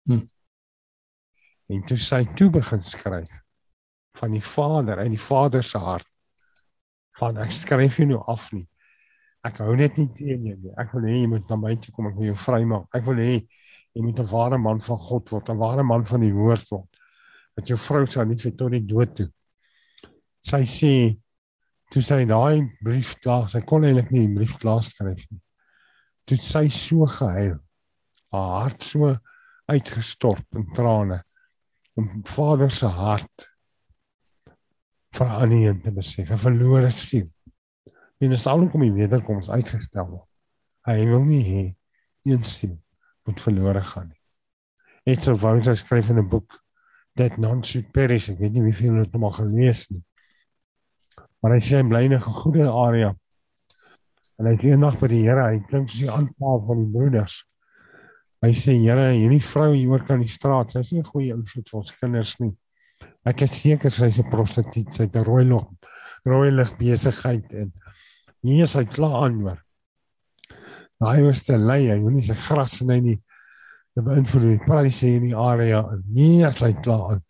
Hm. 0.09 0.25
En 1.69 1.81
toe 1.85 1.97
sy 1.97 2.23
toe 2.37 2.49
begin 2.49 2.81
skryf 2.81 3.29
van 4.17 4.31
die 4.31 4.45
vader 4.45 4.99
in 5.05 5.13
die 5.13 5.21
vader 5.21 5.63
se 5.63 5.77
hart 5.77 6.07
van 7.19 7.37
ek 7.37 7.51
skryf 7.51 7.97
jou 7.97 8.07
nou 8.09 8.23
af 8.27 8.51
nie. 8.53 8.67
Ek 9.45 9.61
hou 9.61 9.75
net 9.75 9.97
nie 9.97 10.07
teen 10.15 10.45
jou 10.45 10.55
nie. 10.57 10.73
Ek 10.77 10.93
wil 10.93 11.05
hê 11.05 11.19
jy 11.21 11.27
moet 11.27 11.49
na 11.49 11.55
my 11.55 11.75
toe 11.75 11.93
kom, 11.93 12.07
ek 12.07 12.17
wil 12.17 12.31
jou 12.31 12.39
vrymaak. 12.45 12.87
Ek 12.95 13.05
wil 13.05 13.21
hê 13.21 13.35
jy 13.93 14.01
moet 14.01 14.19
'n 14.19 14.31
ware 14.31 14.57
man 14.57 14.79
van 14.79 14.97
God 14.97 15.29
word, 15.31 15.49
'n 15.49 15.57
ware 15.57 15.83
man 15.83 16.03
van 16.05 16.21
die 16.21 16.33
woord 16.33 16.65
word. 16.71 16.98
Dat 17.59 17.67
jou 17.67 17.77
vrou 17.77 18.05
sal 18.07 18.25
nie 18.29 18.39
vir 18.39 18.55
tot 18.55 18.71
die 18.71 18.85
dood 18.87 19.13
toe. 19.17 19.27
Sy 20.39 20.63
sê 20.63 20.93
toe 21.91 22.01
sy 22.05 22.23
daai 22.29 22.63
brief 22.85 23.17
klaar, 23.19 23.49
sy 23.51 23.59
kon 23.67 23.83
eintlik 23.83 24.11
nie 24.13 24.25
die 24.27 24.35
brief 24.39 24.57
klaar 24.61 24.83
skryf 24.85 25.25
nie 25.27 25.41
toe 26.29 26.37
sy 26.37 26.67
so 26.73 27.07
gehuil. 27.09 27.57
Haar 28.29 28.51
hart 28.61 28.85
so 28.85 29.15
uitgestort 29.69 30.45
in 30.57 30.67
trane 30.75 31.23
om 31.97 32.21
Vader 32.29 32.69
se 32.71 32.87
hart 32.87 33.47
vir 35.17 35.31
Annie 35.41 35.73
te 35.83 35.91
besef, 35.91 36.29
'n 36.31 36.37
verlore 36.37 36.91
siel. 36.91 37.27
En 38.21 38.29
dit 38.29 38.39
sal 38.39 38.67
kom 38.69 38.81
die 38.81 38.93
wederkoms 38.93 39.49
uitgestel 39.49 40.05
word. 40.05 40.29
Hy 40.85 41.05
wil 41.09 41.25
nie 41.25 41.43
hê 41.43 41.63
een 42.29 42.43
siel 42.43 42.77
moet 43.25 43.41
verlore 43.41 43.81
gaan 43.81 44.09
nie. 44.09 44.21
Dit 45.05 45.23
sou 45.23 45.35
wou 45.35 45.59
hy 45.59 45.75
skryf 45.75 46.09
in 46.09 46.19
'n 46.19 46.29
boek 46.29 46.61
that 47.19 47.37
none 47.37 47.63
should 47.63 47.91
perish. 47.93 48.31
Ek 48.31 48.39
weet 48.39 48.55
nie 48.55 48.65
wie 48.65 48.75
veel 48.75 49.01
het 49.03 49.13
hom 49.13 49.27
al 49.27 49.35
gelees 49.37 49.85
nie. 49.91 50.03
Maar 51.39 51.57
hy 51.57 51.63
sê 51.63 51.79
hy 51.79 51.87
bly 51.87 52.05
in 52.07 52.17
'n 52.17 52.23
goeie 52.41 52.67
area 52.67 53.13
En 54.39 54.47
hy 54.47 54.55
sê 54.55 54.71
eendag 54.71 54.95
by 55.01 55.09
die 55.11 55.25
Here, 55.25 55.43
hy 55.51 55.59
klink 55.67 55.89
soos 55.91 56.05
die 56.05 56.11
aanpaal 56.13 56.61
van 56.67 56.79
die 56.79 56.91
broeders. 56.93 57.41
Hy 58.39 58.53
sê 58.55 58.77
Here, 58.79 59.09
hierdie 59.11 59.41
vrou 59.43 59.73
hier 59.73 59.91
oor 59.91 60.05
kan 60.07 60.23
die 60.23 60.31
straat, 60.31 60.71
sy 60.71 60.79
is 60.79 60.91
nie 60.93 61.01
'n 61.01 61.09
goeie 61.11 61.35
invloed 61.35 61.67
vir 61.67 61.79
ons 61.79 61.91
kinders 61.99 62.35
nie. 62.39 62.55
Ek 63.27 63.41
is 63.43 63.57
seker 63.59 63.91
sy 63.91 64.07
is 64.07 64.19
'n 64.19 64.31
prostituut, 64.31 64.93
sy 64.95 65.03
het 65.03 65.15
rooi 65.27 65.43
lig, 65.43 65.67
rooi 66.25 66.51
lig 66.51 66.71
besigheid 66.79 67.51
en 67.51 67.73
hier 68.41 68.63
is 68.63 68.75
hy 68.75 68.85
klaar 68.85 69.25
aan 69.25 69.41
hoor. 69.41 69.59
Daai 71.01 71.23
was 71.23 71.43
te 71.43 71.57
lei, 71.57 71.89
hy 71.91 71.99
moenie 71.99 72.23
sy 72.23 72.33
gras 72.33 72.79
sny 72.79 72.99
nie. 73.01 73.19
Beïnvloed 74.05 74.45
die 74.45 74.65
pryse 74.65 75.07
in 75.07 75.27
die 75.27 75.35
area. 75.35 75.83
Nee, 76.07 76.45
as 76.47 76.61
hy 76.65 76.73
klaar 76.83 77.15
aan. 77.15 77.23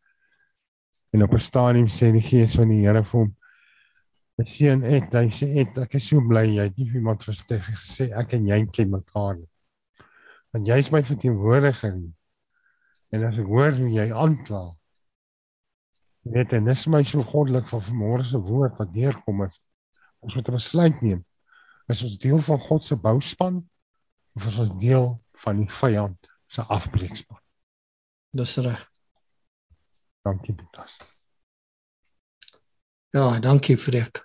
En 1.13 1.23
op 1.23 1.33
'n 1.33 1.39
stadium 1.39 1.87
sê 1.87 2.11
die 2.11 2.21
gees 2.21 2.55
van 2.55 2.69
die 2.69 2.85
Here 2.85 3.03
vir 3.03 3.19
hom 3.19 3.35
seun 4.45 4.81
het, 4.81 5.11
hy 5.13 5.27
sê 5.29 5.47
het, 5.57 5.77
ek 5.77 5.95
is 5.95 6.07
so 6.07 6.21
bly 6.21 6.45
jy 6.47 6.63
het 6.63 6.77
nie 6.77 6.85
vir 6.85 7.01
iemand 7.01 7.23
verstig 7.23 7.65
gesê 7.65 8.07
ek 8.15 8.33
en 8.33 8.47
jy 8.47 8.65
ken 8.71 8.89
mekaar 8.89 9.35
nie. 9.35 9.49
Want 10.53 10.67
jy 10.67 10.77
is 10.77 10.91
my 10.91 11.03
verteenwoordiger 11.03 11.95
nie. 11.95 12.13
En 13.11 13.23
as 13.23 13.39
ek 13.39 13.45
hoor 13.45 13.71
hoe 13.71 13.89
jy 13.89 14.13
aankla, 14.13 14.79
Net 16.29 16.51
en 16.53 16.65
dis 16.67 16.81
my 16.91 16.99
so 17.07 17.23
goddelik 17.23 17.67
van 17.71 17.81
vanmôre 17.81 18.25
se 18.27 18.37
woord 18.37 18.75
wat 18.77 18.91
neerkom 18.93 19.39
het. 19.41 19.55
Ons 20.19 20.35
moet 20.35 20.49
'n 20.49 20.51
besluit 20.51 21.01
neem. 21.01 21.25
Is 21.87 22.03
ons 22.03 22.17
deel 22.17 22.39
van 22.39 22.59
God 22.59 22.83
se 22.83 22.95
bouspan 22.95 23.69
of 24.35 24.45
is 24.45 24.59
ons 24.59 24.79
deel 24.79 25.21
van 25.31 25.57
die 25.57 25.69
vyand 25.69 26.28
se 26.49 26.65
afbreekspan? 26.65 27.39
Dis 28.35 28.57
reg. 28.65 28.81
Dankie 30.25 30.53
Boetas. 30.53 30.97
Ja, 33.15 33.39
dankie 33.41 33.77
Freek. 33.77 34.21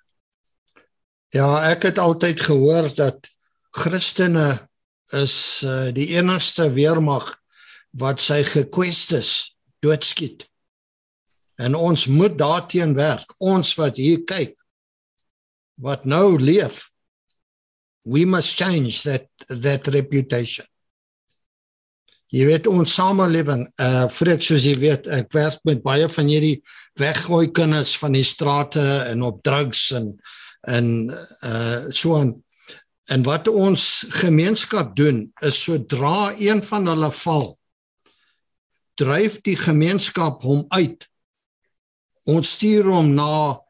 Ja, 1.32 1.48
ek 1.70 1.88
het 1.88 1.98
altyd 1.98 2.40
gehoor 2.40 2.90
dat 2.94 3.30
Christene 3.74 4.68
is 5.16 5.62
uh, 5.66 5.88
die 5.94 6.12
enigste 6.16 6.68
weermag 6.72 7.30
wat 7.98 8.20
sy 8.22 8.42
gekwestes 8.46 9.54
doodskiet. 9.84 10.44
En 11.58 11.74
ons 11.78 12.06
moet 12.06 12.36
daarteen 12.38 12.94
werk. 12.98 13.30
Ons 13.38 13.74
wat 13.78 13.96
hier 14.00 14.24
kyk 14.26 14.56
wat 15.74 16.04
nou 16.04 16.38
leef. 16.38 16.90
We 18.04 18.24
must 18.26 18.58
change 18.58 19.02
that 19.02 19.26
that 19.48 19.88
reputation. 19.90 20.66
Jy 22.34 22.48
weet 22.48 22.66
ons 22.66 22.90
samelewing, 22.90 23.68
uh 23.78 24.06
vreek 24.10 24.42
soos 24.42 24.64
jy 24.66 24.74
weet, 24.82 25.04
ek 25.06 25.28
werk 25.36 25.60
met 25.68 25.84
baie 25.84 26.08
van 26.10 26.26
hierdie 26.26 26.56
weggooi 26.98 27.52
kinders 27.54 27.92
van 28.00 28.16
die 28.16 28.24
strate 28.26 28.82
en 29.12 29.22
op 29.22 29.42
drugs 29.46 29.92
en 29.94 30.16
en 30.66 30.88
uh 31.12 31.92
so 31.94 32.16
aan. 32.18 32.32
En 33.12 33.22
wat 33.22 33.50
ons 33.52 34.06
gemeenskap 34.16 34.96
doen 34.96 35.28
is 35.44 35.60
sodra 35.62 36.32
een 36.40 36.62
van 36.64 36.88
hulle 36.90 37.10
val, 37.20 37.46
dryf 38.98 39.38
die 39.46 39.56
gemeenskap 39.60 40.42
hom 40.42 40.64
uit. 40.74 41.06
Ons 42.26 42.56
stuur 42.56 42.88
hom 42.96 43.12
na 43.14 43.60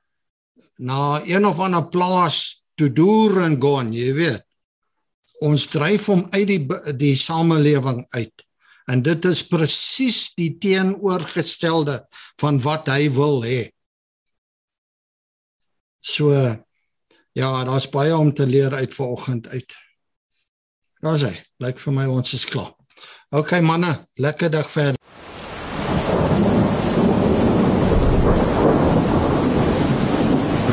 na 0.79 1.21
een 1.27 1.45
of 1.47 1.61
ander 1.61 1.85
plaas 1.93 2.65
te 2.81 2.89
deur 2.89 3.43
en 3.45 3.61
gaan, 3.61 3.93
jy 3.93 4.11
weet. 4.17 4.49
Ons 5.45 5.69
dryf 5.69 6.09
hom 6.09 6.27
uit 6.33 6.49
die 6.49 6.95
die 6.97 7.15
samelewing 7.19 8.05
uit. 8.15 8.44
En 8.91 9.03
dit 9.03 9.25
is 9.25 9.41
presies 9.49 10.35
die 10.37 10.53
teenoorgestelde 10.61 12.03
van 12.41 12.61
wat 12.61 12.91
hy 12.93 13.09
wil 13.17 13.41
hê. 13.47 13.63
So 16.05 16.35
ja, 17.35 17.51
daar's 17.65 17.89
baie 17.89 18.17
om 18.17 18.35
te 18.35 18.47
leer 18.47 18.75
uit 18.75 18.95
vanoggend 18.95 19.49
uit. 19.49 19.77
Daar's 21.01 21.25
hy. 21.27 21.35
Lyk 21.65 21.81
vir 21.81 21.97
my 21.97 22.07
ons 22.13 22.37
is 22.37 22.45
klaar. 22.49 22.75
OK 23.35 23.59
manne, 23.65 23.97
lekker 24.21 24.53
dag 24.53 24.69
verder. 24.71 25.24